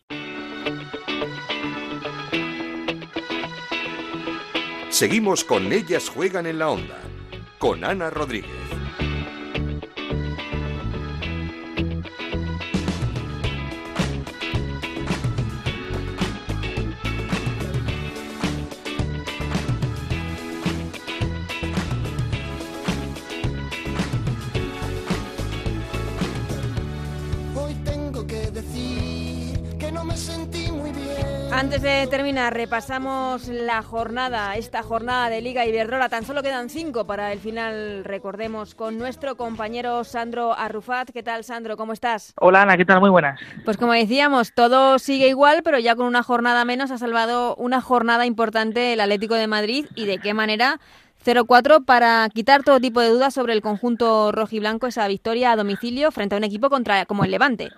Seguimos 4.95 5.43
con 5.43 5.73
Ellas 5.73 6.09
Juegan 6.09 6.47
en 6.47 6.61
la 6.61 6.69
Onda, 6.69 7.01
con 7.59 7.83
Ana 7.83 8.11
Rodríguez. 8.11 8.84
Antes 31.65 31.81
de 31.81 32.07
terminar, 32.09 32.53
repasamos 32.53 33.49
la 33.49 33.83
jornada, 33.83 34.55
esta 34.57 34.83
jornada 34.83 35.31
de 35.31 35.41
Liga 35.41 35.65
Iberdrola. 35.65 36.11
Tan 36.11 36.27
solo 36.27 36.43
quedan 36.43 36.69
cinco 36.69 37.07
para 37.07 37.33
el 37.33 37.39
final, 37.39 38.05
recordemos, 38.05 38.75
con 38.75 38.99
nuestro 38.99 39.39
compañero 39.39 40.05
Sandro 40.05 40.53
Arrufat. 40.53 41.11
¿Qué 41.11 41.23
tal, 41.23 41.43
Sandro? 41.43 41.79
¿Cómo 41.79 41.95
estás? 41.95 42.35
Hola, 42.39 42.61
Ana, 42.61 42.77
¿qué 42.77 42.85
tal? 42.85 43.01
Muy 43.01 43.09
buenas. 43.09 43.41
Pues 43.65 43.79
como 43.79 43.95
decíamos, 43.95 44.53
todo 44.53 44.99
sigue 44.99 45.29
igual, 45.29 45.63
pero 45.65 45.79
ya 45.79 45.97
con 45.97 46.05
una 46.05 46.23
jornada 46.23 46.67
menos 46.67 46.91
ha 46.91 46.99
salvado 46.99 47.57
una 47.57 47.81
jornada 47.81 48.27
importante 48.27 48.93
el 48.93 49.01
Atlético 49.01 49.35
de 49.35 49.47
Madrid. 49.47 49.87
¿Y 49.95 50.05
de 50.05 50.19
qué 50.19 50.35
manera? 50.35 50.81
0-4 51.25 51.85
para 51.85 52.29
quitar 52.29 52.63
todo 52.63 52.81
tipo 52.81 53.01
de 53.01 53.09
dudas 53.09 53.33
sobre 53.33 53.55
el 53.55 53.63
conjunto 53.63 54.31
rojiblanco, 54.31 54.87
esa 54.87 55.09
victoria 55.09 55.53
a 55.53 55.57
domicilio 55.57 56.11
frente 56.11 56.35
a 56.35 56.39
un 56.39 56.45
equipo 56.45 56.69
contra 56.69 57.07
como 57.07 57.25
el 57.25 57.31
Levante. 57.31 57.71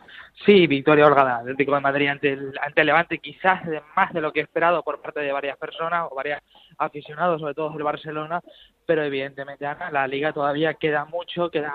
Sí, 0.44 0.66
victoria 0.66 1.06
holgada 1.06 1.38
Atlético 1.38 1.74
de 1.74 1.80
Madrid 1.80 2.08
ante 2.08 2.32
el, 2.32 2.52
ante 2.60 2.80
el 2.80 2.86
Levante, 2.88 3.18
quizás 3.18 3.64
de 3.64 3.80
más 3.94 4.12
de 4.12 4.20
lo 4.20 4.32
que 4.32 4.40
he 4.40 4.42
esperado 4.42 4.82
por 4.82 5.00
parte 5.00 5.20
de 5.20 5.32
varias 5.32 5.56
personas 5.56 6.08
o 6.10 6.14
varios 6.14 6.40
aficionados, 6.78 7.40
sobre 7.40 7.54
todo 7.54 7.70
del 7.70 7.82
Barcelona, 7.82 8.40
pero 8.84 9.02
evidentemente, 9.02 9.64
Ana, 9.64 9.90
la 9.90 10.06
liga 10.06 10.32
todavía 10.32 10.74
queda 10.74 11.04
mucho, 11.04 11.50
quedan 11.50 11.72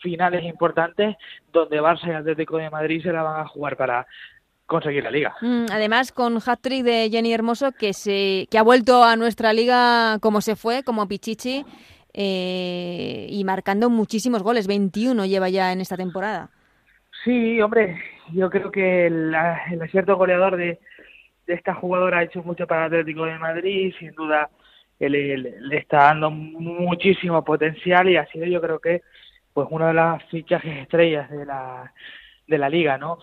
finales 0.00 0.44
importantes 0.44 1.16
donde 1.52 1.80
Barça 1.80 2.08
y 2.08 2.12
Atlético 2.12 2.58
de 2.58 2.70
Madrid 2.70 3.02
se 3.02 3.12
la 3.12 3.22
van 3.22 3.40
a 3.40 3.48
jugar 3.48 3.76
para 3.76 4.06
conseguir 4.66 5.04
la 5.04 5.10
liga. 5.10 5.34
Mm, 5.40 5.66
además, 5.70 6.12
con 6.12 6.36
hat-trick 6.36 6.84
de 6.84 7.08
Jenny 7.10 7.32
Hermoso, 7.32 7.72
que, 7.72 7.92
se, 7.92 8.46
que 8.50 8.58
ha 8.58 8.62
vuelto 8.62 9.04
a 9.04 9.16
nuestra 9.16 9.52
liga 9.52 10.18
como 10.20 10.40
se 10.40 10.56
fue, 10.56 10.82
como 10.82 11.08
Pichichi, 11.08 11.64
eh, 12.12 13.26
y 13.28 13.44
marcando 13.44 13.90
muchísimos 13.90 14.42
goles, 14.42 14.66
21 14.66 15.26
lleva 15.26 15.48
ya 15.48 15.72
en 15.72 15.80
esta 15.80 15.96
temporada. 15.96 16.50
Sí, 17.24 17.60
hombre, 17.60 18.00
yo 18.32 18.50
creo 18.50 18.70
que 18.70 19.06
el, 19.06 19.34
el 19.70 19.82
acierto 19.82 20.16
goleador 20.16 20.56
de, 20.56 20.78
de, 21.46 21.54
esta 21.54 21.74
jugadora 21.74 22.18
ha 22.18 22.22
hecho 22.24 22.42
mucho 22.42 22.66
para 22.66 22.86
el 22.86 22.92
Atlético 22.92 23.24
de 23.24 23.38
Madrid, 23.38 23.94
sin 23.98 24.12
duda 24.12 24.48
le, 24.98 25.36
le, 25.36 25.76
está 25.76 25.98
dando 25.98 26.30
muchísimo 26.30 27.44
potencial 27.44 28.08
y 28.08 28.16
ha 28.16 28.26
sido 28.26 28.46
yo 28.46 28.60
creo 28.60 28.78
que 28.78 29.02
pues 29.52 29.68
una 29.70 29.88
de 29.88 29.94
las 29.94 30.24
fichajes 30.24 30.78
estrellas 30.78 31.30
de 31.30 31.44
la 31.44 31.92
de 32.46 32.58
la 32.58 32.68
liga, 32.68 32.98
¿no? 32.98 33.18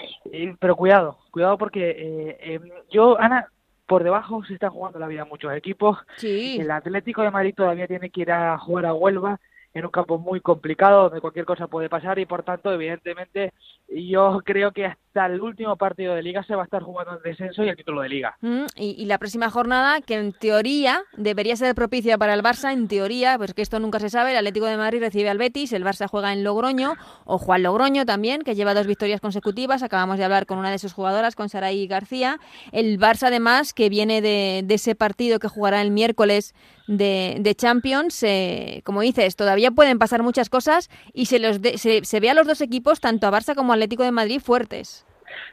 pero 0.60 0.76
cuidado, 0.76 1.18
cuidado 1.32 1.58
porque 1.58 1.90
eh, 1.92 2.38
eh, 2.42 2.60
yo, 2.92 3.20
Ana, 3.20 3.48
por 3.86 4.04
debajo 4.04 4.44
se 4.44 4.54
está 4.54 4.70
jugando 4.70 5.00
la 5.00 5.08
vida 5.08 5.26
muchos 5.26 5.54
equipos. 5.54 5.98
Sí. 6.18 6.58
El 6.60 6.72
Atlético 6.72 7.22
de 7.22 7.32
Madrid 7.32 7.54
todavía 7.56 7.88
tiene 7.88 8.10
que 8.10 8.22
ir 8.22 8.32
a 8.32 8.58
jugar 8.58 8.86
a 8.86 8.94
Huelva 8.94 9.40
en 9.74 9.86
un 9.86 9.92
campo 9.92 10.18
muy 10.18 10.40
complicado 10.40 11.04
donde 11.04 11.22
cualquier 11.22 11.46
cosa 11.46 11.68
puede 11.68 11.90
pasar 11.90 12.20
y 12.20 12.26
por 12.26 12.44
tanto 12.44 12.72
evidentemente 12.72 13.54
yo 13.88 14.42
creo 14.46 14.72
que 14.72 14.94
hasta 15.14 15.28
el 15.28 15.42
último 15.42 15.76
partido 15.78 16.16
de 16.16 16.24
liga 16.24 16.42
se 16.44 16.56
va 16.56 16.64
a 16.64 16.66
estar 16.66 16.82
jugando 16.82 17.14
el 17.14 17.22
descenso 17.22 17.64
y 17.64 17.70
el 17.70 17.76
título 17.76 18.02
de 18.02 18.10
liga. 18.10 18.36
Mm, 18.42 18.66
y, 18.76 19.06
la 19.06 19.20
próxima 19.20 19.52
jornada 19.52 20.02
que 20.02 20.16
en 20.16 20.34
teoría 20.34 21.04
debería 21.16 21.56
ser 21.56 21.76
propicia 21.76 22.18
para 22.18 22.34
el 22.34 22.42
Barça, 22.42 22.74
en 22.74 22.88
teoría, 22.88 23.38
pues 23.38 23.54
que 23.54 23.62
esto 23.62 23.80
nunca 23.80 24.00
se 24.00 24.10
sabe, 24.10 24.32
el 24.32 24.38
Atlético 24.38 24.66
de 24.66 24.76
Madrid 24.76 25.02
recibe 25.02 25.30
al 25.30 25.38
Betis, 25.38 25.72
el 25.74 25.84
Barça 25.84 26.08
juega 26.08 26.34
en 26.34 26.44
Logroño 26.44 26.96
o 27.26 27.38
Juan 27.38 27.62
Logroño 27.62 28.08
también, 28.08 28.42
que 28.42 28.56
lleva 28.56 28.74
dos 28.74 28.88
victorias 28.88 29.22
consecutivas, 29.22 29.84
acabamos 29.84 30.18
de 30.18 30.24
hablar 30.24 30.48
con 30.48 30.58
una 30.58 30.72
de 30.72 30.80
sus 30.80 30.94
jugadoras, 30.94 31.36
con 31.36 31.48
Saray 31.48 31.86
García, 31.86 32.40
el 32.72 33.00
Barça 33.00 33.28
además 33.28 33.74
que 33.74 33.90
viene 33.90 34.22
de, 34.22 34.66
ese 34.68 34.96
partido 34.96 35.38
que 35.38 35.48
jugará 35.48 35.84
el 35.84 35.92
miércoles 35.92 36.56
de, 36.88 37.56
Champions, 37.56 38.24
eh, 38.24 38.82
como 38.84 39.02
dices, 39.02 39.36
todavía 39.36 39.70
pueden 39.70 40.00
pasar 40.00 40.24
muchas 40.24 40.50
cosas 40.50 40.90
y 41.14 41.28
se, 41.28 41.38
los 41.38 41.60
se, 41.76 42.20
ve 42.20 42.30
a 42.32 42.34
los 42.34 42.48
dos 42.48 42.62
equipos, 42.62 43.00
tanto 43.00 43.28
a 43.28 43.32
Barça 43.32 43.54
como 43.54 43.74
a 43.74 43.76
Atlético 43.76 44.02
de 44.02 44.12
Madrid, 44.12 44.42
fuertes. 44.42 45.03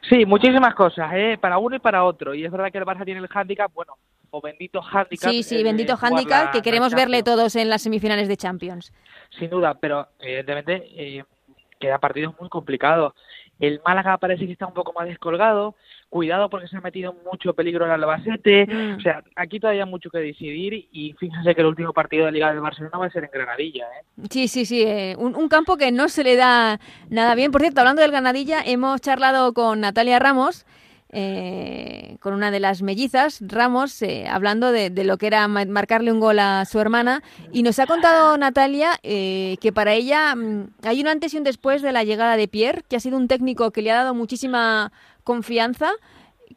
Sí, 0.09 0.25
muchísimas 0.25 0.73
cosas, 0.75 1.11
¿eh? 1.13 1.37
para 1.39 1.57
uno 1.57 1.75
y 1.75 1.79
para 1.79 2.03
otro. 2.03 2.33
Y 2.33 2.45
es 2.45 2.51
verdad 2.51 2.71
que 2.71 2.77
el 2.77 2.85
Barça 2.85 3.05
tiene 3.05 3.19
el 3.19 3.27
hándicap, 3.27 3.71
bueno, 3.73 3.95
o 4.31 4.41
bendito 4.41 4.81
hándicap. 4.81 5.31
Sí, 5.31 5.43
sí, 5.43 5.63
bendito 5.63 5.95
hándicap 5.97 6.51
que 6.51 6.61
queremos 6.61 6.93
verle 6.93 7.23
todos 7.23 7.55
en 7.55 7.69
las 7.69 7.81
semifinales 7.81 8.27
de 8.27 8.37
Champions. 8.37 8.93
Sin 9.37 9.49
duda, 9.49 9.75
pero 9.75 10.07
evidentemente 10.19 10.87
eh, 10.95 11.23
queda 11.79 11.99
partidos 11.99 12.33
muy 12.39 12.49
complicados. 12.49 13.13
El 13.59 13.81
Málaga 13.85 14.17
parece 14.17 14.45
que 14.45 14.53
está 14.53 14.65
un 14.65 14.73
poco 14.73 14.93
más 14.93 15.07
descolgado. 15.07 15.75
Cuidado 16.11 16.49
porque 16.49 16.67
se 16.67 16.75
ha 16.75 16.81
metido 16.81 17.15
mucho 17.31 17.53
peligro 17.53 17.85
el 17.85 17.91
Albacete. 17.91 18.65
Mm. 18.65 18.97
O 18.97 18.99
sea, 18.99 19.23
aquí 19.33 19.61
todavía 19.61 19.85
hay 19.85 19.89
mucho 19.89 20.09
que 20.09 20.17
decidir 20.17 20.89
y 20.91 21.13
fíjense 21.17 21.55
que 21.55 21.61
el 21.61 21.67
último 21.67 21.93
partido 21.93 22.25
de 22.25 22.33
Liga 22.33 22.51
del 22.51 22.59
Barcelona 22.59 22.97
va 22.97 23.05
a 23.05 23.09
ser 23.11 23.23
en 23.23 23.29
Granadilla. 23.31 23.85
¿eh? 23.85 24.25
Sí, 24.29 24.49
sí, 24.49 24.65
sí. 24.65 24.81
Eh, 24.81 25.15
un, 25.17 25.47
campo 25.47 25.77
que 25.77 25.89
no 25.93 26.09
se 26.09 26.25
le 26.25 26.35
da 26.35 26.81
nada 27.09 27.33
bien. 27.33 27.53
Por 27.53 27.61
cierto, 27.61 27.79
hablando 27.79 28.01
del 28.01 28.11
Granadilla, 28.11 28.61
hemos 28.61 28.99
charlado 28.99 29.53
con 29.53 29.79
Natalia 29.79 30.19
Ramos. 30.19 30.65
Eh, 31.13 32.15
con 32.21 32.33
una 32.33 32.51
de 32.51 32.61
las 32.61 32.81
mellizas, 32.81 33.39
Ramos, 33.45 34.01
eh, 34.01 34.27
hablando 34.29 34.71
de, 34.71 34.89
de, 34.89 35.03
lo 35.03 35.17
que 35.17 35.27
era 35.27 35.45
marcarle 35.49 36.09
un 36.09 36.21
gol 36.21 36.39
a 36.39 36.63
su 36.63 36.79
hermana. 36.79 37.21
Y 37.51 37.63
nos 37.63 37.79
ha 37.79 37.85
contado 37.85 38.37
Natalia 38.37 38.91
eh, 39.03 39.57
que 39.59 39.73
para 39.73 39.93
ella 39.93 40.33
mm, 40.35 40.69
hay 40.83 41.01
un 41.01 41.09
antes 41.09 41.33
y 41.33 41.37
un 41.37 41.43
después 41.43 41.81
de 41.81 41.91
la 41.91 42.05
llegada 42.05 42.37
de 42.37 42.47
Pierre, 42.47 42.83
que 42.87 42.95
ha 42.95 43.01
sido 43.01 43.17
un 43.17 43.27
técnico 43.27 43.71
que 43.71 43.81
le 43.81 43.91
ha 43.91 43.95
dado 43.95 44.13
muchísima 44.13 44.93
confianza. 45.23 45.89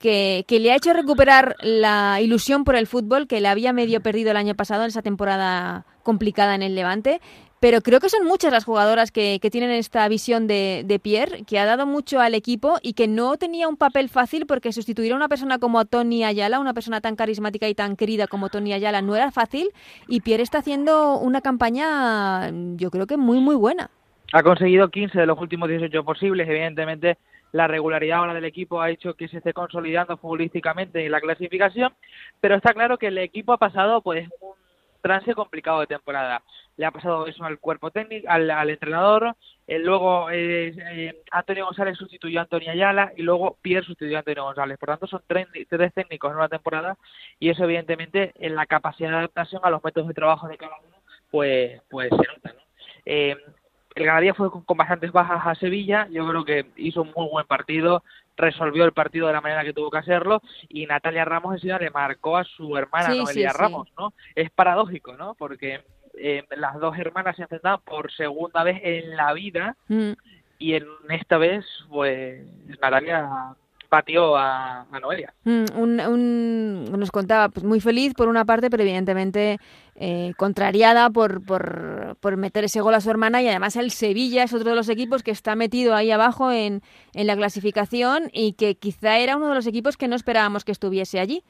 Que, 0.01 0.45
que, 0.49 0.59
le 0.59 0.73
ha 0.73 0.77
hecho 0.77 0.93
recuperar 0.93 1.55
la 1.61 2.21
ilusión 2.21 2.65
por 2.65 2.75
el 2.75 2.89
fútbol 2.89 3.29
que 3.29 3.41
le 3.41 3.47
había 3.47 3.73
medio 3.73 4.01
perdido 4.01 4.33
el 4.33 4.37
año 4.37 4.57
pasado 4.57 4.83
en 4.83 4.89
esa 4.89 5.03
temporada 5.03 5.87
complicada 6.03 6.57
en 6.57 6.63
el 6.63 6.75
Levante 6.75 7.21
pero 7.65 7.81
creo 7.81 7.99
que 7.99 8.11
son 8.11 8.27
muchas 8.27 8.53
las 8.53 8.67
jugadoras 8.67 9.11
que, 9.11 9.41
tienen 9.51 9.71
esta 9.71 10.07
visión 10.07 10.47
de, 10.47 11.01
Pierre, 11.03 11.45
que 11.45 11.59
ha 11.59 11.65
dado 11.65 11.87
mucho 11.87 12.21
al 12.21 12.35
equipo 12.35 12.77
y 12.83 12.93
que 12.93 13.09
no 13.09 13.39
tenía 13.39 13.69
un 13.69 13.79
papel 13.79 14.11
fácil 14.11 14.45
porque 14.45 14.71
sustituir 14.71 15.15
a 15.15 15.17
una 15.17 15.31
persona 15.31 15.59
como 15.59 15.83
Tony 15.87 16.25
Ayala, 16.25 16.61
una 16.61 16.75
persona 16.75 17.01
tan 17.01 17.17
carismática 17.17 17.67
y 17.67 17.75
tan 17.75 17.97
querida 17.97 18.27
como 18.27 18.51
Tony 18.51 18.75
Ayala, 18.75 19.01
no 19.01 19.17
era 19.17 19.31
fácil 19.31 19.71
y 20.09 20.21
Pierre 20.21 20.43
está 20.43 20.59
haciendo 20.59 21.17
una 21.17 21.41
campaña 21.41 22.51
yo 22.77 22.91
creo 22.91 23.07
que 23.07 23.17
muy 23.17 23.41
muy 23.41 23.57
buena. 23.57 23.89
Ha 24.35 24.43
conseguido 24.43 24.91
15 24.91 25.21
de 25.21 25.25
los 25.25 25.41
últimos 25.41 25.67
18 25.67 26.05
posibles, 26.05 26.47
evidentemente 26.47 27.17
la 27.55 27.69
regularidad 27.69 28.19
ahora 28.19 28.35
del 28.35 28.47
equipo 28.47 28.81
ha 28.81 28.91
hecho 28.91 29.15
que 29.15 29.29
se 29.29 29.39
esté 29.39 29.53
consolidando 29.53 30.17
futbolísticamente 30.17 31.07
en 31.07 31.13
la 31.13 31.21
clasificación, 31.21 31.95
pero 32.41 32.57
está 32.57 32.75
claro 32.75 32.99
que 32.99 33.07
el 33.07 33.19
equipo 33.19 33.53
ha 33.53 33.59
pasado 33.59 34.03
pues 34.03 34.29
un 34.41 34.55
trance 35.01 35.33
complicado 35.35 35.79
de 35.79 35.87
temporada. 35.87 36.43
Le 36.77 36.85
ha 36.85 36.91
pasado 36.91 37.29
eso 37.29 37.45
al 37.45 37.61
cuerpo 37.61 37.93
técnico, 37.93 38.27
al, 38.29 38.71
entrenador, 38.71 39.37
eh, 39.69 39.79
luego 39.79 40.31
eh, 40.33 40.75
eh, 40.77 41.23
Antonio 41.31 41.67
González 41.67 41.97
sustituyó 41.97 42.41
a 42.41 42.43
Antonio 42.43 42.73
Ayala 42.73 43.13
y 43.17 43.23
luego 43.23 43.57
Pierre 43.63 43.87
sustituyó 43.87 44.17
a 44.17 44.21
Antonio 44.21 44.43
González. 44.43 44.77
Por 44.77 44.89
tanto, 44.89 45.07
son 45.07 45.23
tres, 45.25 45.47
técnicos 45.95 46.33
en 46.33 46.37
una 46.37 46.49
temporada 46.49 46.97
y 47.39 47.51
eso 47.51 47.63
evidentemente 47.63 48.33
en 48.35 48.57
la 48.57 48.67
capacidad 48.67 49.11
de 49.11 49.17
adaptación 49.19 49.61
a 49.63 49.71
los 49.71 49.85
métodos 49.85 50.09
de 50.09 50.15
trabajo 50.15 50.49
de 50.49 50.57
cada 50.57 50.77
uno, 50.81 50.97
pues, 51.31 51.81
pues 51.89 52.11
se 52.11 52.17
nota. 52.17 52.53
¿no? 52.53 53.55
El 53.95 54.05
Ganadería 54.05 54.35
fue 54.35 54.51
con, 54.51 54.77
bastantes 54.77 55.13
bajas 55.13 55.47
a 55.47 55.55
Sevilla, 55.55 56.09
yo 56.11 56.27
creo 56.29 56.45
que 56.45 56.67
hizo 56.77 57.03
un 57.03 57.13
muy 57.15 57.29
buen 57.29 57.47
partido, 57.47 58.03
resolvió 58.37 58.85
el 58.85 58.93
partido 58.93 59.29
de 59.29 59.33
la 59.33 59.41
manera 59.41 59.63
que 59.63 59.73
tuvo 59.73 59.91
que 59.91 59.99
hacerlo 59.99 60.43
y 60.69 60.87
Natalia 60.87 61.25
Ramos 61.25 61.55
encima 61.55 61.79
le 61.79 61.91
marcó 61.91 62.37
a 62.37 62.45
su 62.45 62.77
hermana 62.77 63.15
Noelia 63.15 63.53
Ramos, 63.53 63.89
¿no? 63.97 64.13
Es 64.35 64.51
paradójico, 64.51 65.17
¿no? 65.17 65.35
Porque 65.35 65.83
eh, 66.15 66.45
las 66.57 66.79
dos 66.81 66.99
hermanas 66.99 67.37
se 67.37 67.43
enfrentaban 67.43 67.81
por 67.85 68.11
segunda 68.13 68.65
vez 68.65 68.81
en 68.83 69.17
la 69.17 69.33
vida 69.33 69.77
mm. 69.89 70.13
y 70.59 70.75
en 70.75 70.87
esta 71.11 71.39
vez, 71.39 71.65
pues 71.89 72.45
Natalia 72.81 73.55
patio 73.89 74.37
a, 74.37 74.87
Noelia. 75.01 75.33
Mm, 75.45 75.65
un, 75.77 76.85
nos 76.85 77.11
contaba 77.11 77.49
pues, 77.49 77.65
muy 77.65 77.81
feliz 77.81 78.15
por 78.15 78.29
una 78.29 78.45
parte, 78.45 78.71
pero 78.71 78.83
evidentemente 78.83 79.59
eh, 79.97 80.33
contrariada 80.37 81.11
por, 81.11 81.45
por, 81.45 82.17
por, 82.21 82.37
meter 82.37 82.65
ese 82.65 82.81
gol 82.81 82.95
a 82.95 83.01
su 83.01 83.11
hermana 83.11 83.43
y 83.43 83.49
además 83.49 83.77
el 83.77 83.91
Sevilla 83.91 84.45
es 84.45 84.53
otro 84.53 84.71
de 84.71 84.77
los 84.77 84.89
equipos 84.89 85.23
que 85.23 85.31
está 85.31 85.55
metido 85.55 85.95
ahí 85.95 86.11
abajo 86.11 86.51
en, 86.51 86.83
en 87.15 87.27
la 87.27 87.37
clasificación 87.37 88.31
y 88.33 88.55
que 88.55 88.75
quizá 88.75 89.19
era 89.19 89.37
uno 89.37 89.49
de 89.49 89.55
los 89.55 89.67
equipos 89.67 89.97
que 89.97 90.09
no 90.09 90.17
esperábamos 90.17 90.65
que 90.65 90.73
estuviese 90.73 91.21
allí. 91.21 91.43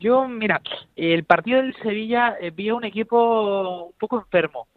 Yo, 0.00 0.26
mira, 0.28 0.60
el 0.96 1.24
partido 1.24 1.62
del 1.62 1.74
Sevilla 1.82 2.36
eh, 2.40 2.50
vi 2.50 2.68
a 2.68 2.74
un 2.74 2.84
equipo 2.84 3.86
un 3.86 3.92
poco 3.98 4.18
enfermo. 4.18 4.68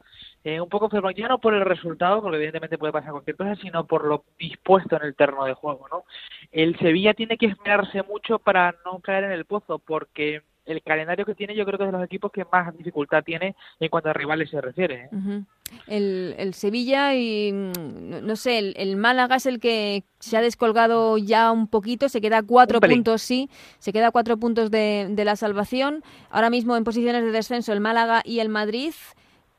Eh, 0.44 0.60
un 0.60 0.70
poco 0.70 0.86
enfermo, 0.86 1.12
ya 1.12 1.28
no 1.28 1.38
por 1.38 1.54
el 1.54 1.64
resultado, 1.64 2.22
porque 2.22 2.38
evidentemente 2.38 2.80
puede 2.80 2.94
pasar 2.94 3.12
cualquier 3.12 3.36
cosa, 3.36 3.56
sino 3.58 3.86
por 3.86 4.06
lo 4.06 4.24
dispuesto 4.40 4.96
en 4.96 5.04
el 5.04 5.16
terreno 5.16 5.46
de 5.46 5.54
juego, 5.54 5.88
¿no? 5.92 6.04
El 6.52 6.78
Sevilla 6.80 7.14
tiene 7.14 7.38
que 7.38 7.46
esperarse 7.46 8.02
mucho 8.02 8.40
para 8.40 8.74
no 8.84 9.00
caer 9.00 9.26
en 9.26 9.34
el 9.34 9.46
pozo, 9.46 9.78
porque 9.78 10.42
el 10.66 10.82
calendario 10.82 11.26
que 11.26 11.36
tiene 11.36 11.56
yo 11.56 11.66
creo 11.66 11.78
que 11.78 11.86
es 11.86 11.92
de 11.92 11.98
los 11.98 12.06
equipos 12.06 12.32
que 12.32 12.46
más 12.52 12.76
dificultad 12.78 13.24
tiene 13.24 13.56
en 13.80 13.90
cuanto 13.90 14.10
a 14.10 14.14
rivales 14.14 14.50
se 14.50 14.62
refiere. 14.62 15.10
¿eh? 15.12 15.44
el, 15.88 16.36
el, 16.38 16.54
Sevilla 16.54 17.16
y 17.16 17.52
mm, 17.52 18.26
no 18.26 18.36
sé, 18.36 18.74
el, 18.76 18.96
Málaga 18.96 19.36
es 19.36 19.46
el 19.46 19.60
que 19.60 20.04
se 20.20 20.38
ha 20.38 20.42
descolgado 20.42 21.18
ya 21.18 21.52
un 21.52 21.68
poquito, 21.68 22.10
se 22.10 22.22
queda 22.22 22.42
cuatro 22.42 22.80
puntos, 22.80 23.22
sí, 23.22 23.50
se 23.80 23.94
queda 23.94 24.12
cuatro 24.12 24.38
puntos 24.38 24.72
de, 24.72 25.08
de 25.10 25.26
la 25.26 25.36
salvación. 25.36 26.04
Ahora 26.30 26.50
mismo 26.50 26.76
en 26.76 26.84
posiciones 26.84 27.24
de 27.24 27.32
descenso 27.32 27.74
el 27.74 27.80
Málaga 27.80 28.22
y 28.26 28.40
el 28.40 28.50
Madrid 28.50 28.94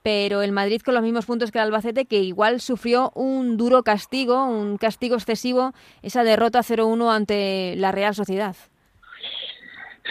pero 0.03 0.43
el 0.43 0.53
Madrid 0.53 0.83
con 0.83 0.95
los 0.95 1.03
mismos 1.03 1.27
puntos 1.27 1.51
que 1.51 1.59
el 1.59 1.65
Albacete, 1.65 2.07
que 2.07 2.19
igual 2.19 2.61
sufrió 2.61 3.11
un 3.15 3.57
duro 3.57 3.83
castigo, 3.83 4.45
un 4.45 4.77
castigo 4.77 5.15
excesivo, 5.15 5.73
esa 6.03 6.25
derrota 6.25 6.61
0-1 6.61 7.15
ante 7.15 7.75
la 7.77 7.93
Real 7.93 8.15
Sociedad. 8.15 8.57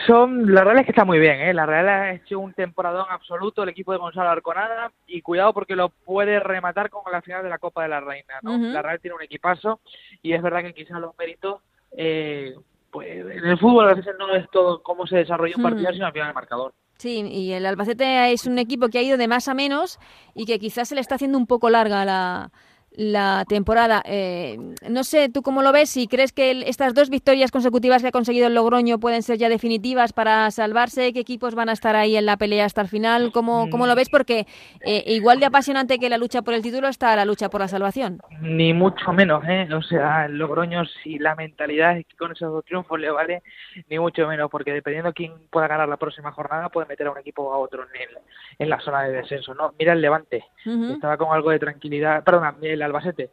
Son, 0.07 0.53
la 0.53 0.63
Real 0.63 0.79
es 0.79 0.85
que 0.85 0.91
está 0.91 1.03
muy 1.03 1.19
bien, 1.19 1.41
¿eh? 1.41 1.53
la 1.53 1.65
Real 1.65 1.89
ha 1.89 2.13
hecho 2.13 2.39
un 2.39 2.53
temporadón 2.53 3.05
absoluto 3.09 3.61
el 3.61 3.69
equipo 3.69 3.91
de 3.91 3.97
Gonzalo 3.97 4.29
Arconada 4.29 4.91
y 5.05 5.21
cuidado 5.21 5.53
porque 5.53 5.75
lo 5.75 5.89
puede 5.89 6.39
rematar 6.39 6.89
con 6.89 7.03
la 7.11 7.21
final 7.21 7.43
de 7.43 7.49
la 7.49 7.59
Copa 7.59 7.83
de 7.83 7.89
la 7.89 7.99
Reina. 7.99 8.35
¿no? 8.41 8.57
La 8.57 8.81
Real 8.81 9.01
tiene 9.01 9.15
un 9.15 9.21
equipazo 9.21 9.81
y 10.21 10.33
es 10.33 10.41
verdad 10.41 10.61
que 10.61 10.73
quizás 10.73 10.99
los 10.99 11.15
méritos, 11.17 11.61
eh, 11.97 12.55
pues 12.89 13.09
en 13.09 13.45
el 13.45 13.59
fútbol 13.59 13.89
a 13.89 13.93
veces 13.93 14.15
no 14.17 14.33
es 14.33 14.49
todo 14.49 14.81
cómo 14.81 15.05
se 15.05 15.17
desarrolla 15.17 15.57
un 15.57 15.63
partido, 15.63 15.91
sino 15.91 16.05
al 16.05 16.13
final 16.13 16.29
el 16.29 16.35
marcador. 16.35 16.73
Sí, 17.01 17.21
y 17.27 17.53
el 17.53 17.65
Albacete 17.65 18.31
es 18.31 18.45
un 18.45 18.59
equipo 18.59 18.89
que 18.89 18.99
ha 18.99 19.01
ido 19.01 19.17
de 19.17 19.27
más 19.27 19.47
a 19.47 19.55
menos 19.55 19.97
y 20.35 20.45
que 20.45 20.59
quizás 20.59 20.87
se 20.87 20.93
le 20.93 21.01
está 21.01 21.15
haciendo 21.15 21.39
un 21.39 21.47
poco 21.47 21.71
larga 21.71 22.05
la, 22.05 22.51
la 22.93 23.45
temporada. 23.47 24.01
Eh, 24.05 24.57
no 24.89 25.03
sé, 25.03 25.29
¿tú 25.29 25.41
cómo 25.41 25.61
lo 25.61 25.71
ves? 25.71 25.89
Si 25.89 26.07
crees 26.07 26.33
que 26.33 26.63
estas 26.67 26.93
dos 26.93 27.09
victorias 27.09 27.51
consecutivas 27.51 28.01
que 28.01 28.09
ha 28.09 28.11
conseguido 28.11 28.47
el 28.47 28.55
Logroño 28.55 28.99
pueden 28.99 29.23
ser 29.23 29.37
ya 29.37 29.49
definitivas 29.49 30.13
para 30.13 30.51
salvarse, 30.51 31.13
¿qué 31.13 31.19
equipos 31.19 31.55
van 31.55 31.69
a 31.69 31.73
estar 31.73 31.95
ahí 31.95 32.15
en 32.17 32.25
la 32.25 32.37
pelea 32.37 32.65
hasta 32.65 32.81
el 32.81 32.87
final? 32.87 33.31
¿Cómo, 33.31 33.69
cómo 33.69 33.87
lo 33.87 33.95
ves? 33.95 34.09
Porque 34.09 34.45
eh, 34.81 35.03
igual 35.07 35.39
de 35.39 35.45
apasionante 35.45 35.99
que 35.99 36.09
la 36.09 36.17
lucha 36.17 36.41
por 36.41 36.53
el 36.53 36.61
título 36.61 36.87
está 36.87 37.15
la 37.15 37.25
lucha 37.25 37.49
por 37.49 37.61
la 37.61 37.67
salvación. 37.67 38.19
Ni 38.41 38.73
mucho 38.73 39.13
menos, 39.13 39.43
¿eh? 39.47 39.67
O 39.73 39.81
sea, 39.81 40.25
el 40.25 40.37
Logroño, 40.37 40.83
si 41.03 41.17
la 41.17 41.35
mentalidad 41.35 41.97
es 41.97 42.05
que 42.05 42.17
con 42.17 42.31
esos 42.31 42.51
dos 42.51 42.65
triunfos 42.65 42.99
le 42.99 43.09
vale, 43.09 43.43
ni 43.89 43.99
mucho 43.99 44.27
menos, 44.27 44.49
porque 44.49 44.73
dependiendo 44.73 45.13
quién 45.13 45.33
pueda 45.49 45.67
ganar 45.67 45.87
la 45.87 45.97
próxima 45.97 46.31
jornada, 46.31 46.69
puede 46.69 46.87
meter 46.87 47.07
a 47.07 47.11
un 47.11 47.17
equipo 47.17 47.43
o 47.43 47.53
a 47.53 47.57
otro 47.57 47.83
en, 47.83 47.89
en 48.59 48.69
la 48.69 48.79
zona 48.79 49.03
de 49.03 49.13
descenso, 49.13 49.53
¿no? 49.53 49.73
Mira 49.79 49.93
el 49.93 50.01
Levante, 50.01 50.43
estaba 50.65 51.17
con 51.17 51.33
algo 51.33 51.51
de 51.51 51.59
tranquilidad, 51.59 52.23
perdona, 52.23 52.55
el 52.61 52.80
Albacete, 52.84 53.32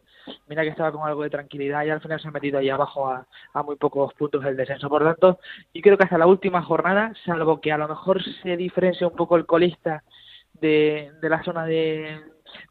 mira 0.48 0.62
que 0.62 0.68
estaba 0.68 0.92
con 0.92 1.06
algo 1.06 1.22
de 1.22 1.30
tranquilidad 1.30 1.84
y 1.84 1.90
al 1.90 2.00
final 2.00 2.20
se 2.20 2.28
ha 2.28 2.30
metido 2.30 2.58
ahí 2.58 2.68
abajo 2.68 3.08
a, 3.08 3.26
muy 3.64 3.76
pocos 3.76 4.14
puntos 4.14 4.42
del 4.44 4.56
descenso. 4.56 4.88
Por 4.88 5.04
tanto, 5.04 5.38
yo 5.74 5.82
creo 5.82 5.98
que 5.98 6.04
hasta 6.04 6.18
la 6.18 6.26
última 6.26 6.62
jornada, 6.62 7.12
salvo 7.24 7.60
que 7.60 7.72
a 7.72 7.78
lo 7.78 7.88
mejor 7.88 8.22
se 8.42 8.56
diferencia 8.56 9.06
un 9.06 9.16
poco 9.16 9.36
el 9.36 9.46
colista 9.46 10.02
de, 10.54 11.12
de 11.20 11.28
la 11.28 11.42
zona 11.44 11.64
de, 11.64 12.20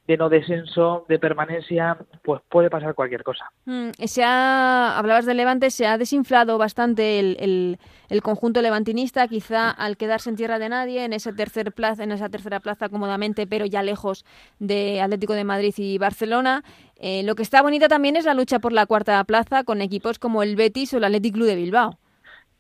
de 0.08 0.18
no 0.18 0.30
descenso, 0.30 1.06
de 1.10 1.20
permanencia, 1.20 1.98
pues 2.24 2.42
puede 2.50 2.70
pasar 2.70 2.96
cualquier 2.96 3.24
cosa. 3.24 3.52
Mm, 3.66 3.90
se 4.06 4.24
ha, 4.24 4.98
hablabas 4.98 5.26
de 5.26 5.34
Levante, 5.34 5.70
se 5.70 5.86
ha 5.86 5.98
desinflado 5.98 6.58
bastante 6.58 7.20
el, 7.20 7.78
el, 8.10 8.22
conjunto 8.22 8.62
levantinista, 8.62 9.28
quizá 9.28 9.70
al 9.70 9.98
quedarse 9.98 10.30
en 10.30 10.38
tierra 10.38 10.60
de 10.60 10.70
nadie, 10.70 11.04
en 11.04 11.12
ese 11.12 11.34
tercer 11.34 11.74
plaza, 11.74 12.04
en 12.04 12.12
esa 12.14 12.30
tercera 12.30 12.62
plaza 12.62 12.88
cómodamente, 12.88 13.48
pero 13.48 13.66
ya 13.66 13.84
lejos 13.84 14.26
de 14.60 15.02
Atlético 15.02 15.34
de 15.34 15.44
Madrid 15.44 15.74
y 15.78 15.98
Barcelona. 15.98 16.64
Eh, 16.96 17.24
lo 17.24 17.36
que 17.36 17.44
está 17.44 17.62
bonita 17.62 17.90
también 17.90 18.16
es 18.16 18.26
la 18.26 18.34
lucha 18.34 18.60
por 18.60 18.72
la 18.72 18.86
cuarta 18.86 19.22
plaza 19.26 19.66
con 19.66 19.82
equipos 19.82 20.20
como 20.20 20.42
el 20.42 20.56
Betis 20.56 20.94
o 20.94 20.98
el 20.98 21.04
Athletic 21.04 21.34
Club 21.34 21.48
de 21.48 21.56
Bilbao. 21.56 22.00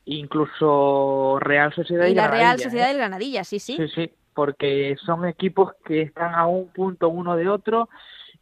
Incluso 0.06 1.38
Real 1.40 1.74
Sociedad 1.74 2.08
y, 2.08 2.12
y 2.12 2.16
la 2.16 2.28
Real 2.28 2.60
Sociedad 2.60 2.88
¿eh? 2.88 2.90
del 2.90 2.98
Granadilla, 2.98 3.44
sí, 3.44 3.60
sí. 3.60 3.78
Sí, 3.78 3.88
sí 3.94 4.12
porque 4.38 4.96
son 5.04 5.26
equipos 5.26 5.72
que 5.84 6.04
están 6.04 6.36
a 6.36 6.46
un 6.46 6.68
punto 6.72 7.10
uno 7.10 7.36
de 7.36 7.50
otro 7.50 7.90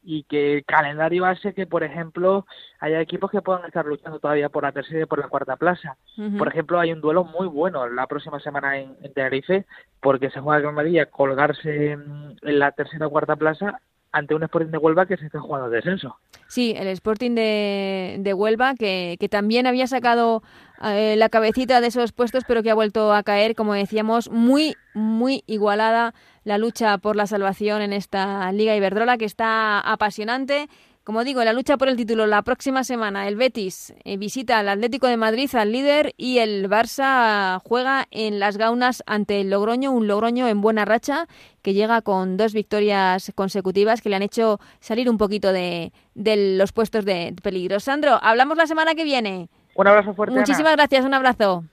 y 0.03 0.23
que 0.23 0.55
el 0.55 0.65
calendario 0.65 1.25
hace 1.25 1.53
que, 1.53 1.67
por 1.67 1.85
ejemplo, 1.85 2.45
haya 2.81 2.99
equipos 2.99 3.31
que 3.31 3.41
puedan 3.41 3.63
estar 3.63 3.85
luchando 3.85 4.19
todavía 4.19 4.49
por 4.49 4.63
la 4.63 4.73
tercera 4.73 5.03
y 5.03 5.05
por 5.05 5.19
la 5.19 5.29
cuarta 5.29 5.55
plaza. 5.55 5.95
Por 6.37 6.49
ejemplo, 6.49 6.81
hay 6.81 6.91
un 6.91 6.99
duelo 6.99 7.23
muy 7.23 7.47
bueno 7.47 7.87
la 7.87 8.07
próxima 8.07 8.41
semana 8.41 8.77
en, 8.77 8.97
Tenerife, 9.13 9.65
porque 10.01 10.29
se 10.31 10.41
juega 10.41 10.65
con 10.65 10.75
María 10.75 11.05
colgarse 11.05 11.93
en, 11.93 12.35
la 12.41 12.73
tercera 12.73 13.07
o 13.07 13.09
cuarta 13.09 13.37
plaza 13.37 13.79
ante 14.15 14.33
un 14.33 14.43
Sporting 14.43 14.71
de 14.71 14.77
Huelva 14.77 15.05
que 15.05 15.17
se 15.17 15.25
está 15.25 15.41
jugando 15.41 15.69
descenso. 15.69 16.17
Sí, 16.47 16.73
el 16.77 16.87
Sporting 16.87 17.35
de, 17.35 18.15
de 18.19 18.33
Huelva 18.33 18.73
que, 18.73 19.17
que, 19.19 19.27
también 19.27 19.67
había 19.67 19.87
sacado 19.87 20.41
eh, 20.81 21.15
la 21.17 21.27
cabecita 21.27 21.81
de 21.81 21.87
esos 21.87 22.13
puestos, 22.13 22.45
pero 22.47 22.63
que 22.63 22.71
ha 22.71 22.75
vuelto 22.75 23.13
a 23.13 23.23
caer, 23.23 23.55
como 23.55 23.73
decíamos, 23.73 24.31
muy, 24.31 24.75
muy 24.93 25.43
igualada 25.47 26.13
la 26.45 26.57
lucha 26.57 26.97
por 26.97 27.17
la 27.17 27.27
salvación 27.27 27.81
en 27.81 27.91
esta 27.91 28.49
Liga 28.53 28.73
Iberdrola, 28.73 29.17
que 29.17 29.25
está 29.25 29.81
apasionante 29.81 30.69
como 31.05 31.23
digo, 31.23 31.43
la 31.43 31.53
lucha 31.53 31.77
por 31.77 31.87
el 31.87 31.95
título 31.95 32.25
la 32.25 32.41
próxima 32.41 32.83
semana, 32.83 33.27
el 33.27 33.35
Betis 33.35 33.93
eh, 34.03 34.17
visita 34.17 34.57
al 34.57 34.67
Atlético 34.67 35.05
de 35.05 35.17
Madrid, 35.17 35.53
al 35.53 35.71
líder, 35.71 36.15
y 36.17 36.39
el 36.39 36.67
Barça 36.67 37.61
juega 37.63 38.07
en 38.09 38.39
las 38.39 38.57
gaunas 38.57 39.03
ante 39.05 39.39
el 39.39 39.51
Logroño, 39.51 39.91
un 39.91 40.07
Logroño 40.07 40.47
en 40.47 40.61
buena 40.61 40.83
racha 40.83 41.27
que 41.61 41.75
llega 41.75 42.01
con 42.01 42.37
dos 42.37 42.53
victorias 42.53 43.31
consecutivas 43.35 44.01
que 44.01 44.09
le 44.09 44.15
han 44.15 44.23
hecho 44.23 44.59
salir 44.79 45.07
un 45.07 45.19
poquito 45.19 45.53
de, 45.53 45.93
de 46.15 46.57
los 46.57 46.71
puestos 46.71 47.05
de 47.05 47.35
peligro. 47.43 47.79
Sandro, 47.79 48.17
hablamos 48.23 48.57
la 48.57 48.65
semana 48.65 48.95
que 48.95 49.03
viene. 49.03 49.49
Un 49.75 49.87
abrazo 49.87 50.15
fuerte. 50.15 50.35
Muchísimas 50.35 50.75
gracias, 50.75 51.05
un 51.05 51.13
abrazo. 51.13 51.65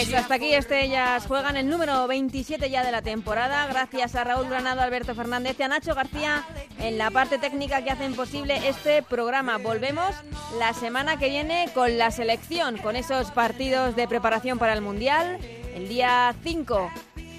Pues 0.00 0.14
hasta 0.14 0.36
aquí 0.36 0.54
este 0.54 0.82
ellas 0.82 1.26
juegan 1.26 1.58
el 1.58 1.68
número 1.68 2.06
27 2.06 2.70
ya 2.70 2.82
de 2.82 2.90
la 2.90 3.02
temporada. 3.02 3.66
Gracias 3.66 4.14
a 4.14 4.24
Raúl 4.24 4.48
Granado, 4.48 4.80
Alberto 4.80 5.14
Fernández 5.14 5.56
y 5.58 5.62
a 5.62 5.68
Nacho 5.68 5.94
García 5.94 6.42
en 6.78 6.96
la 6.96 7.10
parte 7.10 7.36
técnica 7.36 7.84
que 7.84 7.90
hacen 7.90 8.14
posible 8.14 8.66
este 8.66 9.02
programa. 9.02 9.58
Volvemos 9.58 10.14
la 10.58 10.72
semana 10.72 11.18
que 11.18 11.28
viene 11.28 11.68
con 11.74 11.98
la 11.98 12.10
selección, 12.10 12.78
con 12.78 12.96
esos 12.96 13.30
partidos 13.32 13.94
de 13.94 14.08
preparación 14.08 14.58
para 14.58 14.72
el 14.72 14.80
Mundial. 14.80 15.38
El 15.74 15.90
día 15.90 16.34
5 16.44 16.90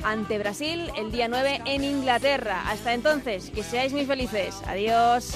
ante 0.03 0.37
Brasil, 0.37 0.91
el 0.95 1.11
día 1.11 1.27
9 1.27 1.61
en 1.65 1.83
Inglaterra. 1.83 2.69
Hasta 2.69 2.93
entonces, 2.93 3.49
que 3.49 3.63
seáis 3.63 3.91
muy 3.91 4.05
felices. 4.05 4.61
Adiós. 4.67 5.35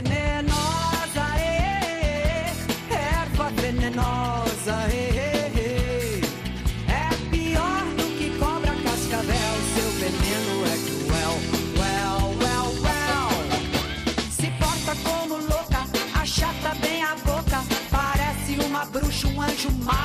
acho. 19.67 20.00